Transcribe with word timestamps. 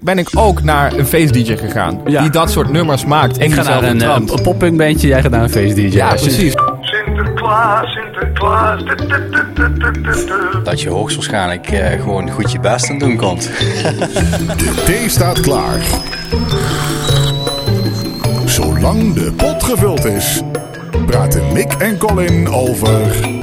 ben 0.00 0.18
ik 0.18 0.28
ook 0.34 0.62
naar 0.62 0.92
een 0.92 1.06
feest-dj 1.06 1.56
gegaan. 1.56 2.00
Ja. 2.06 2.20
Die 2.22 2.30
dat 2.30 2.50
soort 2.50 2.70
nummers 2.72 3.04
maakt. 3.04 3.40
Ik 3.40 3.52
ga 3.52 3.62
naar 3.62 3.82
een, 3.82 4.02
eh, 4.02 4.14
een 4.14 4.42
poppunk 4.42 4.76
bandje, 4.78 5.06
jij 5.08 5.22
gaat 5.22 5.30
naar 5.30 5.42
een 5.42 5.50
feest 5.50 5.76
DJ. 5.76 5.82
Ja, 5.96 6.08
precies. 6.14 6.54
Sinterklaas, 6.80 7.92
Sinterklaas. 7.92 8.84
du- 8.84 8.94
du- 8.94 10.02
du- 10.02 10.62
dat 10.64 10.80
je 10.80 10.88
hoogstwaarschijnlijk 10.88 11.68
eh, 11.70 12.00
gewoon 12.02 12.30
goed 12.30 12.52
je 12.52 12.60
best 12.60 12.90
aan 12.90 12.98
doen 12.98 13.16
komt. 13.16 13.42
De 14.58 14.82
thee 14.84 15.08
staat 15.08 15.40
klaar. 15.40 15.80
Zolang 18.44 19.14
de 19.14 19.32
pot 19.32 19.62
gevuld 19.64 20.04
is, 20.04 20.40
praten 21.06 21.42
Mick 21.52 21.72
en 21.72 21.98
Colin 21.98 22.48
over 22.48 22.98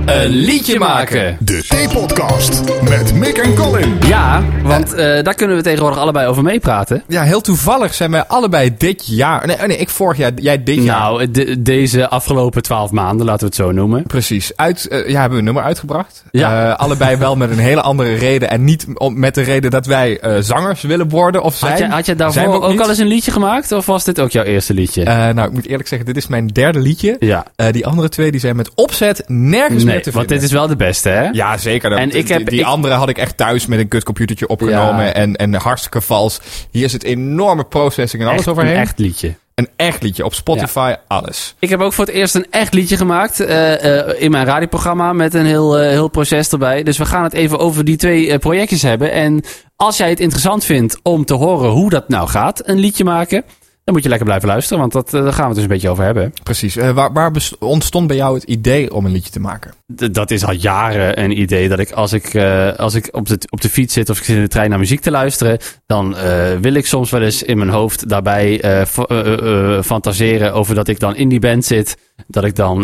Een 0.07 0.27
liedje 0.29 0.79
maken. 0.79 1.37
de 1.39 1.63
Thee-podcast 1.67 2.61
met 2.89 3.13
Mick 3.13 3.37
en 3.37 3.53
Colin. 3.55 3.97
Ja, 4.07 4.43
want 4.63 4.93
eh, 4.93 5.23
daar 5.23 5.33
kunnen 5.33 5.55
we 5.57 5.63
tegenwoordig 5.63 5.99
allebei 5.99 6.27
over 6.27 6.43
meepraten. 6.43 7.03
Ja, 7.07 7.23
heel 7.23 7.41
toevallig 7.41 7.93
zijn 7.93 8.11
wij 8.11 8.23
allebei 8.25 8.73
dit 8.77 9.07
jaar... 9.07 9.47
Nee, 9.47 9.55
oh 9.55 9.63
nee 9.65 9.77
ik 9.77 9.89
vorig 9.89 10.17
jaar, 10.17 10.31
jij 10.35 10.63
dit 10.63 10.83
jaar. 10.83 10.99
Nou, 10.99 11.31
de- 11.31 11.61
deze 11.61 12.07
afgelopen 12.09 12.61
twaalf 12.61 12.91
maanden, 12.91 13.25
laten 13.25 13.39
we 13.39 13.45
het 13.45 13.55
zo 13.55 13.71
noemen. 13.71 14.03
Precies. 14.03 14.51
Uit, 14.55 14.87
eh, 14.87 15.07
ja, 15.09 15.13
hebben 15.19 15.31
we 15.31 15.37
een 15.37 15.43
nummer 15.43 15.63
uitgebracht. 15.63 16.23
Ja. 16.31 16.69
Eh, 16.69 16.75
allebei 16.77 17.15
wel 17.17 17.35
met 17.35 17.49
een 17.51 17.57
hele 17.59 17.81
andere 17.81 18.13
reden. 18.13 18.49
En 18.49 18.63
niet 18.63 18.85
om, 18.93 19.19
met 19.19 19.35
de 19.35 19.41
reden 19.41 19.71
dat 19.71 19.85
wij 19.85 20.19
zangers 20.39 20.81
willen 20.81 21.09
worden 21.09 21.43
of 21.43 21.55
zijn. 21.55 21.71
Had 21.71 21.79
je, 21.81 21.87
had 21.87 22.05
je 22.05 22.15
daarvoor 22.15 22.63
ook, 22.63 22.71
niet. 22.71 22.81
al 22.81 22.89
eens 22.89 22.97
een 22.97 23.07
liedje 23.07 23.31
gemaakt? 23.31 23.71
Of 23.71 23.85
was 23.85 24.03
dit 24.03 24.19
ook 24.19 24.31
jouw 24.31 24.43
eerste 24.43 24.73
liedje? 24.73 25.03
Nou, 25.03 25.41
ik 25.47 25.51
moet 25.53 25.67
eerlijk 25.67 25.87
zeggen, 25.87 26.07
dit 26.07 26.17
is 26.17 26.27
mijn 26.27 26.47
derde 26.47 26.79
liedje. 26.79 27.15
ja. 27.19 27.45
Die 27.71 27.85
andere 27.87 28.09
twee 28.09 28.31
die 28.31 28.39
zijn 28.39 28.55
met 28.55 28.69
opzet 28.75 29.23
nergens 29.27 29.83
Nee, 30.05 30.05
te 30.05 30.11
want 30.11 30.27
dit 30.29 30.43
is 30.43 30.51
wel 30.51 30.67
de 30.67 30.75
beste, 30.75 31.09
hè? 31.09 31.29
Ja, 31.31 31.57
zeker. 31.57 31.91
En 31.91 32.11
ik 32.11 32.27
heb- 32.27 32.49
die 32.49 32.59
ik- 32.59 32.65
andere 32.65 32.93
had 32.93 33.09
ik 33.09 33.17
echt 33.17 33.37
thuis 33.37 33.65
met 33.65 33.79
een 33.79 33.87
kutcomputertje 33.87 34.47
opgenomen. 34.47 35.05
Ja. 35.05 35.13
En, 35.13 35.35
en 35.35 35.53
hartstikke 35.53 36.01
vals. 36.01 36.39
Hier 36.71 36.89
zit 36.89 37.03
enorme 37.03 37.63
processing 37.63 38.21
en 38.21 38.27
alles 38.27 38.39
Echt 38.39 38.49
overheen. 38.49 38.73
Een 38.75 38.79
echt 38.81 38.99
liedje. 38.99 39.35
Een 39.55 39.69
echt 39.75 40.03
liedje 40.03 40.25
op 40.25 40.33
Spotify, 40.33 40.93
alles. 41.07 41.55
Ik 41.59 41.69
heb 41.69 41.79
ook 41.79 41.93
voor 41.93 42.05
het 42.05 42.13
eerst 42.13 42.35
een 42.35 42.45
echt 42.49 42.73
liedje 42.73 42.97
gemaakt 42.97 43.39
eh, 43.39 43.99
eh, 43.99 44.21
in 44.21 44.31
mijn 44.31 44.45
radioprogramma 44.45 45.13
met 45.13 45.33
een 45.33 45.45
heel, 45.45 45.77
eh, 45.77 45.89
heel 45.89 46.07
proces 46.07 46.49
erbij. 46.49 46.83
Dus 46.83 46.97
we 46.97 47.05
gaan 47.05 47.23
het 47.23 47.33
even 47.33 47.59
over 47.59 47.85
die 47.85 47.97
twee 47.97 48.39
projectjes 48.39 48.81
hebben. 48.81 49.11
En 49.11 49.43
als 49.75 49.97
jij 49.97 50.09
het 50.09 50.19
interessant 50.19 50.63
vindt 50.65 50.99
om 51.03 51.25
te 51.25 51.33
horen 51.33 51.69
hoe 51.69 51.89
dat 51.89 52.09
nou 52.09 52.27
gaat, 52.27 52.61
een 52.67 52.79
liedje 52.79 53.03
maken, 53.03 53.43
dan 53.87 53.95
moet 53.95 54.03
je 54.05 54.09
lekker 54.11 54.27
blijven 54.27 54.49
luisteren, 54.49 54.79
want 54.79 54.91
dat, 54.91 55.13
eh, 55.13 55.23
daar 55.23 55.33
gaan 55.33 55.41
we 55.41 55.45
het 55.45 55.53
dus 55.53 55.63
een 55.63 55.69
beetje 55.69 55.89
over 55.89 56.03
hebben. 56.03 56.33
Precies. 56.43 56.75
Eh, 56.77 56.89
waar 56.91 57.13
waar 57.13 57.31
ontstond 57.59 58.07
bij 58.07 58.15
jou 58.15 58.35
het 58.35 58.43
idee 58.43 58.93
om 58.93 59.05
een 59.05 59.11
liedje 59.11 59.31
te 59.31 59.39
maken? 59.39 59.73
D- 59.95 60.13
dat 60.13 60.31
is 60.31 60.45
al 60.45 60.53
jaren 60.53 61.21
een 61.23 61.39
idee 61.39 61.69
dat 61.69 61.79
ik 61.79 61.91
als 61.91 62.13
ik, 62.13 62.33
eh, 62.33 62.73
als 62.73 62.93
ik 62.93 63.09
op, 63.11 63.27
de, 63.27 63.37
op 63.49 63.61
de 63.61 63.69
fiets 63.69 63.93
zit 63.93 64.09
of 64.09 64.17
ik 64.17 64.23
zit 64.23 64.35
in 64.35 64.41
de 64.41 64.47
trein 64.47 64.69
naar 64.69 64.79
muziek 64.79 64.99
te 65.01 65.11
luisteren, 65.11 65.57
dan 65.85 66.15
wil 66.61 66.73
ik 66.73 66.85
soms 66.85 67.09
wel 67.11 67.21
eens 67.21 67.43
in 67.43 67.57
mijn 67.57 67.69
hoofd 67.69 68.09
daarbij 68.09 68.59
fa- 68.87 69.83
fantaseren 69.83 70.53
over 70.53 70.75
dat 70.75 70.87
ik 70.87 70.99
dan 70.99 71.15
in 71.15 71.29
die 71.29 71.39
band 71.39 71.65
zit. 71.65 71.97
Dat 72.27 72.43
ik 72.43 72.55
dan 72.55 72.79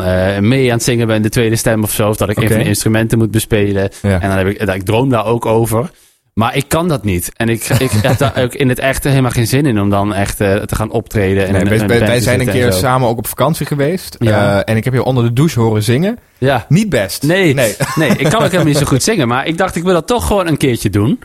mee 0.47 0.67
aan 0.69 0.75
het 0.75 0.83
zingen 0.83 1.07
ben, 1.07 1.21
de 1.21 1.29
tweede 1.29 1.55
stem 1.55 1.83
of 1.83 1.91
zo. 1.91 2.09
Of 2.09 2.15
dat 2.17 2.29
ik 2.29 2.47
de 2.47 2.63
instrumenten 2.63 3.17
moet 3.17 3.31
bespelen. 3.31 3.89
Ja. 4.01 4.21
En 4.21 4.29
dan 4.29 4.37
heb 4.37 4.47
ik, 4.47 4.61
ik 4.75 4.83
droom 4.85 5.09
daar 5.09 5.25
ook 5.25 5.45
over. 5.45 5.89
Maar 6.33 6.55
ik 6.55 6.65
kan 6.67 6.87
dat 6.87 7.03
niet. 7.03 7.31
En 7.35 7.49
ik, 7.49 7.63
ik 7.69 7.91
heb 8.07 8.17
daar 8.17 8.37
ook 8.43 8.53
in 8.53 8.69
het 8.69 8.79
echt 8.79 9.03
helemaal 9.03 9.31
geen 9.31 9.47
zin 9.47 9.65
in 9.65 9.79
om 9.79 9.89
dan 9.89 10.13
echt 10.13 10.41
eh, 10.41 10.55
te 10.55 10.75
gaan 10.75 10.91
optreden. 10.91 11.45
En 11.47 11.53
Nee, 11.53 11.63
wij, 11.63 11.79
een 11.79 12.05
wij- 12.05 12.19
zijn 12.21 12.39
een 12.39 12.47
keer 12.49 12.73
samen 12.73 13.07
ook 13.07 13.17
op 13.17 13.27
vakantie 13.27 13.65
geweest. 13.65 14.15
Ja. 14.19 14.55
Eh, 14.63 14.71
en 14.71 14.77
ik 14.77 14.83
heb 14.83 14.93
je 14.93 15.03
onder 15.03 15.23
de 15.23 15.33
douche 15.33 15.59
horen 15.59 15.83
zingen. 15.83 16.17
Ja. 16.37 16.65
Niet 16.69 16.89
best. 16.89 17.23
Nee, 17.23 17.53
Nee. 17.53 17.75
nee. 17.95 18.09
ik 18.09 18.23
kan 18.29 18.35
ook 18.35 18.41
helemaal 18.41 18.65
niet 18.65 18.77
zo 18.77 18.85
goed 18.85 19.03
zingen. 19.03 19.27
Maar 19.27 19.47
ik 19.47 19.57
dacht, 19.57 19.75
ik 19.75 19.83
wil 19.83 19.93
dat 19.93 20.07
toch 20.07 20.27
gewoon 20.27 20.47
een 20.47 20.57
keertje 20.57 20.89
doen. 20.89 21.19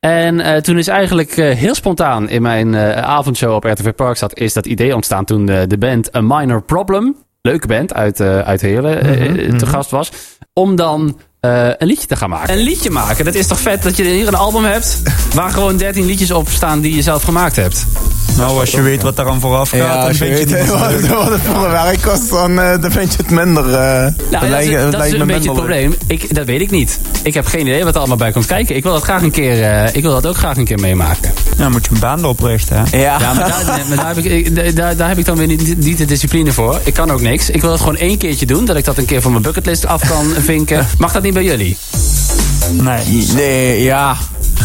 En 0.00 0.40
eh, 0.40 0.56
toen 0.60 0.78
is 0.78 0.88
eigenlijk 0.88 1.34
heel 1.34 1.74
spontaan 1.74 2.28
in 2.28 2.42
mijn 2.42 2.76
avondshow 2.96 3.54
op 3.54 3.64
RTV 3.64 3.92
Parkstad... 3.92 4.38
is 4.38 4.52
dat 4.52 4.66
idee 4.66 4.94
ontstaan 4.94 5.24
toen 5.24 5.46
de, 5.46 5.64
de 5.68 5.78
band 5.78 6.16
A 6.16 6.20
Minor 6.20 6.62
Problem... 6.62 7.16
leuke 7.42 7.66
band 7.66 7.94
uit, 7.94 8.20
uit 8.20 8.60
Heerlen 8.60 9.20
Mhm, 9.22 9.56
te 9.56 9.66
gast 9.66 9.90
was... 9.90 10.10
om 10.52 10.76
dan 10.76 11.18
eh, 11.42 11.68
een 11.78 11.86
liedje 11.86 12.06
te 12.06 12.16
gaan 12.16 12.30
maken. 12.30 12.54
Een 12.54 12.62
liedje 12.62 12.90
maken, 12.90 13.24
dat 13.24 13.34
is 13.34 13.46
toch 13.46 13.60
vet 13.60 13.82
dat 13.82 13.96
je 13.96 14.04
hier 14.04 14.26
een 14.26 14.34
album 14.34 14.64
hebt... 14.64 15.02
waar 15.34 15.50
gewoon 15.50 15.76
13 15.76 16.06
liedjes 16.06 16.30
op 16.30 16.48
staan 16.48 16.80
die 16.80 16.94
je 16.94 17.02
zelf 17.02 17.22
gemaakt 17.22 17.56
hebt. 17.56 17.86
Nou, 18.36 18.60
als 18.60 18.70
je 18.70 18.82
weet 18.82 19.02
wat 19.02 19.16
daar 19.16 19.28
aan 19.28 19.40
vooraf 19.40 19.68
gaat, 19.70 19.78
Ja, 19.78 20.02
dan 20.04 20.14
vind 20.14 20.38
je 20.38 20.46
weet 20.46 20.58
het 20.58 20.68
wat, 21.08 21.30
het 21.30 21.40
voor 21.52 21.70
werk 21.70 22.00
kost, 22.02 22.30
dan, 22.30 22.60
eh, 22.60 22.80
dan 22.80 22.90
vind 22.90 23.12
je 23.12 23.18
het 23.18 23.30
minder. 23.30 23.64
eh 23.64 23.72
Nou, 24.00 24.12
dat, 24.30 24.42
lijkt- 24.48 24.70
is, 24.72 24.80
dat 24.82 24.90
lijkt 24.92 25.06
is 25.06 25.12
me 25.12 25.18
een 25.20 25.26
beetje 25.26 25.48
het 25.48 25.58
probleem. 25.58 25.94
Ik, 26.06 26.34
dat 26.34 26.46
weet 26.46 26.60
ik 26.60 26.70
niet. 26.70 26.98
Ik 27.22 27.34
heb 27.34 27.46
geen 27.46 27.60
idee 27.60 27.84
wat 27.84 27.92
er 27.94 27.98
allemaal 27.98 28.16
bij 28.16 28.32
komt 28.32 28.46
kijken. 28.46 28.76
Ik 28.76 28.82
wil 28.82 28.92
dat 28.92 29.02
graag 29.02 29.22
een 29.22 29.30
keer, 29.30 29.62
eh, 29.62 29.94
ik 29.94 30.02
wil 30.02 30.12
dat 30.12 30.26
ook 30.26 30.36
graag 30.36 30.56
een 30.56 30.64
keer 30.64 30.78
meemaken. 30.80 31.32
Ja, 31.58 31.68
moet 31.68 31.84
je 31.84 31.90
een 31.94 32.00
baan 32.00 32.24
oprichten, 32.24 32.76
hè? 32.76 32.96
Ja, 32.98 33.18
Ja, 33.20 33.32
maar 33.34 33.48
daar, 33.48 33.80
maar 33.88 33.96
daar, 33.96 34.06
heb 34.14 34.16
ik, 34.16 34.24
ik- 34.24 34.76
daar, 34.76 34.96
daar 34.96 35.08
heb 35.08 35.18
ik 35.18 35.24
dan 35.24 35.36
weer 35.36 35.46
niet, 35.46 35.76
niet 35.78 35.98
de 35.98 36.04
discipline 36.04 36.52
voor. 36.52 36.80
Ik 36.84 36.94
kan 36.94 37.10
ook 37.10 37.20
niks. 37.20 37.50
Ik 37.50 37.60
wil 37.60 37.70
het 37.70 37.80
gewoon 37.80 37.96
één 37.96 38.18
keertje 38.18 38.46
doen. 38.46 38.64
Dat 38.64 38.76
ik 38.76 38.84
dat 38.84 38.98
een 38.98 39.04
keer 39.04 39.20
van 39.22 39.30
mijn 39.30 39.42
bucketlist 39.42 39.86
af 39.86 40.08
kan 40.08 40.26
vinken. 40.44 40.86
Mag 40.98 41.12
dat 41.12 41.22
niet 41.22 41.34
bij 41.34 41.44
jullie? 41.44 41.76
Nee. 42.70 43.26
nee, 43.34 43.82
ja. 43.82 44.16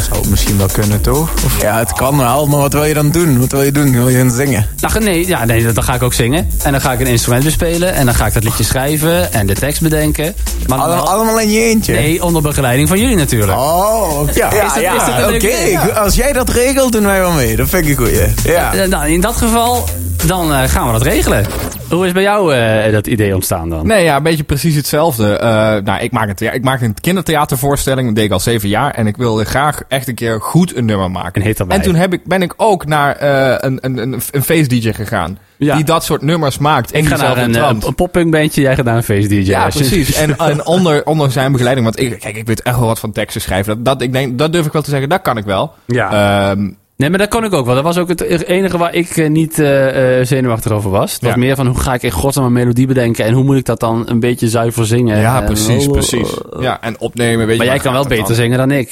Zou 0.08 0.20
het 0.22 0.30
misschien 0.30 0.58
wel 0.58 0.68
kunnen, 0.72 1.02
toch? 1.02 1.30
Of 1.46 1.62
ja, 1.62 1.78
het 1.80 1.94
kan 1.94 2.18
wel, 2.18 2.48
maar 2.48 2.59
wat 2.59 2.74
wil 2.74 2.84
je 2.84 2.94
dan 2.94 3.09
doen? 3.12 3.40
Wat 3.40 3.52
wil 3.52 3.62
je 3.62 3.72
doen? 3.72 3.92
Wil 3.92 4.09
je 4.09 4.18
gaan 4.18 4.31
zingen? 4.31 4.68
Nou, 4.80 5.00
nee, 5.03 5.28
ja, 5.28 5.46
nee, 5.46 5.72
dan 5.72 5.84
ga 5.84 5.94
ik 5.94 6.03
ook 6.03 6.14
zingen. 6.14 6.48
En 6.64 6.72
dan 6.72 6.81
ga 6.81 6.92
ik 6.94 7.00
een 7.00 7.08
instrument 7.08 7.44
bespelen. 7.44 7.94
En 7.94 8.06
dan 8.06 8.16
ga 8.16 8.25
ik 8.25 8.34
dat 8.34 8.44
liedje 8.44 8.64
schrijven. 8.64 9.34
En 9.34 9.48
de 9.48 9.53
tekst 9.53 9.81
bedenken. 9.81 10.36
Maar 10.68 10.78
dan 10.78 11.08
allemaal 11.08 11.40
in 11.40 11.52
je 11.52 11.59
eentje? 11.64 11.94
nee, 11.94 12.24
onder 12.24 12.42
begeleiding 12.42 12.88
van 12.88 13.00
jullie 13.00 13.16
natuurlijk. 13.16 13.58
Oh, 13.58 14.20
oké. 14.20 14.31
ja, 14.34 14.50
Is 14.66 14.74
dat- 14.74 14.81
ja, 14.84 14.94
is 14.96 15.06
dat 15.06 15.30
een 15.30 15.36
oké. 15.36 16.00
Als 16.00 16.16
jij 16.16 16.34
dat 16.34 16.50
regelt, 16.50 16.92
doen 16.92 17.06
wij 17.06 17.19
wel 17.19 17.31
mee. 17.31 17.56
Dat 17.56 17.69
vind 17.69 17.84
ik 17.86 17.90
een 17.90 18.06
goeie. 18.06 18.34
Ja. 18.44 18.74
Eh, 18.74 18.88
Nou, 18.90 19.08
in 19.09 19.22
dat 19.22 19.36
geval, 19.36 19.90
dan 20.26 20.54
eh, 20.54 20.64
gaan 20.64 20.86
we 20.86 20.92
dat 20.92 21.02
regelen. 21.02 21.46
Hoe 21.90 22.06
is 22.06 22.12
bij 22.12 22.22
jou 22.24 22.54
eh, 22.54 22.92
dat 22.92 23.08
idee 23.08 23.36
ontstaan 23.36 23.70
dan? 23.70 23.88
Nee, 23.88 24.04
ja, 24.04 24.16
een 24.16 24.24
beetje 24.24 24.44
precies 24.44 24.76
hetzelfde. 24.76 25.38
Eh, 25.38 25.50
nou, 25.84 26.00
ik 26.00 26.12
maak, 26.12 26.40
een 26.40 26.54
ik 26.54 26.64
maak 26.64 26.82
een 26.82 26.94
kindertheatervoorstelling. 27.02 28.08
Dat 28.08 28.16
deed 28.16 28.26
ik 28.26 28.32
al 28.32 28.40
zeven 28.40 28.70
jaar. 28.70 28.94
En 28.94 29.08
ik 29.08 29.18
wilde 29.18 29.46
graag 29.46 29.82
echt 29.88 30.08
een 30.08 30.16
keer 30.16 30.42
goed 30.42 30.76
een 30.76 30.86
nummer 30.86 31.12
maken. 31.12 31.46
Een. 31.46 31.70
En 31.70 31.82
toen 31.82 31.96
heb 31.96 32.14
ik, 32.14 32.26
ben 32.26 32.42
ik 32.42 32.54
ook 32.58 32.86
naar 32.86 33.16
eh, 33.16 33.56
een, 33.58 33.78
een, 33.82 33.98
een, 33.98 34.22
een 34.32 34.44
feest-dj 34.44 34.92
gegaan. 34.92 35.38
Ja. 35.58 35.76
Die 35.76 35.84
dat 35.84 36.04
soort 36.04 36.22
nummers 36.22 36.58
maakt. 36.58 36.94
ik 36.96 37.08
ga 37.08 37.16
naar 37.16 37.38
een, 37.38 37.86
een 37.86 37.96
poppunk 37.96 38.32
bandje, 38.32 38.62
jij 38.62 38.76
gaat 38.76 38.86
naar 38.86 39.04
een 39.08 39.28
DJ. 39.28 39.36
Ja, 39.36 39.66
Als 39.66 39.76
precies. 39.76 40.14
En, 40.14 40.38
en 40.52 40.66
onder, 40.66 41.06
onder 41.06 41.32
zijn 41.32 41.52
begeleiding. 41.52 41.86
Want 41.86 42.00
ik, 42.00 42.20
kijk, 42.20 42.38
ik 42.38 42.48
weet 42.48 42.62
echt 42.62 42.78
wel 42.78 42.88
wat 42.88 43.00
van 43.00 43.12
teksten 43.12 43.42
schrijven. 43.42 43.76
Dat, 43.76 43.86
dat, 43.86 44.02
ik 44.02 44.14
denk, 44.14 44.38
dat 44.38 44.52
durf 44.52 44.66
ik 44.66 44.72
wel 44.72 44.82
te 44.82 44.90
zeggen. 44.90 45.10
Dat 45.10 45.22
kan 45.22 45.38
ik 45.38 45.46
wel. 45.46 45.74
Ja. 45.86 46.50
Ehm, 46.52 46.70
Nee, 46.97 47.09
maar 47.09 47.19
dat 47.19 47.30
kon 47.30 47.44
ik 47.44 47.53
ook 47.53 47.66
wel. 47.66 47.75
Dat 47.75 47.84
was 47.84 47.97
ook 47.97 48.08
het 48.09 48.22
enige 48.46 48.78
waar 48.78 48.94
ik 48.94 49.18
eh, 49.18 49.30
niet 49.30 49.59
eh, 49.59 50.19
eh, 50.19 50.25
zenuwachtig 50.25 50.72
over 50.72 50.90
was. 50.90 51.13
Het 51.13 51.22
was 51.22 51.31
Ja. 51.31 51.38
meer 51.38 51.56
van 51.56 51.68
hoe 51.68 51.80
ga 51.80 51.94
ik 51.94 52.03
in 52.03 52.12
godsnaam 52.12 52.46
een 52.46 52.52
melodie 52.53 52.88
bedenken 52.88 53.25
en 53.25 53.34
hoe 53.34 53.44
moet 53.44 53.58
ik 53.58 53.66
dat 53.66 53.80
dan 53.80 54.03
een 54.09 54.19
beetje 54.19 54.50
zuiver 54.50 54.85
zingen. 54.85 55.19
ja, 55.19 55.40
En- 55.40 55.46
precies, 55.46 55.86
oh, 55.86 55.91
precies. 55.91 56.38
Ja, 56.59 56.81
en 56.81 57.00
opnemen, 57.00 57.46
weet 57.46 57.57
je. 57.57 57.63
Maar 57.63 57.74
jij 57.74 57.84
kan 57.84 57.94
wel 57.94 58.07
beter 58.07 58.25
dan? 58.25 58.36
zingen 58.36 58.57
dan 58.57 58.72
ik, 58.72 58.91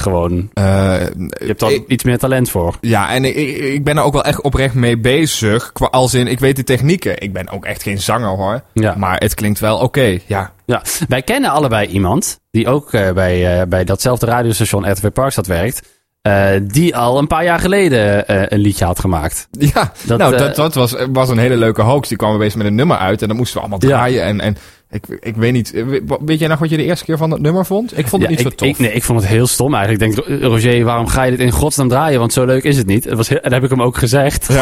gewoon. 0.00 0.50
Je 0.54 1.10
hebt 1.46 1.62
ik- 1.62 1.84
iets 1.88 2.04
meer 2.04 2.18
talent 2.18 2.50
voor. 2.50 2.76
Ja, 2.80 3.10
en 3.10 3.24
ik, 3.24 3.34
ik- 3.36 3.84
ben 3.84 3.96
er 3.96 4.02
ook 4.02 4.12
wel 4.12 4.24
echt 4.24 4.40
oprecht 4.40 4.74
mee 4.74 4.98
bezig. 4.98 5.72
Qua, 5.72 5.86
als 5.86 6.14
in, 6.14 6.26
ik 6.26 6.38
weet 6.40 6.56
de 6.56 6.64
technieken. 6.64 7.20
Ik 7.22 7.32
ben 7.32 7.50
ook 7.50 7.64
echt 7.64 7.82
geen 7.82 7.98
zanger 8.00 8.28
hoor. 8.36 8.60
Ja. 8.72 8.94
Maar 8.96 9.16
het 9.18 9.34
klinkt 9.34 9.58
wel 9.60 9.78
oké, 9.78 10.18
ja. 10.26 10.52
Ja, 10.66 10.82
wij 11.08 11.22
kennen 11.22 11.50
allebei 11.50 11.86
iemand 11.86 12.40
die 12.50 12.68
ook 12.68 12.90
bij, 12.90 13.68
bij 13.68 13.84
datzelfde 13.84 14.26
radiostation 14.26 14.90
RTV 14.92 15.10
Parkstad 15.12 15.46
werkt. 15.46 15.82
Eh, 16.26 16.60
die 16.62 16.96
al 16.96 17.18
een 17.18 17.26
paar 17.26 17.44
jaar 17.44 17.58
geleden 17.58 18.26
eh, 18.28 18.42
een 18.48 18.58
liedje 18.58 18.84
had 18.84 18.98
gemaakt. 19.00 19.48
Ja, 19.50 19.92
Dat, 20.06 20.18
nou, 20.18 20.32
eh, 20.34 20.38
dat, 20.38 20.56
dat 20.56 20.74
was, 20.74 20.94
was 21.12 21.28
een 21.28 21.38
hele 21.38 21.56
leuke 21.56 21.82
hoax. 21.82 22.08
Die 22.08 22.16
kwam 22.16 22.34
opeens 22.34 22.54
met 22.54 22.66
een 22.66 22.74
nummer 22.74 22.96
uit 22.96 23.22
en 23.22 23.28
dan 23.28 23.36
moesten 23.36 23.54
we 23.54 23.60
allemaal 23.60 23.80
Ja. 23.82 23.88
draaien. 23.88 24.22
En, 24.22 24.40
en 24.40 24.56
ik, 24.90 25.02
ik 25.20 25.36
weet 25.36 25.52
niet, 25.52 25.70
we- 25.70 26.18
weet 26.24 26.38
jij 26.38 26.48
nog 26.48 26.58
wat 26.58 26.70
je 26.70 26.76
de 26.76 26.84
eerste 26.84 27.04
keer 27.04 27.16
van 27.16 27.30
dat 27.30 27.40
nummer 27.40 27.66
vond? 27.66 27.98
Ik 27.98 28.06
vond 28.08 28.22
het 28.22 28.30
Ja, 28.30 28.36
niet 28.36 28.46
ik, 28.46 28.52
zo 28.52 28.56
tof. 28.56 28.68
Ik, 28.68 28.78
nee, 28.78 28.92
ik 28.92 29.02
vond 29.04 29.20
het 29.20 29.28
heel 29.28 29.46
stom 29.46 29.74
eigenlijk. 29.74 30.04
Ik 30.16 30.26
denk, 30.26 30.42
Roger, 30.42 30.84
waarom 30.84 31.06
ga 31.06 31.22
je 31.22 31.30
dit 31.30 31.40
in 31.40 31.50
godsnaam 31.50 31.88
draaien? 31.88 32.18
Want 32.18 32.32
zo 32.32 32.44
leuk 32.44 32.64
is 32.64 32.76
het 32.76 32.86
niet. 32.86 33.04
Het 33.04 33.14
was 33.14 33.28
heel, 33.28 33.38
en 33.38 33.42
dat 33.42 33.52
heb 33.52 33.62
ik 33.64 33.70
hem 33.70 33.82
ook 33.82 33.96
gezegd. 33.98 34.48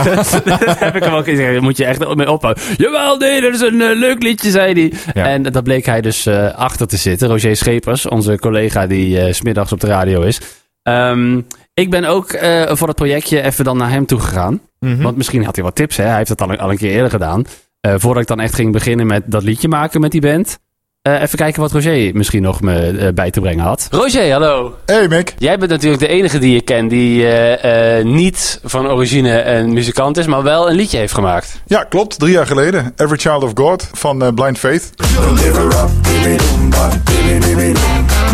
dat 0.44 0.78
heb 0.78 0.96
ik 0.96 1.02
hem 1.04 1.14
ook 1.14 1.24
gezegd. 1.24 1.52
Daar 1.52 1.62
moet 1.62 1.76
je 1.76 1.84
echt 1.84 2.14
mee 2.14 2.30
ophouden. 2.30 2.62
Jawel, 2.76 3.16
nee, 3.16 3.40
dat 3.40 3.54
is 3.54 3.60
een 3.60 3.76
leuk 3.98 4.22
liedje, 4.22 4.50
zei 4.50 4.72
hij. 4.72 4.92
Ja. 5.14 5.26
En 5.28 5.42
daar 5.42 5.62
bleek 5.62 5.86
hij 5.86 6.00
dus 6.00 6.28
achter 6.56 6.86
te 6.86 6.96
zitten. 6.96 7.28
Roger 7.28 7.56
Schepers, 7.56 8.06
onze 8.08 8.38
collega 8.38 8.86
die 8.86 9.32
's 9.32 9.36
smiddags 9.36 9.72
op 9.72 9.80
de 9.80 9.86
radio 9.86 10.20
is. 10.22 10.40
Ehm, 10.84 11.40
ik 11.74 11.90
ben 11.90 12.04
ook 12.04 12.32
eh, 12.32 12.74
voor 12.74 12.86
dat 12.86 12.96
projectje 12.96 13.42
even 13.42 13.64
dan 13.64 13.76
naar 13.76 13.90
hem 13.90 14.06
toe 14.06 14.20
gegaan. 14.20 14.60
Mhm. 14.80 15.02
Want 15.02 15.16
misschien 15.16 15.44
had 15.44 15.54
hij 15.54 15.64
wat 15.64 15.74
tips, 15.74 15.96
hè? 15.96 16.04
Hij 16.04 16.16
heeft 16.16 16.28
dat 16.28 16.42
al, 16.42 16.56
al 16.56 16.70
een 16.70 16.76
keer 16.76 16.90
eerder 16.90 17.10
gedaan. 17.10 17.44
Eh, 17.80 17.94
voordat 17.96 18.22
ik 18.22 18.28
dan 18.28 18.40
echt 18.40 18.54
ging 18.54 18.72
beginnen 18.72 19.06
met 19.06 19.22
dat 19.26 19.42
liedje 19.42 19.68
maken 19.68 20.00
met 20.00 20.10
die 20.10 20.20
band. 20.20 20.58
Eh, 21.02 21.22
even 21.22 21.38
kijken 21.38 21.60
wat 21.60 21.72
Roger 21.72 22.10
misschien 22.14 22.42
nog 22.42 22.60
me 22.60 23.12
bij 23.14 23.30
te 23.30 23.40
brengen 23.40 23.64
had. 23.64 23.88
Roger, 23.90 24.32
hallo. 24.32 24.74
Hey 24.86 25.08
Mick. 25.08 25.34
Jij 25.38 25.58
bent 25.58 25.70
natuurlijk 25.70 26.02
de 26.02 26.08
enige 26.08 26.38
die 26.38 26.56
ik 26.56 26.64
ken 26.64 26.88
die 26.88 27.26
eh, 27.26 27.98
eh, 27.98 28.04
niet 28.04 28.60
van 28.64 28.86
origine 28.86 29.42
een 29.42 29.72
muzikant 29.72 30.16
is, 30.16 30.26
maar 30.26 30.42
wel 30.42 30.68
een 30.70 30.76
liedje 30.76 30.98
heeft 30.98 31.14
gemaakt. 31.14 31.60
Ja, 31.66 31.84
klopt. 31.84 32.18
Drie 32.18 32.32
jaar 32.32 32.46
geleden. 32.46 32.92
Every 32.96 33.18
Child 33.18 33.42
of 33.42 33.50
God 33.54 33.88
van 33.92 34.34
Blind 34.34 34.58
Faith. 34.58 34.90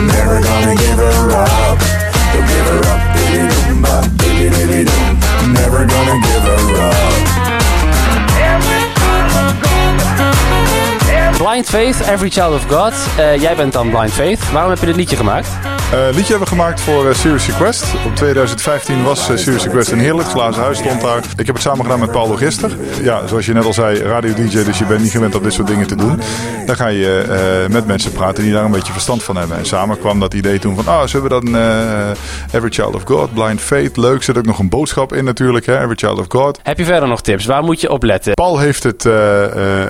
Never 0.00 0.42
gonna 0.42 0.74
give 0.74 1.00
her 1.00 1.30
up. 1.30 2.09
Blind 11.38 11.66
Faith, 11.66 12.08
Every 12.08 12.30
Child 12.30 12.54
of 12.54 12.66
God. 12.68 12.92
Eh, 13.16 13.40
jij 13.40 13.56
bent 13.56 13.72
dan 13.72 13.90
Blind 13.90 14.12
Faith. 14.12 14.50
Waarom 14.50 14.70
heb 14.70 14.80
je 14.80 14.86
dit 14.86 14.96
liedje 14.96 15.16
gemaakt? 15.16 15.69
Eh, 15.90 15.98
liedje 16.06 16.30
hebben 16.30 16.40
we 16.40 16.46
gemaakt 16.46 16.80
voor 16.80 17.08
eh, 17.08 17.14
Serious 17.14 17.46
Request. 17.46 17.84
Op 18.06 18.16
2015 18.16 19.02
was 19.02 19.28
eh, 19.28 19.36
Serious 19.36 19.64
Request 19.64 19.90
een 19.90 19.98
heerlijk 19.98 20.28
glazen 20.28 20.62
huis 20.62 20.78
stond 20.78 21.00
daar. 21.00 21.22
Ik 21.36 21.46
heb 21.46 21.54
het 21.54 21.64
samen 21.64 21.82
gedaan 21.82 22.00
met 22.00 22.10
Paul 22.10 22.28
Logister. 22.28 22.76
Ja, 23.02 23.26
zoals 23.26 23.46
je 23.46 23.52
net 23.52 23.64
al 23.64 23.72
zei, 23.72 23.98
radio 23.98 24.34
DJ, 24.34 24.64
dus 24.64 24.78
je 24.78 24.84
bent 24.84 25.02
niet 25.02 25.10
gewend 25.10 25.34
om 25.34 25.42
dit 25.42 25.52
soort 25.52 25.66
dingen 25.66 25.86
te 25.86 25.94
doen. 25.94 26.20
Dan 26.66 26.76
ga 26.76 26.86
je 26.86 27.66
met 27.70 27.86
mensen 27.86 28.12
praten 28.12 28.42
die 28.42 28.52
daar 28.52 28.64
een 28.64 28.70
beetje 28.70 28.92
verstand 28.92 29.22
van 29.22 29.36
hebben. 29.36 29.56
En 29.56 29.66
samen 29.66 29.98
kwam 29.98 30.20
dat 30.20 30.34
idee 30.34 30.58
toen 30.58 30.74
van, 30.74 30.86
ah, 30.86 31.06
zullen 31.06 31.28
we 31.28 31.40
dan 31.40 31.56
Every 32.52 32.70
Child 32.70 32.94
of 32.94 33.02
God, 33.04 33.34
Blind 33.34 33.60
Faith, 33.60 33.96
leuk. 33.96 34.22
Zit 34.22 34.38
ook 34.38 34.46
nog 34.46 34.58
een 34.58 34.68
boodschap 34.68 35.12
in 35.12 35.24
natuurlijk, 35.24 35.66
hè? 35.66 35.80
Every 35.80 35.96
Child 35.96 36.18
of 36.18 36.26
God. 36.28 36.60
Heb 36.62 36.78
je 36.78 36.84
verder 36.84 37.08
nog 37.08 37.22
tips? 37.22 37.44
Waar 37.44 37.64
moet 37.64 37.80
je 37.80 37.90
op 37.90 38.02
letten? 38.02 38.34
Paul 38.34 38.58
heeft 38.58 38.82
het, 38.82 39.02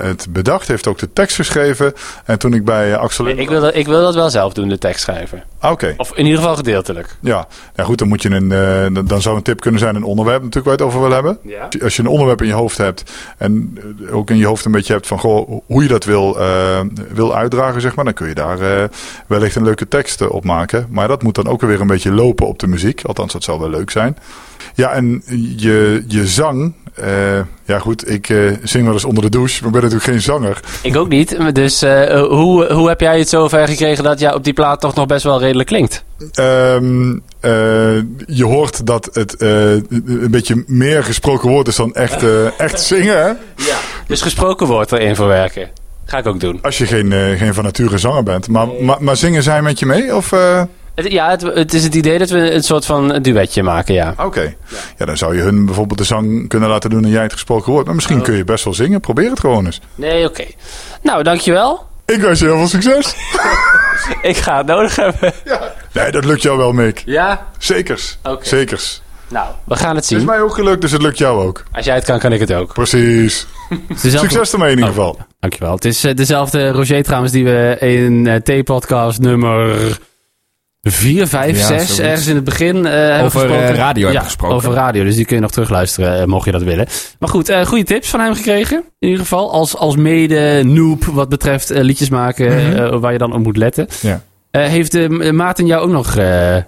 het 0.02 0.26
bedacht, 0.30 0.68
heeft 0.68 0.86
ook 0.86 0.98
de 0.98 1.12
tekst 1.12 1.36
geschreven. 1.36 1.92
En 2.24 2.38
toen 2.38 2.54
ik 2.54 2.64
bij 2.64 2.96
Axel... 2.96 3.28
Ik 3.28 3.48
wil, 3.48 3.60
dat, 3.60 3.74
ik 3.74 3.86
wil 3.86 4.00
dat 4.00 4.14
wel 4.14 4.30
zelf 4.30 4.52
doen, 4.52 4.68
de 4.68 4.78
tekst 4.78 5.00
schrijven. 5.02 5.42
Ah, 5.58 5.72
Of 5.96 6.12
in 6.14 6.24
ieder 6.24 6.38
geval 6.40 6.56
gedeeltelijk. 6.56 7.16
Ja, 7.20 7.46
ja 7.74 7.84
goed, 7.84 7.98
dan, 7.98 8.08
moet 8.08 8.22
je 8.22 8.30
een, 8.30 8.52
eh, 8.52 9.04
dan- 9.04 9.22
zou 9.22 9.36
een 9.36 9.42
tip 9.42 9.60
kunnen 9.60 9.80
zijn 9.80 9.94
een 9.96 10.02
onderwerp 10.04 10.42
natuurlijk 10.42 10.66
waar 10.66 10.76
je 10.76 10.84
het 10.84 10.92
over 10.94 11.06
wil 11.08 11.14
hebben. 11.14 11.38
Ja. 11.42 11.68
Als 11.82 11.96
je 11.96 12.02
een 12.02 12.08
onderwerp 12.08 12.40
in 12.42 12.46
je 12.46 12.52
hoofd 12.52 12.76
hebt 12.78 13.12
en 13.38 13.78
eh, 14.06 14.16
ook 14.16 14.30
in 14.30 14.36
je 14.36 14.46
hoofd 14.46 14.64
een 14.64 14.72
beetje 14.72 14.92
hebt 14.92 15.06
van 15.06 15.18
goh, 15.18 15.60
hoe 15.66 15.82
je 15.82 15.88
dat 15.88 16.04
wil, 16.04 16.40
eh, 16.40 16.80
wil 17.12 17.34
uitdragen, 17.34 17.80
zeg 17.80 17.94
maar, 17.94 18.04
dan 18.04 18.14
kun 18.14 18.28
je 18.28 18.34
daar 18.34 18.88
wellicht 19.26 19.56
een 19.56 19.64
leuke 19.64 19.88
tekst 19.88 20.28
op 20.28 20.44
maken. 20.44 20.86
Maar 20.90 21.08
dat 21.08 21.22
moet 21.22 21.34
dan 21.34 21.46
ook 21.48 21.60
weer 21.60 21.80
een 21.80 21.86
beetje 21.86 22.12
lopen 22.12 22.46
op 22.46 22.58
de 22.58 22.66
muziek. 22.66 23.02
Althans, 23.04 23.32
dat 23.32 23.44
zou 23.44 23.60
wel 23.60 23.70
leuk 23.70 23.90
zijn. 23.90 24.16
Ja, 24.74 24.90
en 24.92 25.22
je, 25.56 26.04
je 26.08 26.26
zang. 26.26 26.72
Eh, 26.94 27.40
ja, 27.64 27.78
goed, 27.78 28.10
ik 28.10 28.28
eh, 28.28 28.52
zing 28.62 28.84
wel 28.84 28.92
eens 28.92 29.04
onder 29.04 29.22
de 29.22 29.30
douche, 29.30 29.62
maar 29.62 29.70
ben 29.70 29.82
natuurlijk 29.82 30.10
geen 30.10 30.20
zanger. 30.20 30.60
Ik 30.82 30.96
ook 30.96 31.08
niet. 31.08 31.54
Dus 31.54 31.82
eh, 31.82 32.22
hoe, 32.22 32.72
hoe 32.72 32.88
heb 32.88 33.00
jij 33.00 33.18
het 33.18 33.28
zover 33.28 33.68
gekregen 33.68 34.04
dat 34.04 34.20
jij 34.20 34.34
op 34.34 34.44
die 34.44 34.52
plaat 34.52 34.80
toch 34.80 34.94
nog 34.94 35.06
best 35.06 35.24
wel 35.24 35.40
redelijk 35.40 35.68
klinkt? 35.68 36.04
Ehm, 36.32 37.18
eh, 37.40 37.50
je 38.26 38.44
hoort 38.44 38.86
dat 38.86 39.08
het 39.12 39.34
een 39.38 40.30
beetje 40.30 40.64
meer 40.66 41.04
gesproken 41.04 41.48
woord 41.48 41.68
is 41.68 41.76
dan 41.76 41.94
echt, 41.94 42.24
echt 42.58 42.80
zingen. 42.80 43.22
Hè? 43.22 43.32
Dus 44.06 44.22
gesproken 44.22 44.66
woord 44.66 44.92
erin 44.92 45.14
verwerken. 45.14 45.68
Ga 46.04 46.18
ik 46.18 46.26
ook 46.26 46.40
doen. 46.40 46.58
Als 46.62 46.78
je 46.78 46.86
geen, 46.86 47.12
geen 47.38 47.54
van 47.54 47.64
nature 47.64 47.98
zanger 47.98 48.22
bent. 48.22 48.48
Maar, 48.48 48.66
maar, 48.80 49.02
maar 49.02 49.16
zingen 49.16 49.42
zij 49.42 49.62
met 49.62 49.78
je 49.78 49.86
mee? 49.86 50.16
Of, 50.16 50.32
ja, 50.94 51.30
het, 51.30 51.42
het 51.42 51.74
is 51.74 51.84
het 51.84 51.94
idee 51.94 52.18
dat 52.18 52.30
we 52.30 52.52
een 52.54 52.62
soort 52.62 52.86
van 52.86 53.18
duetje 53.22 53.62
maken, 53.62 53.94
ja. 53.94 54.14
Oké. 54.16 54.54
Ja. 54.98 55.04
dan 55.04 55.16
zou 55.16 55.36
je 55.36 55.42
hun 55.42 55.64
bijvoorbeeld 55.66 55.98
de 55.98 56.04
zang 56.04 56.48
kunnen 56.48 56.68
laten 56.68 56.90
doen 56.90 57.04
en 57.04 57.10
jij 57.10 57.22
het 57.22 57.32
gesproken 57.32 57.72
woord. 57.72 57.86
Maar 57.86 57.94
misschien 57.94 58.22
kun 58.22 58.34
je 58.36 58.44
best 58.44 58.64
wel 58.64 58.74
zingen. 58.74 59.00
Probeer 59.00 59.30
het 59.30 59.40
gewoon 59.40 59.64
eens. 59.66 59.80
Nee, 59.94 60.28
oké. 60.28 60.44
Nou, 61.02 61.22
dankjewel. 61.22 61.86
Ik 62.06 62.20
wens 62.20 62.38
je 62.38 62.44
heel 62.44 62.56
veel 62.56 62.68
succes. 62.68 63.14
Ik 64.22 64.36
ga 64.36 64.56
het 64.56 64.66
nodig 64.66 64.96
hebben. 64.96 65.32
Nee, 65.92 66.10
dat 66.10 66.24
lukt 66.24 66.42
jou 66.42 66.58
wel, 66.58 66.72
Mick. 66.72 67.02
Ja? 67.06 67.46
Zekers. 67.58 68.18
Zekers. 68.40 69.02
Nou, 69.28 69.46
we 69.64 69.76
gaan 69.76 69.94
het 69.96 70.04
Het 70.04 70.12
is 70.12 70.18
zien. 70.18 70.26
mij 70.26 70.40
ook 70.40 70.54
gelukt, 70.54 70.80
dus 70.80 70.92
het 70.92 71.02
lukt 71.02 71.18
jou 71.18 71.42
ook. 71.46 71.64
Als 71.72 71.84
jij 71.84 71.94
het 71.94 72.04
kan, 72.04 72.18
kan 72.18 72.32
ik 72.32 72.40
het 72.40 72.52
ook. 72.52 72.72
Precies. 72.72 73.46
Succes 73.96 74.52
ermee 74.52 74.70
in 74.70 74.76
ieder 74.78 74.90
Oh. 74.90 74.96
geval. 74.96 75.18
Dankjewel. 75.40 75.74
Het 75.74 75.84
is 75.84 76.04
eh, 76.04 76.14
dezelfde 76.14 76.70
Roger 76.70 77.02
trouwens 77.02 77.32
die 77.32 77.44
we 77.44 77.76
in 77.80 78.26
eh, 78.26 78.34
T-podcast 78.60 79.20
nummer 79.20 79.98
4, 80.82 81.26
5, 81.26 81.58
Ja, 81.58 81.66
6 81.66 81.76
zoiets. 81.78 81.98
ergens 81.98 82.26
in 82.26 82.34
het 82.34 82.44
begin 82.44 82.86
eh 82.86 83.24
Over, 83.24 83.40
gesproken. 83.40 83.68
eh, 83.68 83.74
radio 83.74 84.02
hebben 84.02 84.12
ja, 84.12 84.20
gesproken. 84.22 84.56
over 84.56 84.72
radio. 84.72 85.04
Dus 85.04 85.14
die 85.16 85.24
kun 85.24 85.36
je 85.36 85.42
nog 85.42 85.50
terugluisteren, 85.50 86.20
eh, 86.20 86.26
mocht 86.26 86.44
je 86.44 86.52
dat 86.52 86.62
willen. 86.62 86.86
Maar 87.18 87.28
goed, 87.28 87.52
goede 87.64 87.84
tips 87.84 88.08
van 88.08 88.20
hem 88.20 88.34
gekregen. 88.34 88.76
In 88.98 89.08
ieder 89.08 89.20
geval. 89.22 89.52
Als, 89.52 89.76
als 89.76 89.96
mede-noob 89.96 91.04
wat 91.04 91.28
betreft 91.28 91.68
liedjes 91.70 92.08
maken 92.08 92.76
eh, 92.76 92.98
waar 93.00 93.12
je 93.12 93.18
dan 93.18 93.32
op 93.32 93.42
moet 93.42 93.56
letten. 93.56 93.86
Ja. 94.00 94.20
Heeft 94.50 95.08
Maarten 95.32 95.66
jou 95.66 95.82
ook 95.82 95.90
nog 95.90 96.12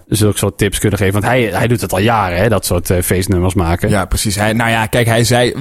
zulke 0.09 0.39
soort 0.39 0.59
tips 0.59 0.79
kunnen 0.79 0.99
geven? 0.99 1.13
Want 1.13 1.25
hij, 1.25 1.43
hij 1.43 1.67
doet 1.67 1.81
het 1.81 1.93
al 1.93 1.99
jaren, 1.99 2.39
hè, 2.39 2.49
dat 2.49 2.67
soort 2.67 2.91
feestnummers 3.03 3.55
maken. 3.55 3.89
Ja, 3.89 4.05
precies. 4.05 4.35
Hij, 4.37 4.53
nou 4.53 4.71
ja, 4.71 4.87
kijk, 4.87 5.07
hij 5.07 5.25
zei, 5.25 5.55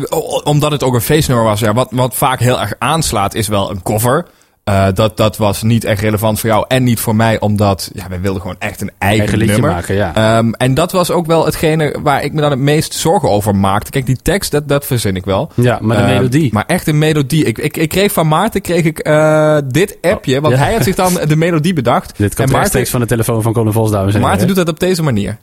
omdat 0.43 0.71
het 0.71 0.83
ook 0.83 0.93
een 0.93 1.01
feestnummer 1.01 1.45
was, 1.45 1.59
ja, 1.59 1.73
wat, 1.73 1.87
wat 1.91 2.15
vaak 2.15 2.39
heel 2.39 2.61
erg 2.61 2.73
aanslaat, 2.79 3.33
is 3.35 3.47
wel 3.47 3.69
een 3.71 3.81
cover. 3.81 4.25
Eh, 4.63 4.87
dat, 4.93 5.17
dat 5.17 5.37
was 5.37 5.61
niet 5.63 5.83
echt 5.83 6.01
relevant 6.01 6.39
voor 6.39 6.49
jou 6.49 6.65
en 6.67 6.83
niet 6.83 6.99
voor 6.99 7.15
mij, 7.15 7.39
omdat 7.39 7.89
ja, 7.93 8.07
wij 8.09 8.21
wilden 8.21 8.41
gewoon 8.41 8.55
echt 8.59 8.81
een 8.81 8.91
eigen, 8.97 9.19
Eigen 9.19 9.37
liedje 9.37 9.53
nummer. 9.53 9.71
maken, 9.71 9.95
ja. 9.95 10.15
Ehm, 10.15 10.51
en 10.51 10.73
dat 10.73 10.91
was 10.91 11.11
ook 11.11 11.25
wel 11.25 11.45
hetgene 11.45 11.95
waar 12.03 12.23
ik 12.23 12.33
me 12.33 12.41
dan 12.41 12.49
het 12.51 12.59
meest 12.59 12.93
zorgen 12.93 13.29
over 13.29 13.55
maakte. 13.55 13.91
Kijk, 13.91 14.05
die 14.05 14.17
tekst, 14.21 14.51
dat, 14.51 14.67
dat 14.67 14.85
verzin 14.85 15.15
ik 15.15 15.25
wel. 15.25 15.51
Ja, 15.55 15.77
maar 15.81 15.97
de 15.97 16.03
Ehm, 16.03 16.13
melodie. 16.13 16.49
Maar 16.53 16.63
echt 16.67 16.87
een 16.87 16.97
melodie. 16.97 17.43
Ik, 17.45 17.57
ik, 17.57 17.77
ik 17.77 17.89
kreeg 17.89 18.11
van 18.11 18.27
Maarten 18.27 18.61
kreeg 18.61 18.83
ik, 18.83 18.99
eh, 18.99 19.57
dit 19.65 19.97
appje, 20.01 20.41
want 20.41 20.53
Ja. 20.55 20.59
hij 20.63 20.73
had 20.73 20.83
zich 20.83 20.95
dan 20.95 21.13
de 21.27 21.35
melodie 21.35 21.73
bedacht. 21.73 22.13
Dit 22.17 22.35
komt 22.35 22.49
en 22.49 22.55
Maarten, 22.55 22.87
van 22.87 22.99
de 22.99 23.05
telefoon 23.05 23.41
van 23.41 23.53
Colin 23.53 23.71
Vos, 23.73 23.91
dames 23.91 24.13
en 24.15 24.21
Maarten 24.21 24.47
doet 24.47 24.55
dat 24.55 24.69
op 24.69 24.79
deze 24.79 25.03
manier. 25.03 25.37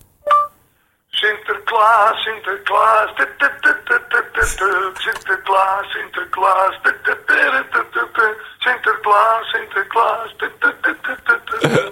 Sinterklaas, 2.24 3.08
Sinterklaas. 3.16 3.86
Sinterklaas, 5.04 5.86
Sinterklaas. 5.92 6.74
Sinterklaas, 8.58 9.44
Sinterklaas. 9.52 10.28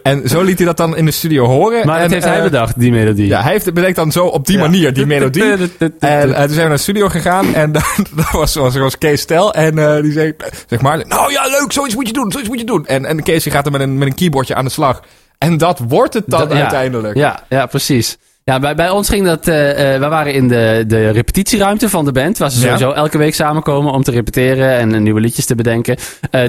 En 0.02 0.28
zo 0.28 0.42
liet 0.42 0.58
hij 0.58 0.66
dat 0.66 0.76
dan 0.76 0.96
in 0.96 1.04
de 1.04 1.10
studio 1.10 1.44
horen. 1.44 1.86
Maar 1.86 1.96
en, 1.96 2.02
dat 2.02 2.10
heeft 2.10 2.24
hij 2.24 2.36
eh, 2.36 2.42
bedacht, 2.42 2.78
die 2.78 2.92
melodie. 2.92 3.26
Ja, 3.26 3.42
hij 3.42 3.52
heeft 3.52 3.74
bedenkt 3.74 3.96
dan 3.96 4.12
zo 4.12 4.26
op 4.26 4.46
die 4.46 4.58
manier, 4.58 4.92
die 4.92 5.06
melodie. 5.06 5.42
En 5.42 5.70
eh, 5.98 6.20
toen 6.20 6.30
zijn 6.30 6.48
we 6.48 6.54
naar 6.54 6.68
de 6.68 6.76
studio 6.76 7.08
gegaan 7.08 7.54
en 7.54 7.72
dan 7.72 7.82
dat 8.14 8.30
was, 8.30 8.54
was, 8.54 8.76
was 8.76 8.98
Kees 8.98 9.20
Stel. 9.20 9.54
En 9.54 9.78
eh, 9.78 10.02
die 10.02 10.12
zei, 10.12 10.32
zeg 10.66 10.80
maar, 10.80 11.06
nou 11.06 11.32
ja, 11.32 11.46
leuk, 11.46 11.72
zoiets 11.72 11.94
moet 11.94 12.06
je 12.06 12.12
doen, 12.12 12.30
zoiets 12.32 12.48
moet 12.48 12.60
je 12.60 12.66
doen. 12.66 12.86
En, 12.86 13.04
en 13.04 13.22
Kees 13.22 13.46
gaat 13.46 13.66
er 13.66 13.72
met 13.72 13.80
een, 13.80 13.98
met 13.98 14.08
een 14.08 14.14
keyboardje 14.14 14.54
aan 14.54 14.64
de 14.64 14.70
slag. 14.70 15.00
En 15.38 15.58
dat 15.58 15.80
wordt 15.88 16.14
het 16.14 16.24
dan 16.26 16.52
uiteindelijk. 16.52 17.16
Ja, 17.16 17.42
ja 17.48 17.66
precies. 17.66 18.18
Ja, 18.50 18.58
bij, 18.58 18.74
bij 18.74 18.90
ons 18.90 19.08
ging 19.08 19.26
dat... 19.26 19.48
eh 19.48 19.94
eh 19.94 20.00
we 20.00 20.08
waren 20.08 20.32
in 20.34 20.48
de, 20.48 20.84
de 20.86 21.10
repetitieruimte 21.10 21.88
van 21.88 22.04
de 22.04 22.12
band. 22.12 22.38
Waar 22.38 22.50
ze 22.50 22.58
Ja. 22.60 22.64
sowieso 22.64 22.92
elke 22.92 23.18
week 23.18 23.34
samenkomen 23.34 23.92
om 23.92 24.02
te 24.02 24.10
repeteren 24.10 24.70
en 24.78 24.94
eh, 24.94 25.00
nieuwe 25.00 25.20
liedjes 25.20 25.46
te 25.46 25.54
bedenken. 25.54 25.96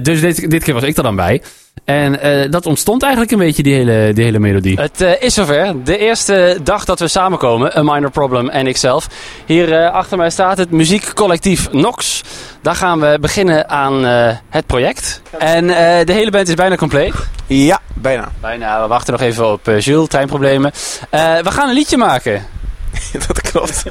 Dus 0.02 0.22
dit, 0.22 0.50
dit 0.50 0.64
keer 0.64 0.74
was 0.74 0.84
ik 0.84 0.98
er 0.98 1.04
dan 1.04 1.16
bij. 1.16 1.42
En 1.86 2.20
dat 2.52 2.66
ontstond 2.66 3.02
eigenlijk 3.02 3.32
een 3.32 3.38
beetje, 3.38 3.64
die 3.64 3.74
hele, 3.74 4.12
die 4.14 4.24
hele 4.24 4.40
melodie. 4.40 4.80
Het 4.80 5.18
is 5.20 5.34
zover. 5.34 5.74
De 5.84 5.98
eerste 5.98 6.58
dag 6.64 6.86
dat 6.86 7.00
we 7.00 7.08
samenkomen, 7.08 7.78
A 7.78 7.84
Minor 7.84 8.12
Problem 8.12 8.50
en 8.50 8.68
ikzelf. 8.68 9.08
Hier 9.46 9.90
achter 9.90 10.18
mij 10.18 10.30
staat 10.30 10.58
het 10.58 10.72
muziekcollectief 10.72 11.72
Nox. 11.72 12.22
Daar 12.62 12.76
gaan 12.76 13.00
we 13.00 13.18
beginnen 13.22 13.70
aan 13.70 14.04
het 14.50 14.66
project. 14.66 15.22
En 15.38 15.68
de 16.06 16.14
hele 16.14 16.32
band 16.32 16.48
is 16.48 16.54
bijna 16.56 16.76
compleet. 16.76 17.14
Ja, 17.48 17.80
bijna. 17.94 18.32
Bijna, 18.42 18.82
we 18.82 18.88
wachten 18.88 19.14
nog 19.14 19.22
even 19.22 19.52
op 19.52 19.68
eh, 19.68 19.80
Jules, 19.80 20.08
treinproblemen. 20.08 20.72
Eh, 21.10 21.38
we 21.38 21.52
gaan 21.52 21.68
een 21.68 21.74
liedje 21.76 21.98
maken. 21.98 22.46
dat 23.28 23.42
klopt. 23.42 23.84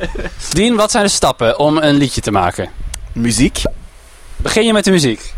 Dien, 0.53 0.75
wat 0.77 0.91
zijn 0.91 1.05
de 1.05 1.11
stappen 1.11 1.59
om 1.59 1.77
een 1.79 1.95
liedje 1.95 2.21
te 2.21 2.31
maken? 2.31 2.69
Muziek? 3.13 3.63
Begin 4.37 4.65
je 4.67 4.73
met 4.73 4.85
de 4.85 4.91
muziek? 4.91 5.35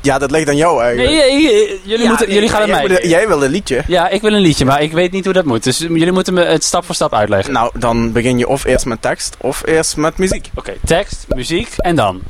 Ja, 0.00 0.18
dat 0.18 0.30
ligt 0.30 0.48
aan 0.48 0.56
jou 0.56 0.74
Nee, 0.76 0.84
eigenlijk. 0.86 1.10
eh, 1.10 1.34
eh, 1.34 1.68
jullie, 1.84 2.02
Ja, 2.02 2.08
moeten, 2.08 2.26
nee, 2.26 2.34
jullie 2.34 2.50
gaan 2.50 2.60
het 2.60 2.70
jij 2.70 2.78
mij. 2.86 2.88
moet- 3.00 3.10
Jij 3.10 3.28
wil 3.28 3.42
een 3.44 3.50
liedje. 3.50 3.82
Ja, 3.86 4.08
ik 4.08 4.20
wil 4.20 4.32
een 4.32 4.40
liedje, 4.40 4.64
maar 4.64 4.82
ik 4.82 4.92
weet 4.92 5.12
niet 5.12 5.24
hoe 5.24 5.32
dat 5.34 5.44
moet. 5.44 5.62
Dus 5.64 5.78
jullie 5.78 6.12
moeten 6.12 6.34
me 6.34 6.44
het 6.44 6.64
stap 6.64 6.84
voor 6.84 6.94
stap 6.94 7.14
uitleggen. 7.14 7.52
Nou, 7.52 7.70
dan 7.78 8.12
begin 8.12 8.38
je 8.38 8.48
of 8.48 8.64
eerst 8.64 8.84
met 8.84 9.02
tekst 9.02 9.36
of 9.40 9.62
eerst 9.66 9.96
met 9.96 10.18
muziek. 10.18 10.50
Oké, 10.54 10.72
tekst, 10.84 11.26
muziek 11.28 11.68
en 11.76 11.96
dan? 11.96 12.20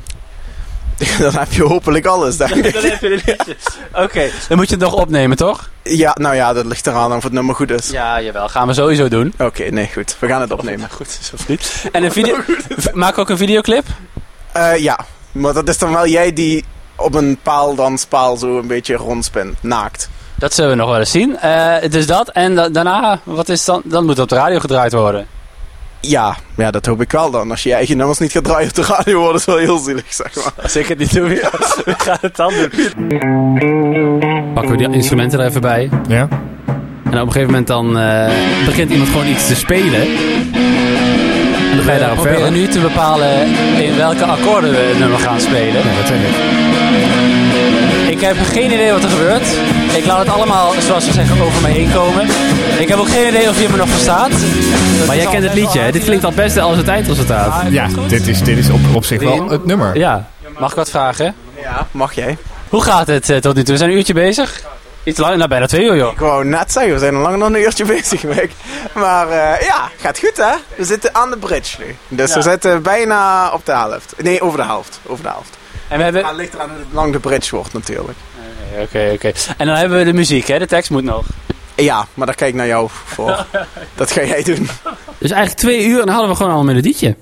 dan 1.19 1.33
heb 1.33 1.51
je 1.51 1.63
hopelijk 1.63 2.05
alles, 2.05 2.37
denk 2.37 2.51
ik. 2.51 2.73
dan 2.73 2.83
heb 2.83 3.01
je 3.01 3.07
een 3.07 3.21
liedje. 3.25 3.55
Oké, 3.93 4.29
dan 4.47 4.57
moet 4.57 4.69
je 4.69 4.75
het 4.75 4.83
nog 4.83 4.93
opnemen, 4.93 5.37
toch? 5.37 5.69
Ja, 5.83 6.15
nou 6.19 6.35
ja, 6.35 6.53
dat 6.53 6.65
ligt 6.65 6.87
eraan 6.87 7.13
of 7.13 7.23
het 7.23 7.31
nummer 7.33 7.55
goed 7.55 7.71
is. 7.71 7.89
Ja, 7.89 8.21
jawel. 8.21 8.49
Gaan 8.49 8.67
we 8.67 8.73
sowieso 8.73 9.07
doen. 9.07 9.33
Oké, 9.37 9.63
nee, 9.63 9.89
goed. 9.93 10.15
We 10.19 10.27
gaan 10.27 10.41
het 10.41 10.51
opnemen. 10.51 10.89
Goed, 10.97 11.19
alsjeblieft. 11.31 11.83
En 11.91 12.03
een 12.03 12.11
video... 12.11 12.35
Maak 12.93 13.17
ook 13.17 13.29
een 13.29 13.37
videoclip? 13.37 13.85
Eh, 14.51 14.77
ja, 14.77 14.99
maar 15.31 15.53
dat 15.53 15.67
is 15.69 15.77
dan 15.77 15.91
wel 15.93 16.07
jij 16.07 16.33
die 16.33 16.63
op 16.95 17.13
een 17.15 17.39
paaldanspaal 17.43 18.37
zo 18.37 18.57
een 18.59 18.67
beetje 18.67 18.95
rondspint, 18.95 19.55
naakt. 19.63 20.09
Dat 20.35 20.53
zullen 20.53 20.69
we 20.69 20.75
nog 20.75 20.89
wel 20.89 20.99
eens 20.99 21.11
zien. 21.11 21.37
Eh, 21.39 21.75
dus 21.89 22.07
dat. 22.07 22.29
En 22.29 22.55
da- 22.55 22.69
daarna, 22.69 23.19
wat 23.23 23.49
is 23.49 23.65
dan? 23.65 23.81
Dan 23.85 24.01
moet 24.01 24.11
het 24.13 24.19
op 24.19 24.29
de 24.29 24.35
radio 24.35 24.59
gedraaid 24.59 24.93
worden. 24.93 25.27
Ja, 26.01 26.37
ja, 26.55 26.71
dat 26.71 26.85
hoop 26.85 27.01
ik 27.01 27.11
wel 27.11 27.31
dan. 27.31 27.51
Als 27.51 27.63
je 27.63 27.69
je 27.69 27.75
eigen 27.75 27.97
nummers 27.97 28.19
niet 28.19 28.31
gaat 28.31 28.43
draaien 28.43 28.67
op 28.67 28.75
de 28.75 28.81
radio, 28.81 29.19
wordt 29.19 29.35
het 29.35 29.45
wel 29.45 29.57
heel 29.57 29.77
zielig, 29.77 30.03
zeg 30.09 30.35
maar. 30.35 30.53
Als 30.61 30.75
ik 30.75 30.87
het 30.87 30.97
niet 30.97 31.13
doe, 31.13 31.29
ja. 31.29 31.49
we 31.85 31.93
gaan 31.97 32.17
het 32.21 32.35
dan 32.35 32.53
doen. 33.07 34.53
Pakken 34.53 34.71
we 34.71 34.77
die 34.77 34.91
instrumenten 34.91 35.39
er 35.39 35.45
even 35.45 35.61
bij. 35.61 35.89
Ja. 36.07 36.27
En 37.03 37.15
op 37.15 37.25
een 37.25 37.31
gegeven 37.31 37.45
moment 37.45 37.67
dan 37.67 37.99
eh, 37.99 38.31
begint 38.65 38.91
iemand 38.91 39.09
gewoon 39.09 39.27
iets 39.27 39.47
te 39.47 39.55
spelen. 39.55 40.01
En 41.71 41.75
dan 41.75 41.85
ga 41.85 41.93
je 41.93 41.99
daarop 41.99 42.17
proberen 42.17 42.41
verder. 42.41 42.59
nu 42.59 42.67
te 42.67 42.79
bepalen 42.79 43.47
in 43.81 43.95
welke 43.95 44.25
akkoorden 44.25 44.71
we 44.71 44.77
het 44.77 44.99
nummer 44.99 45.19
gaan 45.19 45.39
spelen. 45.39 45.73
Ja, 45.73 45.95
dat 45.97 46.07
zeg 46.07 46.17
ik. 46.17 47.58
Ik 48.19 48.25
heb 48.25 48.37
geen 48.37 48.71
idee 48.71 48.91
wat 48.91 49.03
er 49.03 49.09
gebeurt. 49.09 49.47
Ik 49.97 50.05
laat 50.05 50.19
het 50.19 50.29
allemaal, 50.29 50.73
zoals 50.81 51.05
ze 51.05 51.11
zeggen, 51.11 51.41
over 51.41 51.61
me 51.61 51.67
heen 51.67 51.91
komen. 51.91 52.27
Ik 52.79 52.87
heb 52.87 52.97
ook 52.97 53.09
geen 53.09 53.27
idee 53.27 53.49
of 53.49 53.61
je 53.61 53.69
me 53.69 53.77
nog 53.77 53.89
verstaat. 53.89 54.29
Maar 55.07 55.15
jij 55.15 55.25
kent 55.25 55.43
het 55.43 55.53
liedje, 55.53 55.79
hè? 55.79 55.91
Dit 55.91 56.03
klinkt 56.03 56.23
al 56.23 56.31
best 56.31 56.57
als 56.57 56.77
het 56.77 56.87
eindresultaat. 56.87 57.71
Ja, 57.71 57.87
dit 58.07 58.27
is, 58.27 58.43
dit 58.43 58.57
is 58.57 58.69
op, 58.69 58.79
op 58.95 59.05
zich 59.05 59.21
wel 59.21 59.49
het 59.49 59.65
nummer. 59.65 59.97
Ja. 59.97 60.29
Mag 60.57 60.69
ik 60.69 60.75
wat 60.75 60.89
vragen? 60.89 61.35
Ja, 61.61 61.87
mag 61.91 62.13
jij? 62.13 62.37
Hoe 62.69 62.83
gaat 62.83 63.07
het 63.07 63.29
eh, 63.29 63.37
tot 63.37 63.55
nu 63.55 63.63
toe? 63.63 63.71
We 63.71 63.77
zijn 63.77 63.89
een 63.89 63.97
uurtje 63.97 64.13
bezig. 64.13 64.61
Iets 65.03 65.19
langer, 65.19 65.37
nou 65.37 65.49
bijna 65.49 65.65
twee 65.65 65.83
uur 65.83 65.95
joh. 65.95 66.11
Ik 66.11 66.19
wou 66.19 66.45
net 66.45 66.71
zeggen, 66.71 66.93
we 66.93 66.99
zijn 66.99 67.15
al 67.15 67.21
langer 67.21 67.39
dan 67.39 67.53
een 67.53 67.61
uurtje 67.61 67.85
bezig, 67.95 68.23
Mick. 68.23 68.51
Maar 68.93 69.29
eh, 69.29 69.67
ja, 69.67 69.89
gaat 69.97 70.19
goed 70.19 70.37
hè? 70.37 70.53
We 70.75 70.83
zitten 70.83 71.15
aan 71.15 71.29
de 71.29 71.37
bridge 71.37 71.77
nu. 71.79 71.95
Dus 72.07 72.33
we 72.33 72.41
zitten 72.41 72.81
bijna 72.81 73.51
op 73.51 73.65
de 73.65 73.71
helft. 73.71 74.13
Nee, 74.17 74.41
over 74.41 74.57
de 74.57 74.65
helft. 74.65 74.99
Over 75.05 75.23
de 75.23 75.29
helft. 75.29 75.57
En 75.89 75.97
we 75.97 76.03
hebben... 76.03 76.21
Maar 76.21 76.31
het 76.31 76.39
ligt 76.39 76.53
eraan 76.53 76.69
hoe 76.69 76.85
lang 76.91 77.13
de 77.13 77.19
bridge 77.19 77.55
wordt 77.55 77.73
natuurlijk. 77.73 78.17
Oké, 78.81 79.11
oké. 79.13 79.31
En 79.57 79.65
dan 79.65 79.75
hebben 79.75 79.97
we 79.97 80.03
de 80.03 80.13
muziek, 80.13 80.47
hè? 80.47 80.59
De 80.59 80.67
tekst 80.67 80.89
moet 80.89 81.03
nog. 81.03 81.25
Ja, 81.75 82.07
maar 82.13 82.25
daar 82.25 82.35
kijk 82.35 82.49
ik 82.49 82.55
naar 82.55 82.67
jou 82.67 82.87
voor. 82.89 83.45
dat 83.95 84.11
ga 84.11 84.23
jij 84.23 84.43
doen. 84.43 84.69
Dus 85.17 85.31
eigenlijk 85.31 85.61
twee 85.61 85.85
uur 85.85 85.99
en 85.99 86.05
dan 86.05 86.15
hadden 86.15 86.29
we 86.29 86.35
gewoon 86.35 86.51
al 86.51 86.59
een 86.59 86.65
melodietje. 86.65 87.15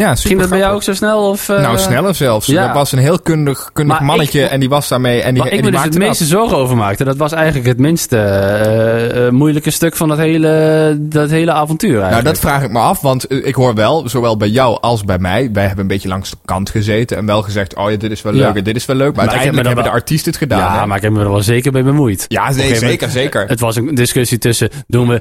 Ja, 0.00 0.14
Ging 0.14 0.40
dat 0.40 0.48
bij 0.48 0.58
jou 0.58 0.74
ook 0.74 0.82
zo 0.82 0.94
snel? 0.94 1.28
Of, 1.28 1.48
eh, 1.48 1.60
Nou, 1.60 1.78
sneller 1.78 2.14
zelfs. 2.14 2.46
ja. 2.46 2.66
Dat 2.66 2.74
was 2.74 2.92
een 2.92 2.98
heel 2.98 3.18
kundig, 3.20 3.70
kundig 3.72 3.96
Maar 3.96 4.06
mannetje 4.06 4.42
ik- 4.42 4.50
en 4.50 4.60
die 4.60 4.68
was 4.68 4.88
daarmee 4.88 5.22
en 5.22 5.34
die, 5.34 5.42
Waar 5.42 5.50
en 5.52 5.56
ik 5.56 5.62
die 5.62 5.72
me 5.72 5.76
dus 5.76 5.86
het 5.86 5.98
meeste 5.98 6.24
zorgen 6.24 6.56
over 6.56 6.76
maakte, 6.76 7.04
dat 7.04 7.16
was 7.16 7.32
eigenlijk 7.32 7.66
het 7.66 7.78
minste 7.78 8.16
eh, 8.16 9.26
eh, 9.26 9.32
moeilijke 9.32 9.70
stuk 9.70 9.96
van 9.96 10.08
dat 10.08 10.18
hele, 10.18 10.96
dat 11.00 11.30
hele 11.30 11.52
avontuur 11.52 11.90
Nou, 11.90 12.02
eigenlijk. 12.02 12.34
dat 12.34 12.38
vraag 12.50 12.62
ik 12.62 12.70
me 12.70 12.78
af, 12.78 13.00
want 13.00 13.32
ik 13.46 13.54
hoor 13.54 13.74
wel, 13.74 14.08
zowel 14.08 14.36
bij 14.36 14.48
jou 14.48 14.80
als 14.80 15.04
bij 15.04 15.18
mij, 15.18 15.50
wij 15.52 15.62
hebben 15.64 15.80
een 15.80 15.86
beetje 15.90 16.08
langs 16.08 16.30
de 16.30 16.36
kant 16.44 16.70
gezeten 16.70 17.16
en 17.16 17.26
wel 17.26 17.42
gezegd, 17.42 17.74
oh 17.74 17.90
ja, 17.90 17.96
dit 17.96 18.10
is 18.10 18.22
wel 18.22 18.32
leuk 18.32 18.42
Ja. 18.42 18.54
en 18.54 18.64
dit 18.64 18.76
is 18.76 18.86
wel 18.86 18.96
leuk, 18.96 19.06
maar, 19.06 19.24
Maar 19.24 19.24
uiteindelijk 19.34 19.66
hebben 19.66 19.84
de 19.84 19.90
artiesten 19.90 20.30
het 20.32 20.40
gedaan. 20.40 20.58
ja, 20.58 20.80
hè? 20.80 20.86
maar 20.86 20.96
ik 20.96 21.02
heb 21.02 21.12
me 21.12 21.20
er 21.20 21.30
wel 21.30 21.42
zeker 21.42 21.72
bij 21.72 21.84
bemoeid. 21.84 22.24
ja 22.28 22.44
nee, 22.48 22.56
moment- 22.64 22.76
zeker, 22.78 23.08
zeker. 23.10 23.44
Het 23.48 23.60
was 23.60 23.76
een 23.76 23.94
discussie 23.94 24.38
tussen, 24.38 24.68
doen 24.86 25.08
we 25.08 25.20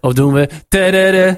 of 0.00 0.12
doen 0.12 0.32
we 0.32 0.48
tadada. 0.68 1.36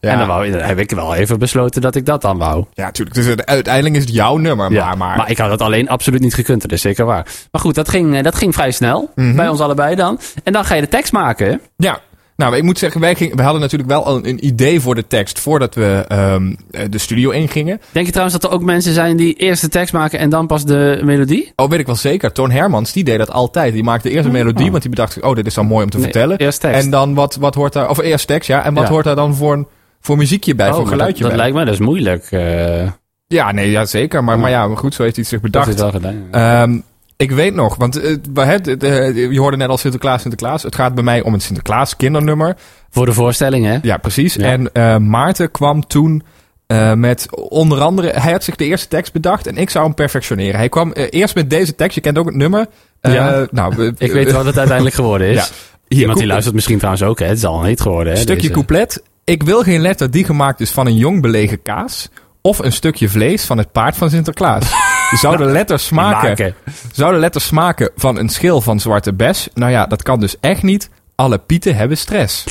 Ja. 0.00 0.10
En 0.10 0.18
dan, 0.18 0.26
wou, 0.26 0.50
heb 0.50 0.78
ik 0.90 0.96
wel 0.96 1.14
even 1.14 1.38
besloten 1.38 1.80
dat 1.82 1.94
ik 1.94 2.06
dat 2.06 2.20
dan 2.22 2.38
wou. 2.38 2.64
Ja, 2.74 2.84
natuurlijk. 2.84 3.16
Dus 3.16 3.26
het- 3.26 3.46
uiteindelijk 3.46 3.94
is 3.94 4.00
het 4.04 4.14
jouw 4.14 4.36
nummer, 4.36 4.72
Ja, 4.72 4.94
maar, 4.94 5.16
maar, 5.16 5.30
ik 5.30 5.38
had 5.38 5.50
het 5.50 5.60
alleen 5.62 5.88
absoluut 5.88 6.20
niet 6.20 6.34
gekund, 6.34 6.62
dat 6.62 6.72
is 6.72 6.80
zeker 6.80 7.04
waar. 7.04 7.26
Maar 7.50 7.60
goed, 7.60 7.74
dat 7.74 7.88
ging, 7.88 8.16
eh, 8.16 8.22
dat 8.22 8.34
ging 8.34 8.54
vrij 8.54 8.70
snel, 8.70 9.10
Mhm. 9.14 9.36
bij 9.36 9.48
ons 9.48 9.60
allebei 9.60 9.94
dan. 9.94 10.18
En 10.44 10.52
dan 10.52 10.64
ga 10.64 10.74
je 10.74 10.80
de 10.80 10.88
tekst 10.88 11.12
maken? 11.12 11.60
Ja. 11.76 12.00
Nou, 12.36 12.56
ik 12.56 12.62
moet 12.62 12.78
zeggen, 12.78 13.00
wij, 13.00 13.14
gingen, 13.14 13.34
wij 13.36 13.44
hadden 13.44 13.62
natuurlijk 13.62 13.90
wel 13.90 14.04
al 14.04 14.16
een, 14.16 14.28
een 14.28 14.46
idee 14.46 14.80
voor 14.80 14.94
de 14.94 15.06
tekst 15.06 15.38
voordat 15.40 15.74
we 15.74 16.04
ehm, 16.08 16.54
eh, 16.70 16.82
de 16.90 16.98
studio 16.98 17.30
ingingen. 17.30 17.80
Denk 17.90 18.06
je 18.06 18.12
trouwens 18.12 18.40
dat 18.40 18.50
er 18.50 18.56
ook 18.56 18.62
mensen 18.64 18.92
zijn 18.94 19.16
die 19.16 19.34
eerst 19.34 19.60
de 19.62 19.68
tekst 19.68 19.92
maken 19.92 20.18
en 20.18 20.30
dan 20.30 20.46
pas 20.46 20.64
de 20.64 21.00
melodie? 21.04 21.52
Oh, 21.56 21.68
weet 21.70 21.78
ik 21.80 21.86
wel 21.86 21.94
zeker. 21.94 22.32
Toon 22.32 22.50
Hermans, 22.50 22.92
die 22.92 23.04
deed 23.04 23.18
dat 23.18 23.30
altijd. 23.30 23.72
Die 23.72 23.82
maakte 23.82 24.10
eerst 24.10 24.26
een 24.26 24.32
melodie, 24.32 24.70
want 24.70 24.82
die 24.82 24.90
bedacht, 24.90 25.20
oh, 25.20 25.34
dit 25.34 25.46
is 25.46 25.54
dan 25.54 25.66
mooi 25.66 25.84
om 25.84 25.90
te 25.90 25.96
Nee, 25.96 26.04
vertellen. 26.04 26.38
eerst 26.38 26.60
tekst. 26.60 26.84
En 26.84 26.90
dan 26.90 27.14
wat, 27.14 27.36
wat 27.36 27.54
hoort 27.54 27.72
daar, 27.72 27.88
of 27.90 27.98
eerst 27.98 28.26
tekst, 28.26 28.48
ja. 28.48 28.64
En 28.64 28.74
wat 28.74 28.84
Ja. 28.84 28.90
hoort 28.90 29.04
daar 29.04 29.16
dan 29.16 29.34
voor, 29.34 29.52
een, 29.52 29.66
voor 30.02 30.16
muziekje 30.16 30.54
bij, 30.54 30.68
Oh, 30.68 30.74
voor 30.74 30.86
geluidje 30.86 31.22
dat, 31.22 31.32
dat 31.32 31.40
bij? 31.40 31.50
lijkt 31.50 31.66
me 31.66 31.70
dus 31.76 31.86
moeilijk. 31.86 32.26
eh 32.30 32.88
Ja, 33.26 33.52
nee, 33.52 33.70
ja, 33.70 33.84
zeker. 33.84 34.24
Maar, 34.24 34.38
maar 34.38 34.50
ja, 34.50 34.66
maar 34.68 34.76
goed, 34.76 34.94
zo 34.94 35.02
heeft 35.02 35.16
hij 35.16 35.24
het 35.28 35.32
zich 35.32 35.40
dat 35.40 35.50
bedacht. 35.50 35.74
is 35.74 35.80
wel 35.80 35.90
gedaan. 35.90 36.24
ja. 36.32 36.62
Ehm, 36.62 36.78
ik 37.16 37.30
weet 37.30 37.54
nog, 37.54 37.76
want 37.76 37.94
het, 37.94 38.28
het, 38.66 38.82
eh, 38.82 39.14
je 39.32 39.38
hoorde 39.38 39.56
net 39.56 39.68
al 39.68 39.76
Sinterklaas, 39.78 40.20
Sinterklaas. 40.20 40.62
Het 40.62 40.74
gaat 40.74 40.94
bij 40.94 41.04
mij 41.04 41.22
om 41.22 41.34
een 41.34 41.40
Sinterklaas 41.40 41.96
kindernummer. 41.96 42.56
Voor 42.90 43.06
de 43.06 43.12
voorstelling, 43.12 43.64
hè? 43.66 43.78
Ja, 43.82 43.96
precies. 43.96 44.34
Ja. 44.34 44.44
En 44.44 44.72
eh, 44.72 44.96
Maarten 44.96 45.50
kwam 45.50 45.86
toen 45.86 46.22
eh, 46.66 46.92
met 46.92 47.26
onder 47.48 47.80
andere... 47.80 48.08
Hij 48.20 48.32
had 48.32 48.44
zich 48.44 48.56
de 48.56 48.64
eerste 48.64 48.88
tekst 48.88 49.12
bedacht 49.12 49.46
en 49.46 49.56
ik 49.56 49.70
zou 49.70 49.84
hem 49.84 49.94
perfectioneren. 49.94 50.56
Hij 50.56 50.68
kwam 50.68 50.92
eerst 50.92 51.34
met 51.34 51.50
deze 51.50 51.74
tekst. 51.74 51.94
Je 51.94 52.00
kent 52.00 52.18
ook 52.18 52.26
het 52.26 52.34
nummer. 52.34 52.66
Eh, 53.00 53.14
Ja. 53.14 53.46
nou, 53.50 53.92
Ik 53.98 54.12
weet 54.12 54.32
wat 54.32 54.44
het 54.44 54.56
uiteindelijk 54.58 54.96
geworden 54.96 55.26
is. 55.28 55.36
Ja. 55.40 55.44
Hier, 55.88 56.00
Iemand 56.00 56.18
die 56.18 56.26
luistert 56.28 56.54
misschien 56.54 56.76
trouwens 56.78 57.04
ook, 57.04 57.18
hè? 57.18 57.26
Het 57.26 57.36
is 57.36 57.44
al 57.44 57.60
een 57.60 57.66
hit 57.66 57.80
geworden, 57.80 58.12
hè? 58.12 58.18
stukje 58.18 58.40
deze. 58.40 58.52
couplet. 58.52 59.02
Ik 59.24 59.42
wil 59.42 59.62
geen 59.62 59.80
letter 59.80 60.10
die 60.10 60.24
gemaakt 60.24 60.60
is 60.60 60.70
van 60.70 60.86
een 60.86 60.96
jong 60.96 61.22
belegen 61.22 61.62
kaas... 61.62 62.08
of 62.40 62.58
een 62.58 62.72
stukje 62.72 63.08
vlees 63.08 63.44
van 63.44 63.58
het 63.58 63.72
paard 63.72 63.96
van 63.96 64.10
Sinterklaas. 64.10 64.64
Zou 65.20 65.36
de 65.36 65.44
letters 65.44 65.86
smaken, 65.86 66.28
Maken. 66.28 66.54
zou 66.92 67.12
de 67.12 67.18
letters 67.18 67.46
smaken 67.46 67.90
van 67.96 68.18
een 68.18 68.28
schil 68.28 68.60
van 68.60 68.80
zwarte 68.80 69.12
bes? 69.14 69.48
Nou 69.54 69.70
ja, 69.70 69.86
dat 69.86 70.02
kan 70.02 70.20
dus 70.20 70.36
echt 70.40 70.62
niet. 70.62 70.88
Alle 71.14 71.38
pieten 71.38 71.76
hebben 71.76 71.98
stress. 71.98 72.44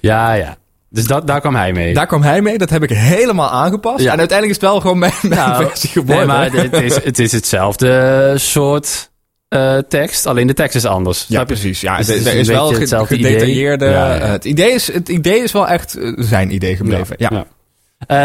Ja, 0.00 0.32
ja. 0.32 0.56
Dus 0.90 1.06
dat, 1.06 1.26
daar 1.26 1.40
kwam 1.40 1.54
hij 1.54 1.72
mee. 1.72 1.94
Daar 1.94 2.06
kwam 2.06 2.22
hij 2.22 2.42
mee. 2.42 2.58
Dat 2.58 2.70
heb 2.70 2.82
ik 2.82 2.90
helemaal 2.90 3.50
aangepast. 3.50 4.04
Ja. 4.04 4.12
En 4.12 4.18
uiteindelijk 4.18 4.58
is 4.58 4.62
het 4.62 4.70
wel 4.72 4.80
gewoon 4.80 4.98
mijn, 4.98 5.12
mijn 5.22 5.34
Nou, 5.48 5.66
versie 5.66 5.88
geworden. 5.90 6.16
nee, 6.16 6.26
maar 6.26 6.52
het 6.52 6.72
is, 6.72 7.04
het 7.04 7.18
is 7.18 7.32
hetzelfde 7.32 8.34
soort 8.36 9.10
eh, 9.48 9.76
tekst, 9.88 10.26
alleen 10.26 10.46
de 10.46 10.54
tekst 10.54 10.74
is 10.76 10.84
anders. 10.86 11.24
Ja, 11.28 11.44
precies. 11.44 11.80
Ja, 11.80 11.96
Dus 11.96 12.08
er 12.08 12.14
het 12.16 12.26
er 12.26 12.34
is 12.34 12.48
wel 12.48 12.72
hetzelfde 12.72 13.14
idee. 13.16 13.32
gedetailleerde... 13.32 13.84
Ja, 13.84 13.90
ja. 14.14 14.18
eh, 14.20 14.30
het, 14.30 14.44
idee 14.44 14.72
is, 14.72 14.92
het 14.92 15.08
idee 15.08 15.42
is 15.42 15.52
wel 15.52 15.68
echt 15.68 15.94
eh, 15.98 16.12
zijn 16.16 16.54
idee 16.54 16.76
gebleven. 16.76 17.14
Ja. 17.18 17.28
Ja. 17.32 17.46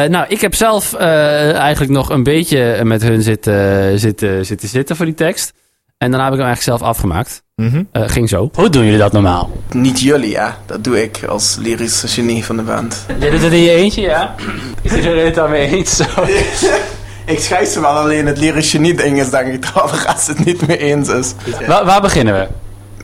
Eh, 0.03 0.09
nou, 0.09 0.25
ik 0.29 0.41
heb 0.41 0.55
zelf 0.55 0.93
eh, 0.93 1.53
eigenlijk 1.55 1.91
nog 1.91 2.09
een 2.09 2.23
beetje 2.23 2.79
met 2.83 3.01
hun 3.01 3.21
zitten, 3.21 3.99
zitten, 3.99 4.45
zitten 4.45 4.69
zitten 4.69 4.95
voor 4.95 5.05
die 5.05 5.15
tekst. 5.15 5.53
En 5.97 6.09
daarna 6.11 6.23
heb 6.25 6.33
ik 6.33 6.39
hem 6.39 6.47
eigenlijk 6.47 6.77
zelf 6.79 6.89
afgemaakt. 6.91 7.43
Mhm. 7.55 7.83
Eh, 7.91 8.03
ging 8.09 8.29
zo. 8.29 8.49
Hoe 8.53 8.69
doen 8.69 8.83
jullie 8.83 8.99
dat 8.99 9.11
normaal? 9.11 9.51
Niet 9.71 9.99
jullie, 9.99 10.29
ja. 10.29 10.57
Dat 10.65 10.83
doe 10.83 11.01
ik 11.03 11.23
als 11.27 11.55
lyrische 11.59 12.07
genie 12.07 12.45
van 12.45 12.55
de 12.57 12.61
band. 12.61 13.05
Jij 13.19 13.29
doet 13.29 13.41
het 13.41 13.51
in 13.51 13.61
je 13.61 13.71
eentje, 13.71 14.01
ja? 14.01 14.35
Is 14.81 14.93
iedereen 14.93 15.25
het 15.25 15.35
daarmee 15.35 15.67
eens? 15.67 15.95
Zo. 15.95 16.03
Ik 17.25 17.39
schrijf 17.39 17.69
ze 17.69 17.81
wel, 17.81 17.89
alleen 17.89 18.25
het 18.25 18.37
lyrisch 18.37 18.71
genie 18.71 18.93
ding 18.93 19.19
is 19.19 19.29
denk 19.29 19.47
ik 19.53 19.61
dat 19.73 19.89
de 19.89 20.03
rest 20.05 20.27
het 20.27 20.45
niet 20.45 20.67
mee 20.67 20.77
eens 20.77 21.09
is. 21.09 21.33
Waar, 21.67 21.85
waar 21.85 22.01
beginnen 22.01 22.33
we? 22.33 22.47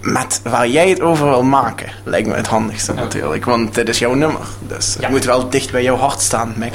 Met 0.02 0.42
waar 0.44 0.68
jij 0.68 0.90
het 0.90 1.02
over 1.02 1.30
wil 1.30 1.44
maken, 1.44 1.88
lijkt 2.04 2.28
me 2.28 2.34
het 2.34 2.48
handigste 2.48 2.94
natuurlijk. 2.94 3.46
Want 3.46 3.76
dit 3.76 3.90
is 3.90 4.00
jouw 4.00 4.14
nummer. 4.14 4.42
Dus 4.68 4.96
het 5.00 5.10
moet 5.10 5.26
wel 5.26 5.50
dicht 5.50 5.72
bij 5.72 5.84
jouw 5.84 5.96
hart 5.98 6.22
staan, 6.22 6.54
Mac. 6.58 6.74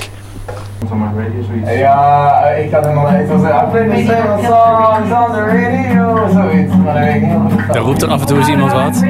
Ja, 1.64 2.48
ik 2.48 2.72
had 2.72 2.84
hem 2.84 2.98
al 2.98 3.08
even 3.08 3.40
zeggen. 3.40 3.68
I 3.68 3.70
play 3.70 3.88
the 3.88 4.12
same 4.12 4.42
songs 4.42 5.26
on 5.26 5.32
the 5.32 5.40
radio. 5.40 6.28
Zoiets, 6.32 6.76
maar 6.76 6.94
dat 6.94 7.02
weet 7.04 7.14
ik 7.14 7.22
niet. 7.22 7.74
Er 7.76 7.80
roept 7.80 8.02
er 8.02 8.08
af 8.08 8.20
en 8.20 8.26
toe 8.26 8.38
eens 8.38 8.48
iemand 8.48 8.72
wat. 8.72 9.02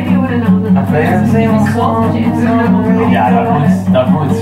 Ja, 3.10 3.30
dat 3.30 3.58
moet. 3.58 3.92
Dat 3.92 4.08
moet. 4.08 4.36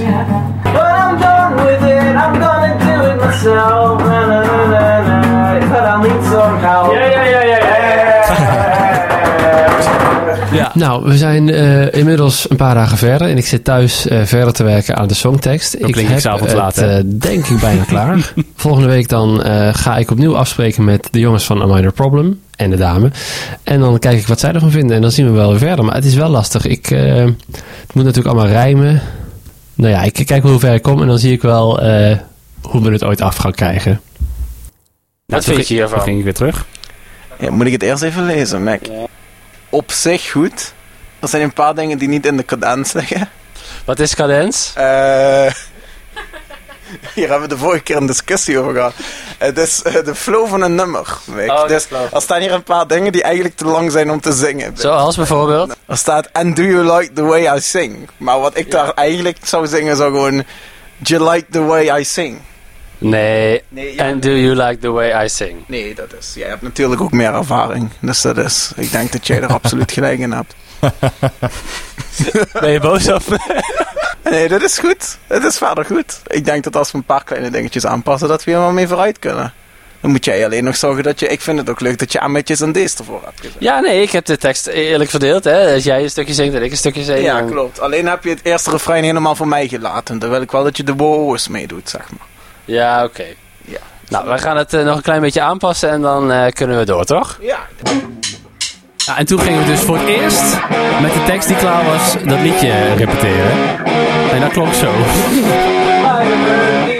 Nou, 10.74 11.04
we 11.04 11.16
zijn 11.16 11.50
eh, 11.50 11.94
inmiddels 11.94 12.50
een 12.50 12.56
paar 12.56 12.74
dagen 12.74 12.98
verder 12.98 13.28
en 13.28 13.36
ik 13.36 13.46
zit 13.46 13.64
thuis 13.64 14.06
eh, 14.06 14.22
verder 14.24 14.52
te 14.52 14.64
werken 14.64 14.96
aan 14.96 15.08
de 15.08 15.14
songtekst. 15.14 15.76
klink 15.76 15.96
ik 15.96 16.06
heb 16.06 16.20
s'avonds 16.20 16.52
het, 16.52 16.60
laat, 16.60 16.78
eh, 16.78 16.96
denk 17.04 17.46
ik 17.46 17.60
bijna 17.60 17.84
klaar. 17.84 18.32
Volgende 18.56 18.88
week 18.88 19.08
dan 19.08 19.42
eh, 19.42 19.74
ga 19.74 19.96
ik 19.96 20.10
opnieuw 20.10 20.36
afspreken 20.36 20.84
met 20.84 21.08
de 21.10 21.18
jongens 21.18 21.44
van 21.44 21.62
A 21.62 21.66
Minor 21.66 21.92
Problem 21.92 22.40
en 22.56 22.70
de 22.70 22.76
dame. 22.76 23.10
En 23.62 23.80
dan 23.80 23.98
kijk 23.98 24.18
ik 24.18 24.26
wat 24.26 24.40
zij 24.40 24.52
ervan 24.52 24.70
vinden 24.70 24.96
en 24.96 25.02
dan 25.02 25.10
zien 25.10 25.26
we 25.26 25.32
wel 25.32 25.50
weer 25.50 25.58
verder. 25.58 25.84
Maar 25.84 25.94
het 25.94 26.04
is 26.04 26.14
wel 26.14 26.28
lastig. 26.28 26.66
Ik, 26.66 26.90
eh, 26.90 27.14
het 27.14 27.94
moet 27.94 28.04
natuurlijk 28.04 28.34
allemaal 28.34 28.52
rijmen. 28.52 29.00
Nou 29.74 29.92
ja, 29.92 30.02
ik 30.02 30.22
kijk 30.26 30.42
hoe 30.42 30.58
ver 30.58 30.74
ik 30.74 30.82
kom 30.82 31.00
en 31.00 31.06
dan 31.06 31.18
zie 31.18 31.32
ik 31.32 31.42
wel 31.42 31.82
eh, 31.82 32.16
hoe 32.62 32.82
we 32.82 32.92
het 32.92 33.04
ooit 33.04 33.20
af 33.20 33.36
gaan 33.36 33.52
krijgen. 33.52 34.00
Wat 35.26 35.44
vind 35.44 35.68
je 35.68 35.74
hiervan? 35.74 35.96
Dan 35.96 36.06
ging 36.06 36.18
ik 36.18 36.24
weer 36.24 36.34
terug. 36.34 36.66
Ja, 37.38 37.50
moet 37.50 37.66
ik 37.66 37.72
het 37.72 37.82
eerst 37.82 38.02
even 38.02 38.24
lezen, 38.24 38.62
Mac? 38.62 38.80
Op 39.72 39.92
zich 39.92 40.30
goed. 40.30 40.72
Er 41.18 41.28
zijn 41.28 41.42
een 41.42 41.52
paar 41.52 41.74
dingen 41.74 41.98
die 41.98 42.08
niet 42.08 42.26
in 42.26 42.36
de 42.36 42.44
cadans 42.44 42.92
liggen. 42.92 43.30
Wat 43.84 43.98
is 43.98 44.14
cadens? 44.14 44.72
Eh, 44.74 45.52
hier 47.14 47.28
hebben 47.28 47.40
we 47.40 47.54
de 47.54 47.58
vorige 47.58 47.82
keer 47.82 47.96
een 47.96 48.06
discussie 48.06 48.58
over 48.58 48.72
gehad. 48.72 48.92
Het 49.38 49.58
is 49.58 49.82
eh, 49.82 50.04
de 50.04 50.14
flow 50.14 50.48
van 50.48 50.62
een 50.62 50.74
nummer. 50.74 51.18
Oh, 51.46 51.66
dus 51.66 51.86
er 52.12 52.22
staan 52.22 52.40
hier 52.40 52.52
een 52.52 52.62
paar 52.62 52.86
dingen 52.86 53.12
die 53.12 53.22
eigenlijk 53.22 53.56
te 53.56 53.64
lang 53.64 53.92
zijn 53.92 54.10
om 54.10 54.20
te 54.20 54.32
zingen. 54.32 54.76
Zoals 54.76 55.16
bijvoorbeeld? 55.16 55.76
Er 55.86 55.96
staat, 55.96 56.32
and 56.32 56.56
do 56.56 56.62
you 56.62 56.96
like 56.96 57.12
the 57.12 57.22
way 57.22 57.56
I 57.56 57.60
sing? 57.60 58.08
Maar 58.16 58.40
wat 58.40 58.56
ik 58.56 58.70
daar 58.70 58.92
eigenlijk 58.94 59.38
zou 59.42 59.66
zingen 59.66 59.96
zou 59.96 60.12
gewoon, 60.12 60.36
do 60.96 61.16
you 61.16 61.30
like 61.30 61.46
the 61.50 61.64
way 61.64 62.00
I 62.00 62.04
sing? 62.04 62.40
Nee. 63.10 63.62
Nee, 63.68 63.94
ja, 63.94 64.08
And 64.08 64.22
do 64.22 64.30
you 64.30 64.54
like 64.54 64.78
the 64.78 64.90
way 64.90 65.24
I 65.24 65.28
sing? 65.28 65.64
Nee, 65.66 65.94
dat 65.94 66.14
is. 66.18 66.32
Jij 66.34 66.48
hebt 66.48 66.62
natuurlijk 66.62 67.00
ook 67.00 67.12
meer 67.12 67.34
ervaring. 67.34 67.90
Dus 68.00 68.20
dat 68.20 68.38
is. 68.38 68.72
Ik 68.76 68.92
denk 68.92 69.12
dat 69.12 69.26
jij 69.26 69.42
er 69.42 69.52
absoluut 69.62 69.92
gelijk 69.92 70.18
in 70.18 70.32
hebt. 70.32 70.54
Ben 72.60 72.70
je 72.70 72.80
boos 72.80 73.08
op 73.08 73.28
me? 73.28 73.38
Nee, 74.30 74.48
dat 74.48 74.62
is 74.62 74.78
goed. 74.78 75.18
Het 75.26 75.44
is 75.44 75.58
verder 75.58 75.84
goed. 75.84 76.20
Ik 76.26 76.44
denk 76.44 76.64
dat 76.64 76.76
als 76.76 76.92
we 76.92 76.98
een 76.98 77.04
paar 77.04 77.24
kleine 77.24 77.50
dingetjes 77.50 77.86
aanpassen, 77.86 78.28
dat 78.28 78.44
we 78.44 78.52
wel 78.52 78.70
mee 78.72 78.88
vooruit 78.88 79.18
kunnen. 79.18 79.52
Dan 80.00 80.10
moet 80.10 80.24
jij 80.24 80.44
alleen 80.44 80.64
nog 80.64 80.76
zorgen 80.76 81.02
dat 81.02 81.20
je. 81.20 81.26
Ik 81.26 81.40
vind 81.40 81.58
het 81.58 81.70
ook 81.70 81.80
leuk 81.80 81.98
dat 81.98 82.12
je 82.12 82.20
Ametjes 82.20 82.60
en 82.60 82.72
D's 82.72 82.94
ervoor 82.98 83.20
hebt 83.24 83.40
gezet. 83.40 83.56
Ja, 83.58 83.80
nee, 83.80 84.02
ik 84.02 84.10
heb 84.10 84.24
de 84.24 84.36
tekst 84.38 84.66
eerlijk 84.66 85.10
verdeeld. 85.10 85.44
Hè? 85.44 85.74
Als 85.74 85.84
jij 85.84 86.02
een 86.02 86.10
stukje 86.10 86.34
zingt 86.34 86.54
en 86.54 86.62
ik 86.62 86.70
een 86.70 86.76
stukje 86.76 87.02
zing. 87.02 87.24
Ja, 87.24 87.42
klopt. 87.42 87.80
Alleen 87.80 88.06
heb 88.06 88.24
je 88.24 88.30
het 88.30 88.40
eerste 88.42 88.70
refrein 88.70 89.04
helemaal 89.04 89.34
voor 89.34 89.48
mij 89.48 89.68
gelaten. 89.68 90.18
Dan 90.18 90.30
wil 90.30 90.40
ik 90.40 90.50
wel 90.50 90.64
dat 90.64 90.76
je 90.76 90.84
de 90.84 90.94
woordjes 90.94 91.48
meedoet, 91.48 91.88
zeg 91.88 92.10
maar. 92.10 92.26
Ja, 92.64 93.04
oké. 93.04 93.24
Ja. 93.64 93.78
Nou, 94.08 94.26
wij 94.26 94.38
gaan 94.38 94.56
het 94.56 94.74
eh, 94.74 94.84
nog 94.84 94.96
een 94.96 95.02
klein 95.02 95.20
beetje 95.20 95.40
aanpassen 95.40 95.90
en 95.90 96.00
dan 96.00 96.32
eh, 96.32 96.52
kunnen 96.52 96.78
we 96.78 96.84
door, 96.84 97.04
toch? 97.04 97.38
Ja. 97.40 97.58
Ja, 98.96 99.18
en 99.18 99.26
toen 99.26 99.40
gingen 99.40 99.60
we 99.60 99.66
dus 99.66 99.80
voor 99.80 99.98
het 99.98 100.08
eerst 100.08 100.42
met 101.00 101.12
de 101.12 101.22
tekst 101.26 101.48
die 101.48 101.56
klaar 101.56 101.84
was 101.84 102.12
dat 102.24 102.40
liedje 102.40 102.94
repeteren. 102.94 103.52
En 104.32 104.40
dat 104.40 104.52
klonk 104.52 104.74
zo. 104.74 104.90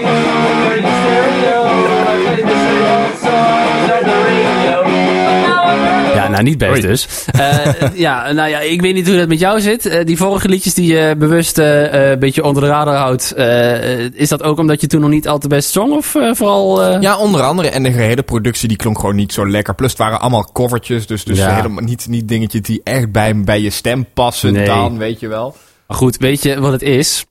nou 6.33 6.43
niet 6.43 6.57
best 6.57 6.71
Oei. 6.71 6.81
dus. 6.81 7.07
Eh, 7.33 7.65
ja, 7.93 8.31
nou 8.31 8.49
ja, 8.49 8.59
ik 8.59 8.81
weet 8.81 8.93
niet 8.93 9.07
hoe 9.07 9.17
dat 9.17 9.27
met 9.27 9.39
jou 9.39 9.61
zit. 9.61 9.85
Eh, 9.85 10.05
die 10.05 10.17
vorige 10.17 10.47
liedjes 10.49 10.73
die 10.73 10.93
je 10.95 11.15
bewust 11.17 11.57
eh, 11.57 12.09
een 12.11 12.19
beetje 12.19 12.43
onder 12.43 12.63
de 12.63 12.69
radar 12.69 12.95
houdt. 12.95 13.31
eh, 13.33 13.99
is 13.99 14.29
dat 14.29 14.43
ook 14.43 14.57
omdat 14.59 14.81
je 14.81 14.87
toen 14.87 15.01
nog 15.01 15.09
niet 15.09 15.27
al 15.27 15.37
te 15.39 15.47
best 15.47 15.71
zong? 15.71 15.91
Of 15.91 16.05
vooral... 16.31 16.83
eh, 16.83 17.01
Ja, 17.01 17.17
onder 17.17 17.41
andere. 17.41 17.69
En 17.69 17.83
de 17.83 17.91
gehele 17.91 18.23
productie 18.23 18.67
die 18.67 18.77
klonk 18.77 18.99
gewoon 18.99 19.15
niet 19.15 19.33
zo 19.33 19.49
lekker. 19.49 19.75
Plus 19.75 19.89
het 19.89 19.99
waren 19.99 20.19
allemaal 20.21 20.49
covertjes. 20.53 21.07
Dus, 21.07 21.23
dus 21.23 21.37
Ja. 21.37 21.55
helemaal 21.55 21.83
niet, 21.83 22.07
niet 22.09 22.27
dingetjes 22.27 22.61
die 22.61 22.81
echt 22.83 23.11
bij, 23.11 23.41
bij 23.41 23.61
je 23.61 23.69
stem 23.69 24.05
passen 24.13 24.53
Nee. 24.53 24.65
dan, 24.65 24.97
weet 24.97 25.19
je 25.19 25.27
wel. 25.27 25.55
Maar 25.87 25.97
goed, 25.97 26.17
weet 26.17 26.43
je 26.43 26.59
wat 26.59 26.71
het 26.71 26.81
is? 26.81 27.25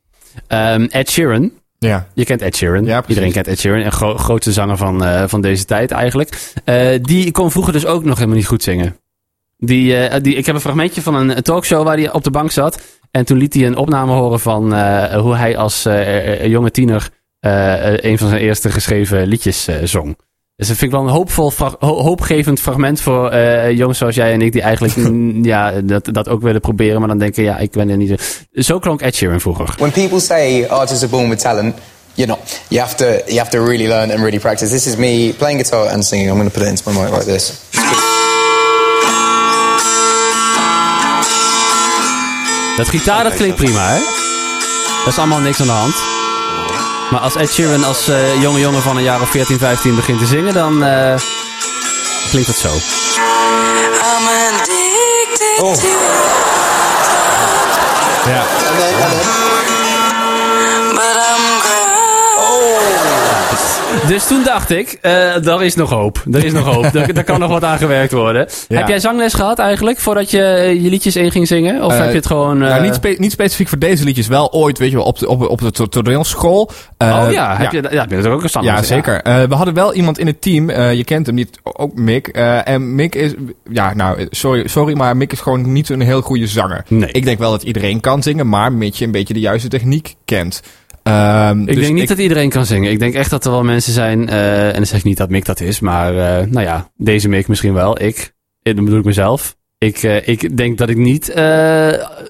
Ehm, 0.46 0.84
Ed 0.90 1.10
Sheeran. 1.10 1.50
Ja. 1.88 2.06
Je 2.14 2.24
kent 2.24 2.42
Ed 2.42 2.56
Sheeran. 2.56 2.84
Ja. 2.84 3.02
Iedereen 3.06 3.32
kent 3.32 3.46
Ed 3.46 3.58
Sheeran. 3.58 3.80
Een 3.80 3.92
gro- 3.92 4.16
grootste 4.16 4.52
zanger 4.52 4.76
van, 4.76 5.04
eh, 5.04 5.24
van 5.26 5.40
deze 5.40 5.64
tijd 5.64 5.90
eigenlijk. 5.90 6.52
Eh, 6.64 6.88
die 7.02 7.30
kon 7.30 7.50
vroeger 7.50 7.72
dus 7.72 7.86
ook 7.86 8.04
nog 8.04 8.14
helemaal 8.14 8.36
niet 8.36 8.46
goed 8.46 8.62
zingen. 8.62 8.96
Die, 9.58 9.96
eh, 9.96 10.20
die, 10.22 10.34
ik 10.34 10.46
heb 10.46 10.54
een 10.54 10.60
fragmentje 10.60 11.02
van 11.02 11.14
een 11.14 11.42
talkshow 11.42 11.84
waar 11.84 11.96
hij 11.96 12.12
op 12.12 12.24
de 12.24 12.30
bank 12.30 12.50
zat. 12.50 12.82
En 13.10 13.24
toen 13.24 13.38
liet 13.38 13.54
hij 13.54 13.66
een 13.66 13.76
opname 13.76 14.12
horen 14.12 14.40
van 14.40 14.62
hoe 15.18 15.34
hij 15.36 15.56
als 15.56 15.82
jonge 16.44 16.70
tiener 16.70 17.08
een 17.40 18.18
van 18.18 18.28
zijn 18.28 18.40
eerste 18.40 18.70
geschreven 18.70 19.26
liedjes 19.26 19.68
zong. 19.84 20.16
Dus 20.62 20.70
dat 20.70 20.80
vind 20.80 20.92
ik 20.92 20.98
wel 20.98 21.06
een 21.08 21.14
hoopvol, 21.14 21.50
fra- 21.50 21.74
ho- 21.78 22.02
hoopgevend 22.02 22.60
fragment 22.60 23.00
voor 23.00 23.30
eh, 23.30 23.70
jongens 23.70 23.98
zoals 23.98 24.14
jij 24.14 24.32
en 24.32 24.42
ik, 24.42 24.52
die 24.52 24.62
eigenlijk 24.62 24.96
mm, 25.10 25.44
ja, 25.44 25.72
dat, 25.84 26.08
dat 26.12 26.28
ook 26.28 26.42
willen 26.42 26.60
proberen, 26.60 26.98
maar 26.98 27.08
dan 27.08 27.18
denken, 27.18 27.42
ja, 27.42 27.58
ik 27.58 27.70
ben 27.70 27.88
er 27.88 27.96
niet 27.96 28.08
zo. 28.08 28.14
Zo 28.62 28.78
klonk 28.78 29.00
Ed 29.00 29.14
Sheeran 29.14 29.40
vroeger. 29.40 29.74
When 29.76 29.90
people 29.90 30.20
say 30.20 30.66
artists 30.66 31.02
are 31.02 31.10
born 31.12 31.28
with 31.28 31.38
talent, 31.40 31.74
you're 32.14 32.32
not. 32.32 32.60
You 32.68 32.80
have 32.80 32.94
to 32.96 33.04
you 33.26 33.38
have 33.38 33.50
to 33.50 33.64
really 33.64 33.88
learn 33.88 34.10
and 34.10 34.18
really 34.20 34.38
practice. 34.38 34.70
This 34.70 34.86
is 34.86 34.96
me 34.96 35.34
playing 35.38 35.60
guitar 35.60 35.86
and 35.88 36.04
singing. 36.04 36.28
I'm 36.30 36.36
going 36.36 36.50
to 36.52 36.58
put 36.58 36.68
it 36.68 36.70
into 36.70 36.90
my 36.90 37.00
mic 37.02 37.12
like 37.12 37.24
this. 37.24 37.52
Dat 42.76 42.88
gitaar, 42.88 43.24
dat 43.24 43.34
klinkt 43.34 43.56
prima, 43.56 43.88
hè? 43.88 43.98
Dat 45.04 45.12
is 45.12 45.18
allemaal 45.18 45.40
niks 45.40 45.60
aan 45.60 45.66
de 45.66 45.72
hand. 45.72 46.11
Maar 47.12 47.20
als 47.20 47.36
Ed 47.36 47.52
Sheeran 47.52 47.84
als 47.84 48.08
eh, 48.08 48.40
jonge 48.40 48.58
jongen 48.58 48.82
van 48.82 48.96
een 48.96 49.02
jaar 49.02 49.20
of 49.20 49.30
14, 49.30 49.58
15 49.58 49.94
begint 49.94 50.18
te 50.18 50.26
zingen, 50.26 50.54
dan 50.54 50.84
eh, 50.84 51.14
klinkt 52.30 52.46
dat 52.48 52.56
zo. 52.56 52.68
I'm 52.68 54.28
addicted 54.28 55.60
Oh. 55.60 55.72
to 55.74 55.88
Ja. 58.30 59.51
Dus 64.12 64.26
toen 64.26 64.44
dacht 64.44 64.70
ik, 64.70 64.98
eh 65.00 65.46
er 65.46 65.62
is 65.62 65.74
nog 65.74 65.90
hoop. 65.90 66.24
Er 66.32 66.44
is 66.44 66.52
nog 66.52 66.64
hoop. 66.74 66.84
er, 66.94 67.16
er 67.16 67.24
kan 67.24 67.40
nog 67.40 67.50
wat 67.50 67.64
aan 67.64 67.78
gewerkt 67.78 68.12
worden. 68.12 68.48
Ja. 68.68 68.76
Heb 68.78 68.88
jij 68.88 69.00
zangles 69.00 69.34
gehad 69.34 69.58
eigenlijk, 69.58 69.98
voordat 69.98 70.30
je 70.30 70.42
eh, 70.42 70.82
je 70.82 70.90
liedjes 70.90 71.16
in 71.16 71.30
ging 71.30 71.46
zingen? 71.46 71.84
Of 71.84 71.92
Eh, 71.92 71.98
heb 71.98 72.08
je 72.10 72.16
het 72.16 72.26
gewoon... 72.26 72.58
Nou, 72.58 72.82
niet, 72.82 72.94
spe- 72.94 73.14
niet 73.18 73.32
specifiek 73.32 73.68
voor 73.68 73.78
deze 73.78 74.04
liedjes, 74.04 74.26
wel 74.26 74.52
ooit, 74.52 74.78
weet 74.78 74.90
je 74.90 74.96
wel, 74.96 75.04
op 75.04 75.18
de, 75.18 75.28
op, 75.28 75.48
op 75.48 75.60
de 75.60 75.70
to- 75.70 75.86
toneelschool. 75.86 76.70
Oh 76.98 77.26
ja, 77.30 77.56
heb 77.56 77.72
Je, 77.72 77.82
ja, 77.90 78.06
dat 78.06 78.18
is 78.18 78.24
ook 78.24 78.42
een 78.42 78.48
standaard. 78.48 78.78
Ja, 78.78 78.84
zeker. 78.84 79.20
We 79.48 79.54
hadden 79.54 79.74
wel 79.74 79.94
iemand 79.94 80.18
in 80.18 80.26
het 80.26 80.40
team, 80.42 80.70
je 80.70 81.04
kent 81.04 81.26
hem 81.26 81.34
niet, 81.34 81.58
ook 81.62 81.94
Mick. 81.94 82.26
en 82.28 82.94
Mick 82.94 83.14
is, 83.14 83.32
ja, 83.70 83.94
nou, 83.94 84.26
sorry, 84.30 84.68
sorry, 84.68 84.96
maar 84.96 85.16
Mick 85.16 85.32
is 85.32 85.40
gewoon 85.40 85.72
niet 85.72 85.88
een 85.88 86.00
heel 86.00 86.20
goede 86.20 86.46
zanger. 86.46 86.84
Nee. 86.88 87.12
Ik 87.12 87.24
denk 87.24 87.38
wel 87.38 87.50
dat 87.50 87.62
iedereen 87.62 88.00
kan 88.00 88.22
zingen, 88.22 88.48
maar 88.48 88.72
mits 88.72 88.98
je 88.98 89.04
een 89.04 89.10
beetje 89.10 89.34
de 89.34 89.40
juiste 89.40 89.68
techniek 89.68 90.14
kent. 90.24 90.62
Ehm, 91.02 91.60
Ik 91.60 91.66
dus 91.66 91.84
denk 91.84 91.94
niet 91.94 92.08
dat 92.08 92.18
iedereen 92.18 92.50
kan 92.50 92.66
zingen. 92.66 92.90
Ik 92.90 92.98
denk 92.98 93.14
echt 93.14 93.30
dat 93.30 93.44
er 93.44 93.50
wel 93.50 93.62
mensen 93.64 93.92
zijn, 93.92 94.28
eh, 94.28 94.66
en 94.66 94.74
dan 94.74 94.86
zeg 94.86 94.98
ik 94.98 95.04
niet 95.04 95.16
dat 95.16 95.28
Mick 95.28 95.44
dat 95.44 95.60
is, 95.60 95.80
maar 95.80 96.16
eh, 96.16 96.46
nou 96.46 96.66
ja, 96.66 96.90
deze 96.96 97.28
Mick 97.28 97.48
misschien 97.48 97.74
wel. 97.74 98.02
Ik, 98.02 98.34
eh, 98.62 98.74
dan 98.74 98.84
bedoel 98.84 99.00
ik 99.00 99.04
mezelf. 99.04 99.56
Ik, 99.78 100.02
ik 100.02 100.56
denk 100.56 100.78
dat 100.78 100.88
ik 100.88 100.96
niet 100.96 101.34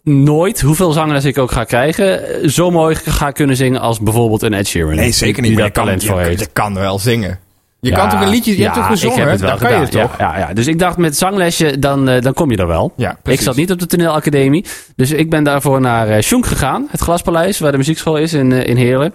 nooit, 0.02 0.60
hoeveel 0.60 0.92
zangers 0.92 1.24
ik 1.24 1.38
ook 1.38 1.50
ga 1.50 1.64
krijgen, 1.64 2.50
zo 2.50 2.70
mooi 2.70 2.94
ga 2.94 3.30
kunnen 3.30 3.56
zingen 3.56 3.80
als 3.80 4.00
bijvoorbeeld 4.00 4.42
een 4.42 4.52
Ed 4.54 4.66
Sheeran. 4.66 4.94
Nee, 4.94 5.12
zeker 5.12 5.42
niet. 5.42 5.50
Die 5.50 5.60
maar 5.60 5.60
daar 5.60 5.66
je 5.66 5.72
kan, 5.72 5.84
talent 5.84 6.04
voor 6.04 6.20
je, 6.20 6.26
heeft. 6.26 6.40
je 6.40 6.48
kan 6.52 6.74
wel 6.74 6.98
zingen. 6.98 7.38
Je 7.82 7.90
Ja, 7.90 7.96
kan 7.96 8.08
toch 8.08 8.20
een 8.20 8.28
liedje, 8.28 8.50
je 8.50 8.58
ja, 8.58 8.62
hebt 8.64 8.74
toch 8.76 8.86
gezongen? 8.86 9.16
Ik 9.16 9.22
heb 9.22 9.30
het 9.30 9.40
wel 9.40 9.50
dan 9.58 9.58
kan 9.58 9.80
je 9.80 9.88
toch? 9.88 10.18
Ja, 10.18 10.32
ja, 10.32 10.38
ja, 10.38 10.54
dus 10.54 10.66
ik 10.66 10.78
dacht 10.78 10.96
met 10.96 11.16
zanglesje, 11.16 11.78
dan, 11.78 12.08
eh, 12.08 12.20
dan 12.20 12.32
kom 12.32 12.50
je 12.50 12.56
er 12.56 12.66
wel. 12.66 12.92
Ja, 12.96 13.16
Ik 13.24 13.40
zat 13.40 13.56
niet 13.56 13.70
op 13.70 13.78
de 13.78 13.86
toneelacademie. 13.86 14.64
Dus 14.96 15.10
ik 15.10 15.30
ben 15.30 15.44
daarvoor 15.44 15.80
naar 15.80 16.22
Sjoenk 16.22 16.46
gegaan. 16.46 16.88
Het 16.90 17.00
Glaspaleis, 17.00 17.58
waar 17.58 17.72
de 17.72 17.78
muziekschool 17.78 18.16
is 18.16 18.32
in, 18.32 18.52
eh, 18.52 18.66
in 18.66 18.76
Heerlen. 18.76 19.14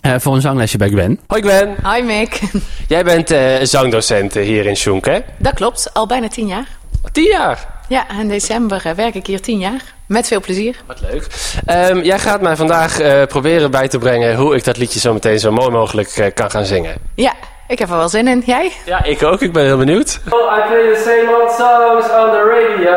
Eh, 0.00 0.14
voor 0.18 0.34
een 0.34 0.40
zanglesje 0.40 0.76
bij 0.78 0.88
Gwen. 0.88 1.20
Hoi 1.26 1.42
Gwen, 1.42 1.74
Hi 1.92 2.02
Mick. 2.02 2.40
jij 2.88 3.04
bent 3.04 3.30
eh, 3.30 3.54
zangdocent 3.62 4.34
hier 4.34 4.66
in 4.66 4.76
Sjoenk, 4.76 5.04
hè? 5.04 5.18
Dat 5.38 5.54
klopt, 5.54 5.90
al 5.94 6.06
bijna 6.06 6.28
tien 6.28 6.46
jaar. 6.46 6.68
Tien 7.12 7.24
jaar. 7.28 7.66
Ja, 7.88 8.04
in 8.20 8.28
december 8.28 8.92
werk 8.96 9.14
ik 9.14 9.26
hier 9.26 9.40
tien 9.40 9.58
jaar. 9.58 9.94
Met 10.06 10.26
veel 10.26 10.40
plezier. 10.40 10.76
Wat 10.86 11.00
leuk. 11.00 11.26
Ehm, 11.66 12.00
jij 12.00 12.18
gaat 12.18 12.40
mij 12.40 12.56
vandaag 12.56 12.98
eh, 12.98 13.22
proberen 13.22 13.70
bij 13.70 13.88
te 13.88 13.98
brengen 13.98 14.36
hoe 14.36 14.56
ik 14.56 14.64
dat 14.64 14.76
liedje 14.76 15.00
zo 15.00 15.12
meteen 15.12 15.38
zo 15.38 15.52
mooi 15.52 15.70
mogelijk 15.70 16.32
kan 16.34 16.50
gaan 16.50 16.64
zingen. 16.64 16.94
Ja, 17.14 17.32
ik 17.72 17.78
heb 17.78 17.90
er 17.90 17.96
wel 17.96 18.08
zin 18.08 18.28
in. 18.28 18.42
Jij? 18.46 18.72
Ja, 18.84 19.04
ik 19.04 19.22
ook. 19.22 19.40
Ik 19.40 19.52
ben 19.52 19.64
heel 19.64 19.76
benieuwd. 19.76 20.20
I 20.26 20.30
play 20.68 20.94
the 20.94 21.02
same 21.04 21.38
old 21.40 21.50
songs 21.50 22.04
on 22.20 22.30
the 22.30 22.42
radio. 22.56 22.96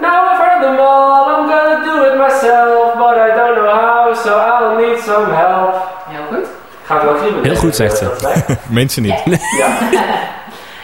Now 0.00 0.30
I've 0.30 0.42
heard 0.42 0.62
them 0.62 0.78
all, 0.78 1.28
I'm 1.32 1.46
gonna 1.50 1.78
do 1.84 1.94
it 2.08 2.16
myself. 2.16 2.94
But 2.98 3.16
I 3.16 3.30
don't 3.36 3.54
know 3.54 3.74
how, 3.80 4.14
so 4.14 4.30
I'll 4.30 4.86
need 4.86 4.98
some 5.04 5.34
help. 5.34 5.74
Heel 6.08 6.26
goed. 6.30 6.48
Gaat 6.84 7.02
wel 7.02 7.14
kriebelen. 7.14 7.44
Heel 7.44 7.56
goed, 7.56 7.76
zegt 7.76 7.96
ze. 7.96 8.36
Mensen 8.80 9.02
niet. 9.02 9.22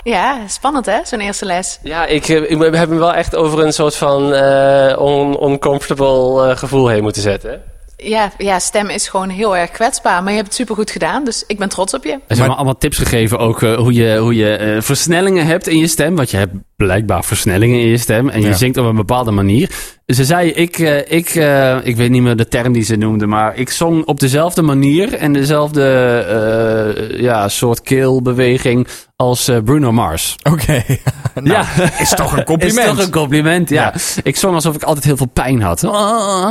Ja, 0.02 0.38
spannend 0.46 0.86
hè, 0.86 0.98
zo'n 1.04 1.20
eerste 1.20 1.44
les. 1.44 1.78
Ja, 1.82 2.06
ik, 2.06 2.28
eh, 2.28 2.50
ik 2.50 2.74
heb 2.74 2.88
me 2.88 2.98
wel 2.98 3.14
echt 3.14 3.36
over 3.36 3.58
een 3.64 3.72
soort 3.72 3.96
van 3.96 4.34
eh 4.34 5.00
on, 5.00 5.50
uncomfortable 5.50 6.48
eh, 6.50 6.56
gevoel 6.56 6.88
heen 6.88 7.02
moeten 7.02 7.22
zetten. 7.22 7.62
Ja, 8.02 8.32
ja, 8.38 8.58
stem 8.58 8.88
is 8.88 9.08
gewoon 9.08 9.28
heel 9.28 9.56
erg 9.56 9.70
kwetsbaar. 9.70 10.22
Maar 10.22 10.30
je 10.30 10.36
hebt 10.36 10.48
het 10.48 10.56
supergoed 10.56 10.90
gedaan, 10.90 11.24
dus 11.24 11.44
ik 11.46 11.58
ben 11.58 11.68
trots 11.68 11.94
op 11.94 12.04
je. 12.04 12.18
Er 12.26 12.36
zijn 12.36 12.50
allemaal 12.50 12.78
tips 12.78 12.98
gegeven 12.98 13.38
ook 13.38 13.62
eh, 13.62 13.76
hoe 13.76 13.92
je, 13.92 14.16
hoe 14.16 14.34
je 14.34 14.56
eh, 14.56 14.80
versnellingen 14.82 15.46
hebt 15.46 15.66
in 15.66 15.78
je 15.78 15.86
stem. 15.86 16.16
Want 16.16 16.30
je 16.30 16.36
hebt 16.36 16.54
blijkbaar 16.86 17.24
versnellingen 17.24 17.80
in 17.80 17.86
je 17.86 17.96
stem. 17.98 18.28
En 18.28 18.40
je 18.40 18.46
Ja. 18.46 18.52
zingt 18.52 18.76
op 18.76 18.86
een 18.86 18.96
bepaalde 18.96 19.30
manier. 19.30 19.70
Ze 20.06 20.24
zei, 20.24 20.50
ik, 20.50 20.78
eh, 20.78 21.12
ik, 21.12 21.28
eh, 21.28 21.76
ik 21.82 21.96
weet 21.96 22.10
niet 22.10 22.22
meer 22.22 22.36
de 22.36 22.48
term 22.48 22.72
die 22.72 22.82
ze 22.82 22.96
noemde. 22.96 23.26
Maar 23.26 23.56
ik 23.56 23.70
zong 23.70 24.04
op 24.04 24.20
dezelfde 24.20 24.62
manier. 24.62 25.14
En 25.14 25.32
dezelfde 25.32 25.82
eh, 27.10 27.20
ja, 27.20 27.48
soort 27.48 27.80
keelbeweging 27.82 28.86
als 29.16 29.50
Bruno 29.64 29.92
Mars. 29.92 30.36
Oké. 30.50 30.82
Nou, 31.42 31.50
ja, 31.50 31.66
is 32.00 32.10
toch 32.10 32.36
een 32.36 32.44
compliment. 32.44 32.86
Is 32.88 32.94
toch 32.96 33.04
een 33.04 33.10
compliment, 33.12 33.68
ja. 33.68 33.82
Ja. 33.94 34.20
Ik 34.22 34.36
zong 34.36 34.54
alsof 34.54 34.74
ik 34.74 34.82
altijd 34.82 35.04
heel 35.04 35.16
veel 35.16 35.30
pijn 35.32 35.62
had. 35.62 35.84
Ah. 35.84 36.48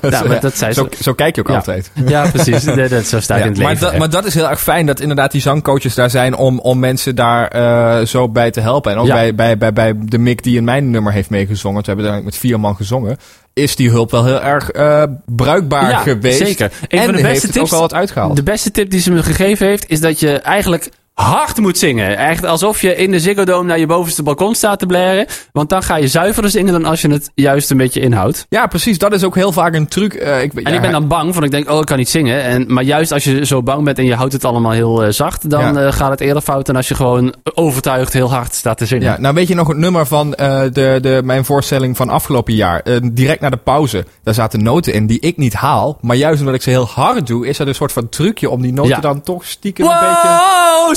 Maar 0.28 0.40
dat 0.40 0.56
zei 0.56 0.72
zo, 0.72 0.88
ze. 0.96 1.02
zo 1.02 1.12
kijk 1.12 1.34
je 1.34 1.40
ook 1.40 1.50
altijd. 1.50 1.90
Ja, 2.06 2.30
precies. 2.30 2.64
Dat, 2.64 2.90
dat, 2.90 3.04
zo 3.06 3.20
sta 3.20 3.34
ik 3.34 3.40
Ja, 3.40 3.46
in 3.46 3.52
het 3.52 3.60
maar, 3.62 3.68
leven. 3.70 3.84
dat, 3.84 3.92
hè. 3.92 3.98
maar 3.98 4.10
dat 4.10 4.24
is 4.24 4.34
heel 4.34 4.48
erg 4.50 4.60
fijn 4.62 4.86
dat 4.86 5.00
inderdaad 5.00 5.30
die 5.32 5.40
zangcoaches 5.40 5.94
daar 5.94 6.10
zijn 6.10 6.36
om, 6.36 6.58
om 6.58 6.78
mensen 6.78 7.14
daar 7.14 8.06
zo 8.06 8.28
bij 8.28 8.50
te 8.50 8.60
helpen. 8.60 8.92
En 8.92 8.98
ook 8.98 9.06
Ja. 9.06 9.32
Bij, 9.34 9.58
bij, 9.58 9.72
bij, 9.72 9.96
bij 9.96 10.06
de 10.08 10.18
Mick 10.18 10.42
die 10.42 10.56
in 10.56 10.64
mijn 10.64 10.90
nummer 10.90 11.12
heeft 11.12 11.30
meegezongen. 11.30 11.80
We 11.80 11.86
hebben 11.86 12.04
uiteindelijk 12.04 12.42
met 12.42 12.50
vier 12.50 12.60
man 12.60 12.76
gezongen. 12.76 13.16
Is 13.52 13.76
die 13.76 13.90
hulp 13.90 14.10
wel 14.10 14.24
heel 14.24 14.42
erg 14.42 14.70
eh, 14.70 15.02
bruikbaar 15.26 15.90
Ja, 15.90 15.98
geweest. 15.98 16.38
zeker. 16.38 16.72
Een 16.88 16.98
en 16.98 17.04
van 17.04 17.14
de 17.14 17.22
beste 17.22 17.28
heeft 17.46 17.52
tips- 17.52 17.72
ook 17.72 17.80
wat 17.80 17.94
uitgehaald. 17.94 18.36
De 18.36 18.42
beste 18.42 18.70
tip 18.70 18.90
die 18.90 19.00
ze 19.00 19.12
me 19.12 19.22
gegeven 19.22 19.66
heeft, 19.66 19.90
is 19.90 20.00
dat 20.00 20.20
je 20.20 20.38
eigenlijk 20.38 20.88
hard 21.14 21.58
moet 21.58 21.78
zingen. 21.78 22.16
Echt 22.18 22.44
alsof 22.44 22.80
je 22.80 22.96
in 22.96 23.10
de 23.10 23.20
Ziggo 23.20 23.44
Dome 23.44 23.68
naar 23.68 23.78
je 23.78 23.86
bovenste 23.86 24.22
balkon 24.22 24.54
staat 24.54 24.78
te 24.78 24.86
blaren. 24.86 25.26
Want 25.52 25.68
dan 25.68 25.82
ga 25.82 25.96
je 25.96 26.08
zuiverder 26.08 26.50
zingen 26.50 26.72
dan 26.72 26.84
als 26.84 27.00
je 27.00 27.08
het 27.10 27.30
juist 27.34 27.70
een 27.70 27.76
beetje 27.76 28.00
inhoudt. 28.00 28.46
Ja, 28.48 28.66
precies. 28.66 28.98
Dat 28.98 29.12
is 29.12 29.24
ook 29.24 29.34
heel 29.34 29.52
vaak 29.52 29.74
een 29.74 29.88
truc. 29.88 30.14
eh, 30.14 30.42
ik, 30.42 30.52
En 30.52 30.62
ja, 30.62 30.70
ik 30.76 30.80
ben 30.80 30.92
dan 30.92 31.08
bang, 31.08 31.32
want 31.32 31.44
ik 31.44 31.50
denk, 31.50 31.70
oh, 31.70 31.78
ik 31.78 31.86
kan 31.86 31.98
niet 31.98 32.08
zingen. 32.08 32.42
En, 32.42 32.64
maar 32.72 32.82
juist 32.82 33.12
als 33.12 33.24
je 33.24 33.46
zo 33.46 33.62
bang 33.62 33.84
bent 33.84 33.98
en 33.98 34.04
je 34.04 34.14
houdt 34.14 34.32
het 34.32 34.44
allemaal 34.44 34.72
heel 34.72 35.02
eh, 35.04 35.10
zacht, 35.10 35.50
dan 35.50 35.74
Ja. 35.74 35.86
eh, 35.86 35.92
gaat 35.92 36.10
het 36.10 36.20
eerder 36.20 36.42
fout 36.42 36.66
dan 36.66 36.76
als 36.76 36.88
je 36.88 36.94
gewoon 36.94 37.34
overtuigd 37.54 38.12
heel 38.12 38.30
hard 38.32 38.54
staat 38.54 38.78
te 38.78 38.86
zingen. 38.86 39.04
Ja, 39.04 39.20
nou 39.20 39.34
weet 39.34 39.48
je 39.48 39.54
nog 39.54 39.68
het 39.68 39.76
nummer 39.76 40.06
van 40.06 40.30
de, 40.30 40.98
de, 41.02 41.20
mijn 41.24 41.44
voorstelling 41.44 41.96
van 41.96 42.08
afgelopen 42.08 42.54
jaar. 42.54 42.82
Direct 43.12 43.40
na 43.40 43.50
de 43.50 43.56
pauze. 43.56 44.04
Daar 44.22 44.34
zaten 44.34 44.62
noten 44.62 44.92
in 44.92 45.06
die 45.06 45.20
ik 45.20 45.36
niet 45.36 45.54
haal. 45.54 45.98
Maar 46.00 46.16
juist 46.16 46.40
omdat 46.40 46.54
ik 46.54 46.62
ze 46.62 46.70
heel 46.70 46.86
hard 46.86 47.26
doe, 47.26 47.46
is 47.46 47.58
er 47.58 47.68
een 47.68 47.74
soort 47.74 47.92
van 47.92 48.08
trucje 48.08 48.50
om 48.50 48.62
die 48.62 48.72
noten 48.72 48.90
Ja. 48.90 49.00
dan 49.00 49.20
toch 49.20 49.44
stiekem 49.44 49.86
een 49.86 49.92
beetje... 50.00 50.28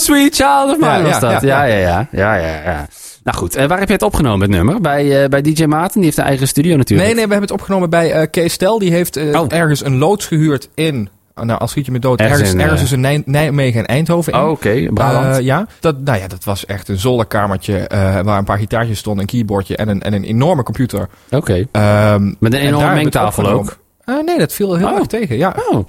Sweet 0.08 0.36
child 0.36 0.70
of 0.70 0.78
mine 0.80 1.02
was 1.02 1.12
ja, 1.12 1.20
dat. 1.20 1.42
ja, 1.42 1.64
Ja, 1.64 2.04
ja, 2.12 2.36
ja. 2.36 2.62
ja. 2.64 2.88
Nou 3.24 3.38
goed, 3.38 3.56
en 3.56 3.68
waar 3.68 3.80
heb 3.80 3.88
je 3.88 3.94
het 3.94 4.04
opgenomen, 4.04 4.42
het 4.42 4.50
nummer? 4.50 4.82
Bij, 4.82 5.24
eh, 5.24 5.30
bij 5.30 5.42
DJ 5.42 5.64
Maarten, 5.66 5.94
die 5.96 6.04
heeft 6.04 6.18
een 6.18 6.24
eigen 6.24 6.48
studio 6.48 6.76
natuurlijk. 6.78 7.08
Nee, 7.08 7.18
nee, 7.18 7.26
we 7.28 7.32
hebben 7.32 7.50
het 7.50 7.60
opgenomen 7.60 7.90
bij 7.90 8.12
eh 8.12 8.28
Kees 8.32 8.54
Stel. 8.54 8.80
Die 8.80 8.92
heeft 8.92 9.16
eh, 9.18 9.42
Oh. 9.42 9.46
ergens 9.48 9.86
een 9.86 9.98
loods 9.98 10.26
gehuurd 10.26 10.70
in... 10.76 11.10
oh, 11.36 11.44
nou, 11.44 11.60
als 11.60 11.72
schiet 11.72 11.86
je 11.86 11.92
me 11.92 12.00
dood. 12.00 12.20
Ergens 12.20 12.38
Ergens, 12.40 12.56
in, 12.56 12.62
ergens, 12.62 12.80
tussen 12.80 13.00
Nij- 13.00 13.22
Nijmegen 13.26 13.80
en 13.80 13.86
Eindhoven 13.86 14.34
in. 14.34 14.40
Oh, 14.40 14.50
oké, 14.50 14.88
Brabant. 14.94 15.44
Ja, 15.44 15.68
dat, 15.80 16.00
nou 16.00 16.20
ja, 16.20 16.28
dat 16.28 16.44
was 16.44 16.66
echt 16.66 16.88
een 16.88 17.00
zolderkamertje 17.00 17.86
waar 18.24 18.38
een 18.38 18.44
paar 18.44 18.58
gitaartjes 18.58 18.98
stonden, 19.00 19.22
een 19.22 19.30
keyboardje 19.30 19.76
en 19.76 19.88
een, 19.90 20.02
en 20.02 20.14
een 20.14 20.24
enorme 20.24 20.64
computer. 20.64 21.08
Oké. 21.32 21.66
Ehm, 21.72 22.26
Met 22.40 22.54
een 22.54 22.60
en 22.60 22.68
enorme 22.68 22.94
mengtafel 22.94 23.48
ook. 23.50 23.78
Nee, 24.26 24.38
dat 24.38 24.54
viel 24.54 24.76
heel 24.76 24.88
Oh. 24.90 24.98
erg 24.98 25.06
tegen, 25.08 25.38
ja. 25.38 25.56
Oh, 25.70 25.86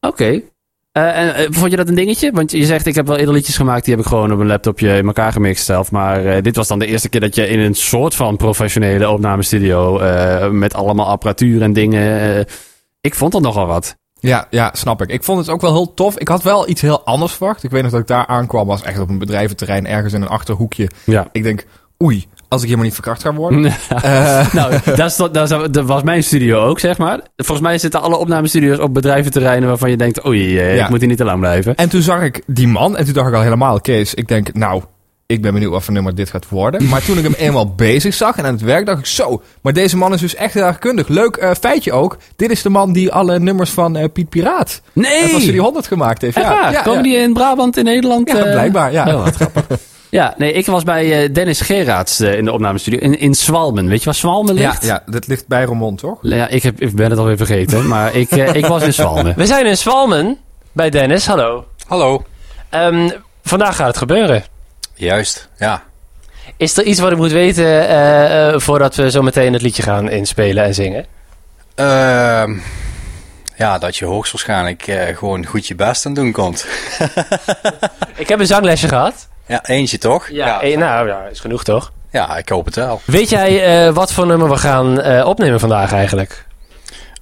oké. 0.00 0.40
Eh, 0.92 1.18
en, 1.18 1.34
eh, 1.34 1.46
vond 1.50 1.70
je 1.70 1.76
dat 1.76 1.88
een 1.88 1.94
dingetje? 1.94 2.32
Want 2.32 2.50
je 2.50 2.64
zegt, 2.64 2.86
ik 2.86 2.94
heb 2.94 3.06
wel 3.06 3.16
eerder 3.16 3.34
liedjes 3.34 3.56
gemaakt, 3.56 3.84
die 3.84 3.94
heb 3.94 4.02
ik 4.02 4.08
gewoon 4.08 4.32
op 4.32 4.38
een 4.38 4.46
laptopje 4.46 4.96
in 4.96 5.06
elkaar 5.06 5.32
gemixt 5.32 5.64
zelf. 5.64 5.90
Maar 5.90 6.24
eh, 6.24 6.42
dit 6.42 6.56
was 6.56 6.68
dan 6.68 6.78
de 6.78 6.86
eerste 6.86 7.08
keer 7.08 7.20
dat 7.20 7.34
je 7.34 7.48
in 7.48 7.58
een 7.58 7.74
soort 7.74 8.14
van 8.14 8.36
professionele 8.36 9.10
opnamestudio, 9.10 10.00
met 10.52 10.74
allemaal 10.74 11.06
apparatuur 11.06 11.62
en 11.62 11.72
dingen, 11.72 12.46
ik 13.00 13.14
vond 13.14 13.32
dat 13.32 13.42
nogal 13.42 13.66
wat. 13.66 13.96
Ja, 14.20 14.46
ja, 14.50 14.70
snap 14.72 15.02
ik. 15.02 15.10
Ik 15.10 15.24
vond 15.24 15.38
het 15.38 15.48
ook 15.48 15.60
wel 15.60 15.72
heel 15.72 15.94
tof. 15.94 16.18
Ik 16.18 16.28
had 16.28 16.42
wel 16.42 16.68
iets 16.68 16.80
heel 16.80 17.04
anders 17.04 17.32
verwacht. 17.32 17.62
Ik 17.62 17.70
weet 17.70 17.82
nog 17.82 17.90
dat 17.90 18.00
ik 18.00 18.06
daar 18.06 18.26
aankwam, 18.26 18.66
was 18.66 18.82
echt 18.82 18.98
op 18.98 19.08
een 19.08 19.18
bedrijventerrein 19.18 19.86
ergens 19.86 20.12
in 20.12 20.22
een 20.22 20.28
achterhoekje. 20.28 20.90
Ja. 21.04 21.28
Ik 21.32 21.42
denk, 21.42 21.66
oei, 22.02 22.26
als 22.50 22.60
ik 22.60 22.66
helemaal 22.66 22.84
niet 22.86 22.94
verkracht 22.94 23.22
ga 23.22 23.32
worden. 23.34 23.64
Eh, 24.02 24.52
nou, 24.54 24.72
dat, 24.96 25.10
is, 25.10 25.16
dat, 25.16 25.36
is- 25.50 25.70
dat 25.70 25.84
was 25.86 26.02
mijn 26.02 26.22
studio 26.24 26.60
ook, 26.66 26.80
zeg 26.80 26.98
maar. 26.98 27.20
Volgens 27.36 27.66
mij 27.66 27.78
zitten 27.78 28.02
alle 28.02 28.16
opnamestudio's 28.16 28.78
op 28.78 28.94
bedrijventerreinen 28.94 29.68
waarvan 29.68 29.90
je 29.90 29.96
denkt, 29.96 30.26
oei, 30.26 30.58
eh, 30.58 30.76
Ja. 30.76 30.84
ik 30.84 30.90
moet 30.90 30.98
hier 31.00 31.08
niet 31.08 31.18
te 31.18 31.24
lang 31.24 31.40
blijven. 31.40 31.74
En 31.74 31.88
toen 31.88 32.02
zag 32.02 32.22
ik 32.22 32.42
die 32.46 32.68
man 32.68 32.96
en 32.96 33.04
toen 33.04 33.14
dacht 33.14 33.28
ik 33.28 33.34
al 33.34 33.42
helemaal, 33.42 33.80
Kees, 33.80 34.14
ik 34.14 34.28
denk, 34.28 34.52
nou, 34.54 34.82
ik 35.26 35.42
ben 35.42 35.52
benieuwd 35.52 35.70
wat 35.72 35.84
voor 35.84 35.94
nummer 35.94 36.14
dit 36.14 36.30
gaat 36.30 36.48
worden. 36.48 36.88
Maar 36.88 37.04
toen 37.04 37.18
ik 37.18 37.24
hem 37.24 37.32
eenmaal 37.46 37.74
bezig 37.74 38.14
zag 38.14 38.36
en 38.36 38.44
aan 38.44 38.52
het 38.52 38.62
werk, 38.62 38.86
dacht 38.86 38.98
ik 38.98 39.06
zo, 39.06 39.42
maar 39.62 39.72
deze 39.72 39.96
man 39.96 40.12
is 40.12 40.20
dus 40.20 40.34
echt 40.34 40.54
heel 40.54 40.62
erg 40.64 40.78
kundig. 40.78 41.08
Leuk 41.08 41.36
eh, 41.36 41.50
feitje 41.60 41.92
ook, 41.92 42.16
dit 42.36 42.50
is 42.50 42.62
de 42.62 42.68
man 42.70 42.92
die 42.92 43.12
alle 43.12 43.38
nummers 43.38 43.70
van 43.70 43.96
eh, 43.96 44.04
Piet 44.12 44.28
Piraat 44.28 44.80
Nee! 44.92 45.28
van 45.30 45.40
Studio 45.40 45.62
100 45.62 45.86
gemaakt 45.86 46.22
heeft. 46.22 46.36
Ja, 46.36 46.72
Komen 46.82 46.94
ja. 46.96 47.02
die 47.02 47.16
in 47.16 47.32
Brabant, 47.32 47.76
in 47.76 47.84
Nederland? 47.84 48.28
Ja, 48.30 48.42
blijkbaar, 48.42 48.92
ja. 48.92 49.14
Oh, 49.14 49.24
wat 49.24 49.34
grappig. 49.34 49.66
Ja, 50.10 50.34
nee, 50.38 50.52
ik 50.52 50.66
was 50.66 50.82
bij 50.84 51.22
eh, 51.24 51.34
Dennis 51.34 51.60
Geraads 51.60 52.20
eh, 52.20 52.34
in 52.34 52.44
de 52.44 52.52
opnamestudio 52.52 52.98
in, 53.00 53.18
in 53.18 53.34
Zwalmen. 53.34 53.88
Weet 53.88 53.98
je 53.98 54.04
waar 54.04 54.14
Zwalmen 54.14 54.56
Ja, 54.56 54.68
ligt? 54.68 54.84
ja, 54.84 55.02
dat 55.06 55.26
ligt 55.26 55.46
bij 55.46 55.64
Roermond, 55.64 55.98
toch? 55.98 56.18
Ja, 56.22 56.48
ik, 56.48 56.62
heb, 56.62 56.80
ik 56.80 56.94
ben 56.94 57.10
het 57.10 57.18
alweer 57.18 57.36
vergeten, 57.36 57.86
maar 57.88 58.14
ik, 58.22 58.30
eh, 58.30 58.54
ik 58.54 58.66
was 58.66 58.82
in 58.82 58.92
Zwalmen. 58.94 59.34
We 59.36 59.46
zijn 59.46 59.66
in 59.66 59.76
Zwalmen 59.76 60.38
bij 60.72 60.90
Dennis. 60.90 61.26
Hallo. 61.26 61.64
Hallo. 61.86 62.24
Ehm, 62.68 63.10
vandaag 63.42 63.76
gaat 63.76 63.86
het 63.86 63.96
gebeuren. 63.96 64.44
Juist, 64.94 65.48
ja. 65.58 65.82
Is 66.56 66.76
er 66.76 66.84
iets 66.84 67.00
wat 67.00 67.12
ik 67.12 67.16
moet 67.18 67.32
weten 67.32 67.64
eh, 67.88 68.48
eh, 68.48 68.60
voordat 68.60 68.94
we 68.94 69.10
zo 69.10 69.22
meteen 69.22 69.52
het 69.52 69.62
liedje 69.62 69.82
gaan 69.82 70.10
inspelen 70.10 70.64
en 70.64 70.74
zingen? 70.74 71.06
Ehm, 71.74 72.58
ja, 73.56 73.78
dat 73.78 73.96
je 73.96 74.04
hoogstwaarschijnlijk 74.04 74.86
eh, 74.86 75.16
gewoon 75.16 75.46
goed 75.46 75.66
je 75.66 75.74
best 75.74 76.06
aan 76.06 76.14
doen 76.14 76.32
komt. 76.32 76.66
Ik 78.16 78.28
heb 78.28 78.40
een 78.40 78.46
zanglesje 78.46 78.88
gehad. 78.88 79.28
Ja, 79.50 79.66
eentje 79.66 79.98
toch? 79.98 80.28
Ja, 80.28 80.60
nou, 80.62 81.08
ja, 81.08 81.26
is 81.30 81.40
genoeg 81.40 81.64
toch? 81.64 81.92
Ja, 82.10 82.36
ik 82.36 82.48
hoop 82.48 82.64
het 82.64 82.74
wel. 82.74 83.00
Weet 83.04 83.28
jij 83.28 83.64
eh, 83.86 83.94
wat 83.94 84.12
voor 84.12 84.26
nummer 84.26 84.48
we 84.48 84.56
gaan 84.56 85.00
eh, 85.00 85.26
opnemen 85.26 85.60
vandaag 85.60 85.92
eigenlijk? 85.92 86.46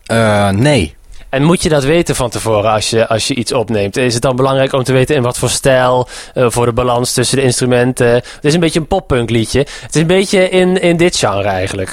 Eh, 0.06 0.48
nee. 0.48 0.96
En 1.28 1.42
moet 1.42 1.62
je 1.62 1.68
dat 1.68 1.84
weten 1.84 2.16
van 2.16 2.30
tevoren 2.30 2.70
als 2.70 2.90
je, 2.90 3.08
als 3.08 3.28
je 3.28 3.34
iets 3.34 3.52
opneemt? 3.52 3.96
Is 3.96 4.14
het 4.14 4.22
dan 4.22 4.36
belangrijk 4.36 4.72
om 4.72 4.84
te 4.84 4.92
weten 4.92 5.16
in 5.16 5.22
wat 5.22 5.38
voor 5.38 5.50
stijl, 5.50 6.08
voor 6.34 6.66
de 6.66 6.72
balans 6.72 7.12
tussen 7.12 7.36
de 7.36 7.42
instrumenten? 7.42 8.08
Het 8.08 8.24
is 8.40 8.54
een 8.54 8.60
beetje 8.60 8.80
een 8.80 8.86
poppunk 8.86 9.30
liedje. 9.30 9.58
Het 9.58 9.94
is 9.94 10.00
een 10.00 10.06
beetje 10.06 10.48
in, 10.48 10.80
in 10.80 10.96
dit 10.96 11.16
genre 11.16 11.48
eigenlijk. 11.48 11.92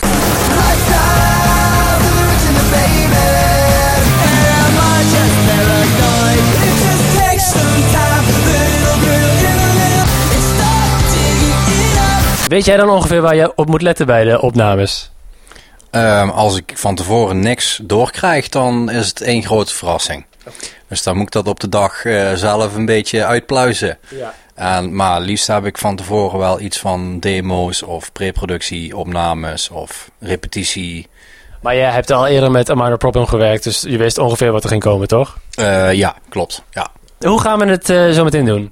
Weet 12.48 12.66
jij 12.66 12.78
dan 12.78 12.90
ongeveer 12.90 13.22
waar 13.22 13.36
je 13.36 13.56
op 13.56 13.68
moet 13.68 13.82
letten 13.82 14.06
bij 14.06 14.24
de 14.24 14.42
opnames? 14.42 15.12
Ehm, 15.92 16.30
als 16.30 16.58
ik 16.58 16.74
van 16.76 16.96
tevoren 16.96 17.40
niks 17.40 17.80
doorkrijg, 17.84 18.50
dan 18.50 18.90
is 18.92 19.08
het 19.08 19.22
één 19.22 19.44
grote 19.44 19.76
verrassing. 19.76 20.26
Dus 20.88 21.04
dan 21.04 21.16
moet 21.16 21.26
ik 21.26 21.32
dat 21.32 21.48
op 21.48 21.60
de 21.60 21.70
dag 21.70 22.06
eh, 22.06 22.34
zelf 22.34 22.76
een 22.76 22.86
beetje 22.86 23.26
uitpluizen. 23.26 23.98
Ja. 24.10 24.34
En, 24.56 24.96
maar 24.96 25.22
liefst 25.22 25.48
heb 25.48 25.66
ik 25.66 25.78
van 25.78 25.96
tevoren 25.96 26.40
wel 26.40 26.60
iets 26.60 26.78
van 26.78 27.20
demo's 27.20 27.82
of 27.82 28.12
preproductie, 28.12 28.98
opnames 28.98 29.70
of 29.70 30.10
repetitie. 30.20 31.08
Maar 31.62 31.76
jij 31.76 31.92
hebt 31.92 32.12
al 32.12 32.28
eerder 32.28 32.52
met 32.52 32.70
A 32.70 32.76
Minor 32.76 32.98
Problem 32.98 33.26
gewerkt, 33.26 33.64
dus 33.64 33.82
je 33.82 33.98
wist 33.98 34.18
ongeveer 34.18 34.52
wat 34.52 34.64
er 34.64 34.70
ging 34.70 34.82
komen, 34.82 35.08
toch? 35.08 35.38
Eh, 35.56 35.94
ja, 35.94 36.16
klopt. 36.30 36.64
Ja. 36.72 36.88
Hoe 37.20 37.42
gaan 37.42 37.60
we 37.60 37.66
het 37.66 37.90
eh, 37.90 38.10
zo 38.10 38.24
meteen 38.24 38.46
doen? 38.46 38.72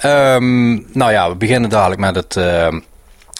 Ehm, 0.00 0.72
nou 0.98 1.12
ja, 1.12 1.28
we 1.28 1.34
beginnen 1.36 1.70
dadelijk 1.70 2.00
met 2.00 2.14
het, 2.14 2.36
ehm, 2.36 2.80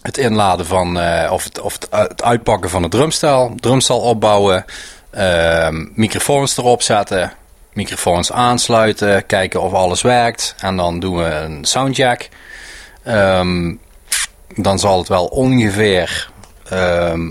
het 0.03 0.19
inladen 0.19 0.67
van, 0.67 1.01
eh, 1.01 1.33
of, 1.33 1.45
het, 1.45 1.61
of 1.61 1.75
u- 1.93 1.97
het 1.97 2.23
uitpakken 2.23 2.71
van 2.71 2.83
het 2.83 2.91
drumstel. 2.91 3.53
Drumstel 3.57 4.01
opbouwen, 4.01 4.65
ehm, 5.11 5.87
microfoons 5.95 6.57
erop 6.57 6.83
zetten, 6.83 7.33
microfoons 7.73 8.33
aansluiten, 8.33 9.27
kijken 9.27 9.63
of 9.63 9.73
alles 9.73 10.03
werkt. 10.03 10.55
En 10.59 10.77
dan 10.77 11.01
doen 11.01 11.17
we 11.17 11.25
een 11.25 11.65
soundcheck. 11.65 12.29
Ehm, 13.03 13.75
dan 14.57 14.79
zal 14.79 14.99
het 14.99 15.09
wel 15.09 15.27
ongeveer 15.27 16.29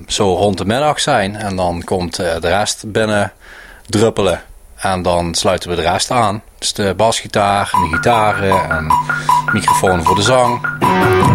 zo 0.07 0.33
rond 0.35 0.57
de 0.57 0.65
middag 0.65 0.99
zijn. 0.99 1.35
En 1.35 1.55
dan 1.55 1.83
komt 1.83 2.19
eh, 2.19 2.39
de 2.39 2.47
rest 2.47 2.91
binnen 2.91 3.31
druppelen. 3.85 4.41
En 4.79 5.01
dan 5.01 5.35
sluiten 5.35 5.69
we 5.69 5.75
de 5.75 5.81
rest 5.81 6.11
aan. 6.11 6.41
Dus 6.59 6.73
de 6.73 6.93
basgitaar 6.97 7.69
de 7.71 7.95
gitaren 7.95 8.69
en 8.69 8.91
microfoon 9.53 10.03
voor 10.03 10.15
de 10.15 10.21
zang. 10.21 10.67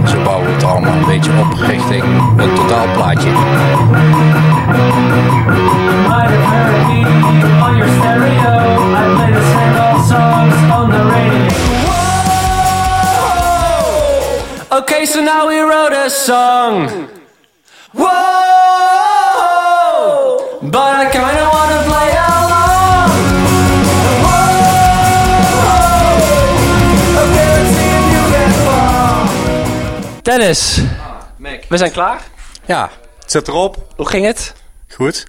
Zo 0.08 0.22
bouwen 0.22 0.46
we 0.46 0.52
het 0.52 0.64
allemaal 0.64 0.92
een 0.92 1.06
beetje 1.06 1.30
op 1.38 1.52
richting 1.52 2.04
een 2.36 2.54
totaalplaatje. 2.54 3.30
Okay, 14.68 15.04
so 15.06 15.20
now 15.20 15.48
we 15.48 15.64
wrote 15.64 15.92
a 15.92 16.08
song. 16.08 16.88
Whoa! 17.92 18.34
But 20.62 20.80
I 20.80 21.08
kinda 21.10 21.33
Dennis, 30.24 30.80
we 31.68 31.76
zijn 31.76 31.92
klaar. 31.92 32.22
Ja, 32.66 32.90
het 33.20 33.30
zit 33.30 33.48
erop. 33.48 33.92
Hoe 33.96 34.08
ging 34.08 34.26
het? 34.26 34.54
Goed. 34.88 35.26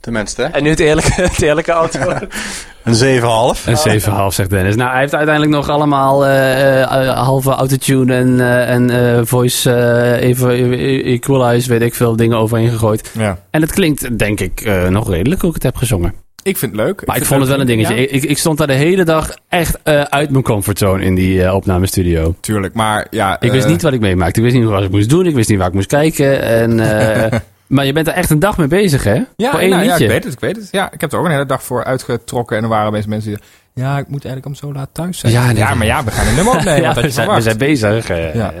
Tenminste. 0.00 0.42
En 0.42 0.62
nu 0.62 0.70
het 0.70 0.80
eerlijke, 0.80 1.22
het 1.22 1.42
eerlijke 1.42 1.72
antwoord. 1.72 2.26
Een 2.84 3.20
7,5. 3.20 3.64
Een 3.64 4.00
7,5 4.00 4.06
zegt 4.28 4.50
Dennis. 4.50 4.76
Nou, 4.76 4.90
hij 4.90 5.00
heeft 5.00 5.14
uiteindelijk 5.14 5.54
nog 5.56 5.68
allemaal 5.68 6.26
eh, 6.26 6.82
eh, 6.82 7.18
halve 7.18 7.50
autotune 7.50 8.14
en, 8.16 8.40
eh, 8.40 8.70
en 8.70 8.90
eh, 8.90 9.20
voice 9.24 9.72
eh, 9.72 10.28
even 10.28 10.72
equalize, 11.04 11.68
weet 11.68 11.82
ik 11.82 11.94
veel, 11.94 12.16
dingen 12.16 12.38
overheen 12.38 12.70
gegooid. 12.70 13.10
Ja. 13.18 13.38
En 13.50 13.60
het 13.60 13.72
klinkt, 13.72 14.18
denk 14.18 14.40
ik, 14.40 14.60
eh, 14.60 14.88
nog 14.88 15.08
redelijk 15.10 15.40
hoe 15.40 15.48
ik 15.50 15.54
het 15.54 15.64
heb 15.64 15.76
gezongen. 15.76 16.14
Ik 16.48 16.56
vind 16.56 16.72
het 16.72 16.80
leuk. 16.80 17.06
Maar 17.06 17.16
ik, 17.16 17.24
vond 17.24 17.40
het 17.40 17.50
wel 17.50 17.60
een 17.60 17.66
dingetje. 17.66 17.94
Ja, 17.94 18.00
Ik, 18.00 18.22
ik 18.22 18.38
stond 18.38 18.58
daar 18.58 18.66
de 18.66 18.72
hele 18.72 19.04
dag 19.04 19.36
echt 19.48 19.78
eh, 19.82 20.00
uit 20.00 20.30
mijn 20.30 20.42
comfortzone 20.42 21.04
in 21.04 21.14
die 21.14 21.44
eh, 21.44 21.54
opnamestudio. 21.54 22.34
tuurlijk, 22.40 22.74
maar 22.74 23.06
ja... 23.10 23.40
Ik 23.40 23.50
wist 23.50 23.64
eh, 23.64 23.70
niet 23.70 23.82
wat 23.82 23.92
ik 23.92 24.00
meemaakte. 24.00 24.38
Ik 24.40 24.44
wist 24.44 24.56
niet 24.56 24.64
wat 24.64 24.82
ik 24.82 24.90
moest 24.90 25.08
doen. 25.08 25.26
Ik 25.26 25.34
wist 25.34 25.48
niet 25.48 25.58
waar 25.58 25.68
ik 25.68 25.74
moest 25.74 25.86
kijken. 25.86 26.42
En, 26.42 26.76
maar 27.66 27.84
je 27.84 27.92
bent 27.92 28.06
er 28.06 28.12
echt 28.12 28.30
een 28.30 28.38
dag 28.38 28.58
mee 28.58 28.68
bezig, 28.68 29.04
hè? 29.04 29.22
Ja, 29.36 29.50
Voor 29.50 29.60
één 29.60 29.70
nou, 29.70 29.82
ja, 29.82 29.88
liedje. 29.90 30.04
ik 30.04 30.10
weet 30.10 30.24
het, 30.24 30.32
ik 30.32 30.40
weet 30.40 30.56
het. 30.56 30.68
Ja, 30.70 30.92
ik 30.92 31.00
heb 31.00 31.12
er 31.12 31.18
ook 31.18 31.24
een 31.24 31.30
hele 31.30 31.46
dag 31.46 31.62
voor 31.62 31.84
uitgetrokken. 31.84 32.56
En 32.56 32.62
er 32.62 32.68
waren 32.68 32.86
opeens 32.86 33.06
mensen 33.06 33.30
die 33.30 33.40
ja, 33.74 33.98
ik 33.98 34.08
moet 34.08 34.24
eigenlijk 34.24 34.46
om 34.46 34.54
zo 34.54 34.72
laat 34.72 34.88
thuis 34.92 35.18
zijn. 35.18 35.32
Ja, 35.32 35.46
nee. 35.46 35.56
ja 35.56 35.74
maar 35.74 35.86
ja, 35.86 36.04
we 36.04 36.10
gaan 36.10 36.26
een 36.26 36.34
nummer 36.34 36.54
opnemen. 36.58 36.82
ja, 36.82 36.94
we, 36.94 37.10
zijn, 37.10 37.34
we 37.34 37.40
zijn 37.40 37.58
bezig. 37.58 38.08
Ja. 38.08 38.52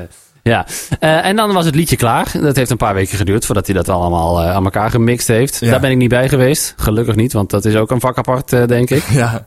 Ja. 0.42 0.66
Eh, 1.00 1.24
en 1.24 1.36
dan 1.36 1.52
was 1.52 1.64
het 1.64 1.74
liedje 1.74 1.96
klaar. 1.96 2.32
Dat 2.40 2.56
heeft 2.56 2.70
een 2.70 2.76
paar 2.76 2.94
weken 2.94 3.16
geduurd 3.16 3.46
voordat 3.46 3.66
hij 3.66 3.74
dat 3.74 3.88
allemaal 3.88 4.40
eh, 4.40 4.54
aan 4.54 4.64
elkaar 4.64 4.90
gemixt 4.90 5.28
heeft. 5.28 5.58
Ja. 5.60 5.70
Daar 5.70 5.80
ben 5.80 5.90
ik 5.90 5.96
niet 5.96 6.08
bij 6.08 6.28
geweest. 6.28 6.74
Gelukkig 6.76 7.14
niet, 7.14 7.32
want 7.32 7.50
dat 7.50 7.64
is 7.64 7.76
ook 7.76 7.90
een 7.90 8.00
vak 8.00 8.18
apart, 8.18 8.52
eh, 8.52 8.66
denk 8.66 8.90
ik. 8.90 9.02
Ja, 9.18 9.46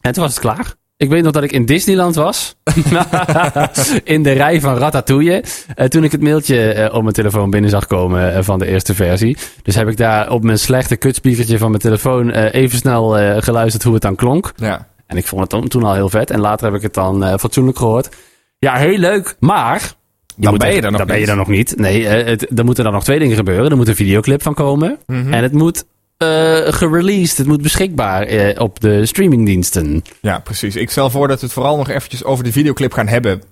En 0.00 0.12
toen 0.12 0.22
was 0.22 0.32
het 0.32 0.40
klaar. 0.40 0.74
Ik 0.96 1.08
weet 1.08 1.22
nog 1.22 1.32
dat 1.32 1.42
ik 1.42 1.52
in 1.52 1.66
Disneyland 1.66 2.14
was. 2.14 2.56
in 4.04 4.22
de 4.22 4.32
rij 4.32 4.60
van 4.60 4.76
Ratatouille. 4.76 5.44
Toen 5.88 6.04
ik 6.04 6.12
het 6.12 6.20
mailtje 6.20 6.90
op 6.92 7.02
mijn 7.02 7.14
telefoon 7.14 7.50
binnen 7.50 7.70
zag 7.70 7.86
komen 7.86 8.44
van 8.44 8.58
de 8.58 8.66
eerste 8.66 8.94
versie. 8.94 9.36
Dus 9.62 9.74
heb 9.74 9.88
ik 9.88 9.96
daar 9.96 10.30
op 10.30 10.42
mijn 10.42 10.58
slechte 10.58 10.96
kutspiekertje 10.96 11.58
van 11.58 11.68
mijn 11.68 11.82
telefoon 11.82 12.30
even 12.30 12.78
snel 12.78 13.08
geluisterd 13.42 13.82
hoe 13.82 13.92
het 13.94 14.02
dan 14.02 14.14
klonk. 14.14 14.52
ja. 14.56 14.86
En 15.06 15.16
ik 15.16 15.26
vond 15.26 15.52
het 15.52 15.70
toen, 15.70 15.82
al 15.82 15.94
heel 15.94 16.08
vet. 16.08 16.30
En 16.30 16.40
later 16.40 16.66
heb 16.66 16.74
ik 16.74 16.82
het 16.82 16.94
dan 16.94 17.38
fatsoenlijk 17.38 17.78
gehoord. 17.78 18.08
Ja, 18.58 18.74
heel 18.74 18.98
leuk. 18.98 19.36
Maar... 19.38 19.94
Dan 20.36 20.58
ben 20.58 20.74
je 20.74 20.80
er 20.80 20.90
nog 20.90 20.98
dan 20.98 21.06
ben 21.06 21.16
je 21.16 21.20
niet. 21.20 21.30
er 21.30 21.36
nog 21.36 21.48
niet. 21.48 21.74
Nee, 21.76 22.08
eh, 22.08 22.26
het, 22.26 22.58
er 22.58 22.64
moeten 22.64 22.84
dan 22.84 22.92
nog 22.92 23.04
twee 23.04 23.18
dingen 23.18 23.36
gebeuren. 23.36 23.70
Er 23.70 23.76
moet 23.76 23.88
een 23.88 23.94
videoclip 23.94 24.42
van 24.42 24.54
komen. 24.54 24.98
Mhm. 25.06 25.32
En 25.32 25.42
het 25.42 25.52
moet 25.52 25.84
eh 26.16 26.56
gereleased. 26.64 27.38
Het 27.38 27.46
moet 27.46 27.62
beschikbaar 27.62 28.22
eh, 28.22 28.60
op 28.60 28.80
de 28.80 29.06
streamingdiensten. 29.06 30.04
ja, 30.20 30.38
precies. 30.38 30.76
Ik 30.76 30.90
stel 30.90 31.10
voor 31.10 31.28
dat 31.28 31.40
we 31.40 31.44
het 31.44 31.54
vooral 31.54 31.76
nog 31.76 31.88
eventjes 31.88 32.24
over 32.24 32.44
de 32.44 32.52
videoclip 32.52 32.92
gaan 32.92 33.08
hebben. 33.08 33.42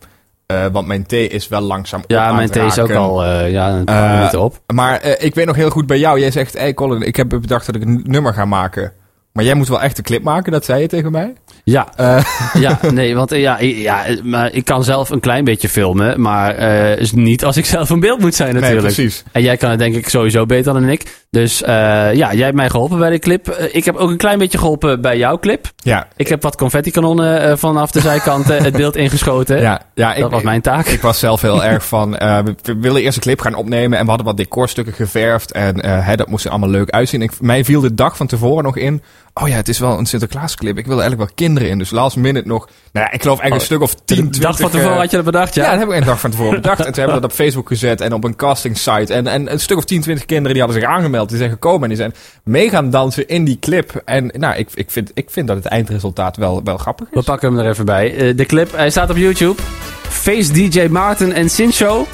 Want 0.72 0.86
mijn 0.86 1.06
thee 1.06 1.28
is 1.28 1.48
wel 1.48 1.60
langzaam 1.60 2.00
op 2.02 2.10
Ja, 2.10 2.32
mijn 2.32 2.50
thee 2.50 2.66
is 2.66 2.78
ook 2.78 2.90
al 2.90 3.24
ja, 3.46 3.70
een 3.70 3.84
paar 3.84 4.16
minuten 4.16 4.40
op. 4.40 4.60
Maar 4.74 5.06
ik 5.18 5.34
weet 5.34 5.46
nog 5.46 5.56
heel 5.56 5.70
goed 5.70 5.86
bij 5.86 5.98
jou. 5.98 6.20
Jij 6.20 6.30
zegt, 6.30 6.58
hey 6.58 6.74
Colin, 6.74 7.02
ik 7.02 7.16
heb 7.16 7.28
bedacht 7.28 7.66
dat 7.66 7.74
ik 7.74 7.82
een 7.82 8.00
nummer 8.04 8.34
ga 8.34 8.44
maken. 8.44 8.92
Maar 9.34 9.44
jij 9.44 9.54
moet 9.54 9.68
wel 9.68 9.82
echt 9.82 9.98
een 9.98 10.04
clip 10.04 10.22
maken, 10.22 10.52
dat 10.52 10.64
zei 10.64 10.80
je 10.80 10.88
tegen 10.88 11.12
mij. 11.12 11.32
Ja, 11.64 11.88
Eh, 11.96 12.24
ja 12.64 12.78
nee, 12.90 13.14
want 13.14 13.32
eh, 13.32 13.40
ja, 13.40 13.60
ja, 13.60 14.04
eh, 14.04 14.22
maar 14.22 14.52
ik 14.52 14.64
kan 14.64 14.84
zelf 14.84 15.10
een 15.10 15.20
klein 15.20 15.44
beetje 15.44 15.68
filmen, 15.68 16.20
maar 16.20 16.58
is 16.98 17.12
niet 17.12 17.44
als 17.44 17.56
ik 17.56 17.66
zelf 17.76 17.90
een 17.90 18.00
beeld 18.00 18.20
moet 18.20 18.34
zijn 18.34 18.52
nee, 18.52 18.60
natuurlijk. 18.60 18.94
precies. 18.94 19.24
En 19.32 19.42
jij 19.42 19.56
kan 19.56 19.70
het 19.70 19.78
denk 19.78 19.94
ik 19.94 20.08
sowieso 20.08 20.46
beter 20.46 20.72
dan 20.72 20.88
ik. 20.88 21.22
Dus 21.30 21.58
ja, 21.58 22.12
jij 22.12 22.44
hebt 22.44 22.56
mij 22.56 22.70
geholpen 22.70 22.98
bij 22.98 23.10
de 23.10 23.18
clip. 23.18 23.48
Ik 23.72 23.84
heb 23.84 23.96
ook 23.96 24.10
een 24.10 24.16
klein 24.16 24.38
beetje 24.38 24.58
geholpen 24.58 25.00
bij 25.00 25.18
jouw 25.18 25.38
clip. 25.38 25.70
Ja, 25.76 26.08
Ik 26.16 26.28
heb 26.28 26.42
wat 26.42 26.56
confetti-kanonnen 26.56 27.58
vanaf 27.58 27.90
de 27.90 28.00
zijkanten 28.00 28.62
het 28.62 28.76
beeld 28.76 28.96
ingeschoten. 28.96 29.60
ja, 29.60 29.82
ja. 29.94 30.14
dat 30.14 30.30
was 30.30 30.42
mijn 30.42 30.60
taak. 30.60 30.86
Ik 30.86 31.00
was 31.00 31.18
zelf 31.18 31.40
heel 31.40 31.64
erg 31.64 31.86
van, 31.86 32.10
we, 32.10 32.54
willen 32.80 33.02
eerst 33.02 33.16
een 33.16 33.22
clip 33.22 33.40
gaan 33.40 33.54
opnemen 33.54 33.98
en 33.98 34.04
we 34.04 34.08
hadden 34.08 34.26
wat 34.26 34.36
decorstukken 34.36 34.94
geverfd 34.94 35.52
en 35.52 35.86
hè, 35.86 36.16
dat 36.16 36.28
moest 36.28 36.44
er 36.44 36.50
allemaal 36.50 36.70
leuk 36.70 36.90
uitzien. 36.90 37.22
Ik, 37.22 37.40
mij 37.40 37.64
viel 37.64 37.80
de 37.80 37.94
dag 37.94 38.16
van 38.16 38.26
tevoren 38.26 38.64
nog 38.64 38.76
in, 38.76 39.02
oh 39.34 39.48
ja, 39.48 39.54
het 39.56 39.68
is 39.68 39.78
wel 39.78 39.98
een 39.98 40.06
Sinterklaas 40.06 40.54
clip. 40.54 40.78
Ik 40.78 40.86
wil 40.86 40.96
er 40.96 41.00
eigenlijk 41.02 41.30
wel 41.30 41.48
kinderen 41.48 41.68
in, 41.68 41.78
dus 41.78 41.90
last 41.90 42.16
minute 42.16 42.48
nog, 42.48 42.68
nou 42.92 43.06
ja, 43.06 43.12
ik 43.12 43.22
geloof 43.22 43.38
eigenlijk 43.40 43.70
een 43.70 43.76
stuk 43.76 43.80
of 43.82 43.94
10, 43.94 44.04
20. 44.04 44.40
de 44.40 44.46
dag 44.46 44.58
van 44.58 44.70
tevoren 44.70 44.92
eh, 44.92 44.98
had 44.98 45.10
je 45.10 45.16
dat 45.16 45.24
bedacht, 45.24 45.54
Ja, 45.54 45.64
ja? 45.64 45.70
dat 45.70 45.78
heb 45.78 45.88
ik 45.88 45.94
een 45.94 46.04
dag 46.04 46.20
van 46.20 46.30
tevoren 46.30 46.54
bedacht. 46.54 46.78
En 46.84 46.84
toen 46.84 46.94
hebben 46.94 47.14
we 47.14 47.20
dat 47.20 47.30
op 47.30 47.36
Facebook 47.36 47.68
gezet 47.68 48.00
en 48.00 48.12
op 48.12 48.24
een 48.24 48.36
casting 48.36 48.78
site. 48.78 49.14
En, 49.14 49.26
en 49.26 49.52
een 49.52 49.60
stuk 49.60 49.76
of 49.76 49.84
10, 49.84 50.00
20 50.00 50.26
kinderen 50.26 50.52
die 50.52 50.62
hadden 50.62 50.80
zich 50.82 50.90
aangemeld. 50.90 51.28
Die 51.28 51.38
zijn 51.38 51.50
gekomen 51.50 51.82
en 51.82 51.88
die 51.88 51.96
zijn 51.96 52.14
mee 52.44 52.68
gaan 52.68 52.90
dansen 52.90 53.28
in 53.28 53.44
die 53.44 53.58
clip. 53.58 54.02
En 54.04 54.30
nou, 54.38 54.56
ik, 54.56 54.68
ik, 54.74 54.90
vind, 54.90 55.10
ik 55.14 55.30
vind 55.30 55.46
dat 55.46 55.56
het 55.56 55.66
eindresultaat 55.66 56.36
wel, 56.36 56.60
wel 56.64 56.76
grappig 56.78 57.08
We 57.10 57.18
is. 57.18 57.24
pakken 57.24 57.48
hem 57.48 57.58
er 57.64 57.70
even 57.70 57.84
bij. 57.84 58.14
Eh, 58.16 58.36
de 58.36 58.46
clip, 58.46 58.72
hij 58.76 58.90
staat 58.90 59.10
op 59.10 59.16
YouTube. 59.16 59.62
Face 60.08 60.52
DJ 60.52 60.86
Maarten 60.90 61.32
en 61.32 61.50
Sincho. 61.50 62.06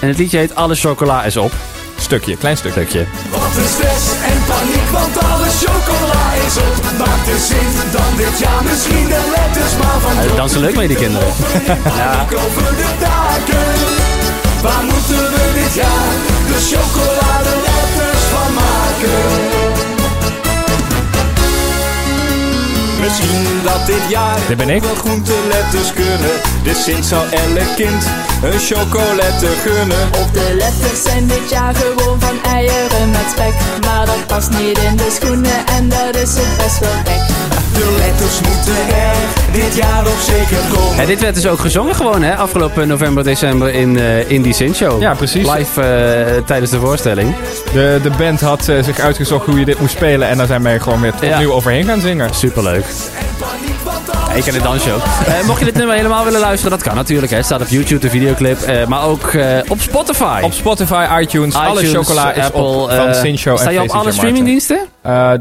En 0.00 0.08
het 0.08 0.18
liedje 0.18 0.38
heet 0.38 0.54
Alle 0.54 0.74
chocola 0.74 1.24
is 1.24 1.36
op. 1.36 1.52
Stukje, 1.98 2.36
klein 2.36 2.56
stukje. 2.56 2.80
Stukje. 2.80 3.04
Wat 3.30 3.56
een 3.56 3.68
stress 3.68 4.12
en 4.24 4.38
paniek, 4.46 4.88
want 4.92 5.18
alle 5.24 5.44
chocola 5.44 5.85
is. 6.46 6.54
Maakt 6.98 7.24
de 7.24 7.38
zin 7.48 7.90
dan 7.92 8.16
dit 8.16 8.38
jaar 8.38 8.62
misschien 8.62 9.08
de 9.08 9.32
letters 9.34 9.76
maar 9.76 10.00
van 10.00 10.16
Hij 10.16 10.36
dansen 10.36 10.60
leuk 10.60 10.76
mee, 10.76 10.88
die 10.88 10.96
kinderen. 10.96 11.28
ja. 12.00 12.26
over 12.44 12.76
de 12.76 12.90
daken. 13.00 13.66
Waar 14.62 14.84
moeten 14.84 15.30
we 15.32 15.42
dit 15.54 15.74
jaar 15.74 16.12
de 16.46 16.58
chocolade 16.70 17.54
letters 17.66 18.22
van 18.32 18.54
maken? 18.54 19.55
Misschien 23.06 23.62
dat 23.64 23.86
dit 23.86 24.04
jaar 24.08 24.38
Dit 24.48 24.56
ben 24.56 24.68
ik. 24.68 24.82
wel 24.82 24.94
groenteletters 24.94 25.92
kunnen. 25.92 26.34
Dus 26.62 26.84
sinds 26.84 27.08
zal 27.08 27.24
elk 27.30 27.70
kind 27.76 28.02
een 28.42 28.58
chocolette 28.58 29.46
gunnen. 29.64 30.08
Of 30.20 30.30
de 30.30 30.54
letters 30.58 31.02
zijn 31.02 31.26
dit 31.26 31.50
jaar 31.50 31.74
gewoon 31.74 32.20
van 32.20 32.42
eieren 32.42 33.10
met 33.10 33.26
spek. 33.30 33.54
Maar 33.86 34.06
dat 34.06 34.26
past 34.26 34.50
niet 34.50 34.78
in 34.78 34.96
de 34.96 35.10
schoenen 35.20 35.66
en 35.66 35.88
dat 35.88 36.16
is 36.16 36.34
het 36.40 36.52
best 36.62 36.78
wel 36.78 36.98
gek. 37.04 37.22
De 37.78 37.96
letters 37.98 38.36
moeten 38.48 38.76
er 38.96 39.05
dit 39.56 39.76
jaar 39.76 40.06
op 40.06 40.18
zeker 40.20 40.58
komen. 40.74 40.98
En 40.98 41.06
dit 41.06 41.20
werd 41.20 41.34
dus 41.34 41.46
ook 41.46 41.58
gezongen 41.58 41.94
gewoon, 41.94 42.22
hè? 42.22 42.34
Afgelopen 42.36 42.88
november, 42.88 43.24
december 43.24 43.74
in, 43.74 43.98
eh 43.98 44.30
in 44.30 44.42
die 44.42 44.52
Sint-show. 44.52 45.00
Ja, 45.00 45.14
precies. 45.14 45.48
Live 45.52 45.80
eh, 45.82 46.42
tijdens 46.46 46.70
de 46.70 46.78
voorstelling. 46.78 47.34
De, 47.72 47.98
de 48.02 48.10
band 48.18 48.40
had 48.40 48.68
eh, 48.68 48.82
zich 48.82 48.98
uitgezocht 48.98 49.46
hoe 49.46 49.58
je 49.58 49.64
dit 49.64 49.80
moest 49.80 49.92
spelen. 49.94 50.28
En 50.28 50.36
daar 50.36 50.46
zijn 50.46 50.62
wij 50.62 50.80
gewoon 50.80 51.00
weer 51.00 51.14
Ja. 51.20 51.32
opnieuw 51.32 51.52
overheen 51.52 51.84
gaan 51.84 52.00
zingen. 52.00 52.34
Superleuk. 52.34 52.84
Ik 54.34 54.42
ken 54.42 54.52
de 54.52 54.60
dansje 54.62 54.92
ook. 54.92 55.02
Eh, 55.26 55.46
mocht 55.46 55.58
je 55.58 55.64
dit 55.64 55.74
nummer 55.74 55.96
helemaal 55.96 56.24
willen 56.24 56.40
luisteren, 56.40 56.70
dat 56.70 56.82
kan 56.82 56.94
natuurlijk. 56.94 57.30
Hè. 57.30 57.36
Het 57.36 57.46
staat 57.46 57.60
op 57.60 57.66
YouTube, 57.68 58.00
de 58.00 58.10
videoclip. 58.10 58.60
eh, 58.60 58.86
maar 58.86 59.04
ook 59.04 59.22
eh, 59.26 59.58
op 59.68 59.80
Spotify. 59.80 60.40
Op 60.44 60.52
Spotify, 60.52 61.06
iTunes, 61.20 61.54
alle 61.54 61.82
iTunes, 61.82 62.06
chocola 62.06 62.32
is 62.32 62.44
Apple, 62.44 62.96
van 62.96 63.14
Sincho 63.14 63.56
Sta 63.56 63.70
je 63.70 63.82
op 63.82 63.88
alle 63.90 64.12
streamingdiensten? 64.12 64.78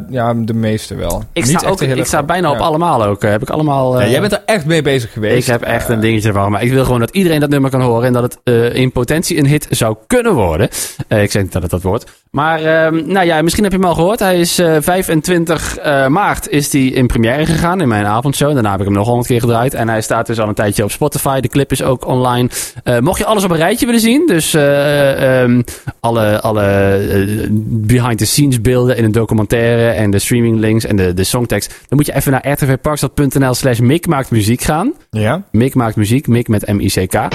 Ja, 0.09 0.33
de 0.35 0.53
meeste 0.53 0.95
wel. 0.95 1.23
Ik 1.33 1.45
Niet 1.45 1.57
sta, 1.59 1.67
ook, 1.67 1.81
ik 1.81 2.05
sta 2.05 2.23
bijna 2.23 2.51
op 2.51 2.59
allemaal 2.59 3.03
ook. 3.03 3.21
heb 3.21 3.41
ik 3.41 3.49
allemaal... 3.49 3.99
Ja, 4.01 4.07
jij 4.07 4.19
bent 4.19 4.31
er 4.31 4.41
echt 4.45 4.65
mee 4.65 4.81
bezig 4.81 5.11
geweest. 5.13 5.47
Ik 5.47 5.53
heb 5.53 5.61
echt 5.61 5.89
een 5.89 5.99
dingetje 5.99 6.27
ervan. 6.27 6.51
Maar 6.51 6.63
ik 6.63 6.71
wil 6.71 6.83
gewoon 6.83 6.99
dat 6.99 7.09
iedereen 7.09 7.39
dat 7.39 7.49
nummer 7.49 7.69
kan 7.69 7.81
horen. 7.81 8.05
En 8.07 8.13
dat 8.13 8.23
het 8.43 8.55
in 8.75 8.91
potentie 8.91 9.37
een 9.37 9.47
hit 9.47 9.67
zou 9.69 9.95
kunnen 10.07 10.33
worden. 10.33 10.69
Ik 11.07 11.31
zeg 11.31 11.41
niet 11.41 11.51
dat 11.51 11.61
het 11.61 11.71
dat 11.71 11.81
wordt. 11.81 12.05
Maar 12.35 12.63
ehm, 12.63 13.01
nou 13.05 13.25
ja, 13.25 13.41
misschien 13.41 13.63
heb 13.63 13.71
je 13.71 13.77
hem 13.77 13.87
al 13.87 13.95
gehoord. 13.95 14.19
Hij 14.19 14.39
is 14.39 14.59
eh, 14.59 14.75
25 14.79 15.77
eh, 15.77 16.07
maart 16.07 16.49
is 16.49 16.71
hij 16.71 16.81
in 16.81 17.07
première 17.07 17.45
gegaan 17.45 17.81
in 17.81 17.87
mijn 17.87 18.05
avondshow. 18.05 18.53
Daarna 18.53 18.71
heb 18.71 18.79
ik 18.79 18.85
hem 18.85 18.95
nog 18.95 19.07
honderd 19.07 19.27
keer 19.27 19.39
gedraaid. 19.39 19.73
En 19.73 19.89
hij 19.89 20.01
staat 20.01 20.27
dus 20.27 20.39
al 20.39 20.47
een 20.47 20.53
tijdje 20.53 20.83
op 20.83 20.91
Spotify. 20.91 21.39
De 21.39 21.47
clip 21.47 21.71
is 21.71 21.83
ook 21.83 22.07
online. 22.07 22.49
Eh, 22.83 22.99
mocht 22.99 23.17
je 23.17 23.25
alles 23.25 23.43
op 23.43 23.49
een 23.49 23.57
rijtje 23.57 23.85
willen 23.85 24.01
zien. 24.01 24.27
Dus 24.27 24.53
eh, 24.53 25.41
ehm, 25.41 25.61
alle, 25.99 26.41
alle 26.41 26.63
eh, 26.63 27.47
behind 27.67 28.17
the 28.17 28.25
scenes 28.25 28.61
beelden 28.61 28.97
in 28.97 29.03
een 29.03 29.11
documentaire. 29.11 29.89
En 29.89 30.11
de 30.11 30.19
streaming 30.19 30.59
links 30.59 30.85
en 30.85 30.95
de, 30.95 31.13
de 31.13 31.23
songtekst. 31.23 31.69
Dan 31.87 31.97
moet 31.97 32.05
je 32.05 32.15
even 32.15 32.31
naar 32.31 32.51
rtvparkstad.nl 32.51 33.53
slash 33.53 33.79
mikmaaktmuziek 33.79 34.61
gaan. 34.61 34.93
Ja? 35.09 35.43
Mick 35.51 35.75
maakt 35.75 35.95
muziek, 35.95 36.27
Mick 36.27 36.47
met 36.47 36.67
M-I-C-K. 36.67 37.27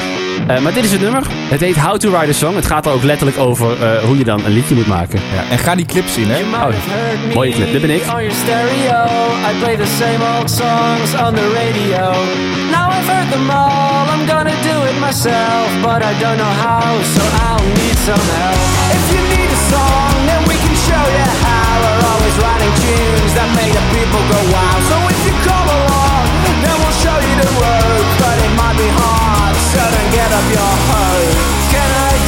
Eh, 0.49 0.59
maar 0.59 0.73
dit 0.73 0.85
is 0.85 0.93
het 0.93 1.01
nummer. 1.01 1.23
Het 1.55 1.61
heet 1.61 1.77
How 1.77 1.97
to 1.97 2.11
Write 2.11 2.29
a 2.29 2.33
Song. 2.33 2.55
Het 2.55 2.67
gaat 2.67 2.87
er 2.87 2.93
ook 2.93 3.03
letterlijk 3.03 3.39
over 3.39 3.83
eh, 3.83 4.05
hoe 4.05 4.19
je 4.19 4.25
dan 4.25 4.45
een 4.45 4.53
liedje 4.53 4.75
moet 4.75 4.87
maken. 4.87 5.21
Ja, 5.35 5.43
en 5.51 5.59
ga 5.59 5.75
die 5.75 5.87
clip 5.87 6.07
zien, 6.09 6.29
hè? 6.31 6.41
Oh, 6.41 7.35
mooie 7.35 7.53
clip. 7.53 7.73
Dit 7.73 7.81
ben 7.81 7.91
ik. 7.91 8.03
On 8.03 8.23
your 8.27 8.33
stereo, 8.43 9.03
I 9.49 9.53
play 9.63 9.77
the 9.77 9.91
same 10.03 10.21
old 10.31 10.51
songs 10.51 11.11
on 11.25 11.35
the 11.35 11.47
radio. 11.61 12.05
Now 12.77 12.87
I've 12.97 13.09
heard 13.15 13.31
them 13.35 13.51
all, 13.51 14.05
I'm 14.15 14.25
gonna 14.33 14.59
do 14.71 14.77
it 14.91 14.97
myself, 15.09 15.67
but 15.87 16.01
I 16.11 16.13
don't 16.23 16.39
know 16.43 16.55
how, 16.67 16.89
so 17.15 17.23
I'll 17.47 17.67
need 17.81 17.99
some 18.09 18.25
help. 18.39 18.61
If 18.97 19.05
you 19.13 19.21
need 19.35 19.51
a 19.59 19.61
song, 19.73 20.15
then 20.29 20.41
we 20.51 20.57
can 20.65 20.77
show 20.89 21.05
you 21.19 21.27
how. 21.47 21.71
We're 21.83 22.05
always 22.13 22.37
writing 22.43 22.75
tunes 22.85 23.33
that 23.39 23.49
make 23.59 23.73
the 23.79 23.85
people 23.97 24.23
go 24.35 24.41
wow. 24.55 24.75
So 24.91 24.97
if 25.13 25.21
you 25.27 25.35
come 25.49 25.69
along, 25.77 25.90
show 27.03 27.19
you 27.27 27.35
the 27.45 27.51
words, 27.63 28.11
but 28.23 28.37
it 28.47 28.53
might 28.61 28.77
be 28.77 28.89
hard, 29.01 29.57
so 29.73 29.83
don't 29.95 30.11
get 30.13 30.31
up 30.39 30.47
your 30.57 30.73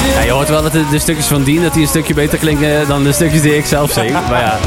do 0.02 0.14
Ja, 0.14 0.20
je 0.20 0.30
hoort 0.30 0.48
wel 0.48 0.62
dat 0.62 0.72
de, 0.72 0.88
de 0.90 0.98
stukjes 0.98 1.26
van 1.26 1.44
Dean 1.44 1.62
dat 1.62 1.72
die 1.72 1.82
een 1.82 1.88
stukje 1.88 2.14
beter 2.14 2.38
klinken 2.38 2.88
dan 2.88 3.04
de 3.04 3.12
stukjes 3.12 3.42
die 3.42 3.56
ik 3.56 3.66
zelf 3.66 3.92
zing. 3.92 4.12
Maar 4.12 4.40
ja, 4.40 4.58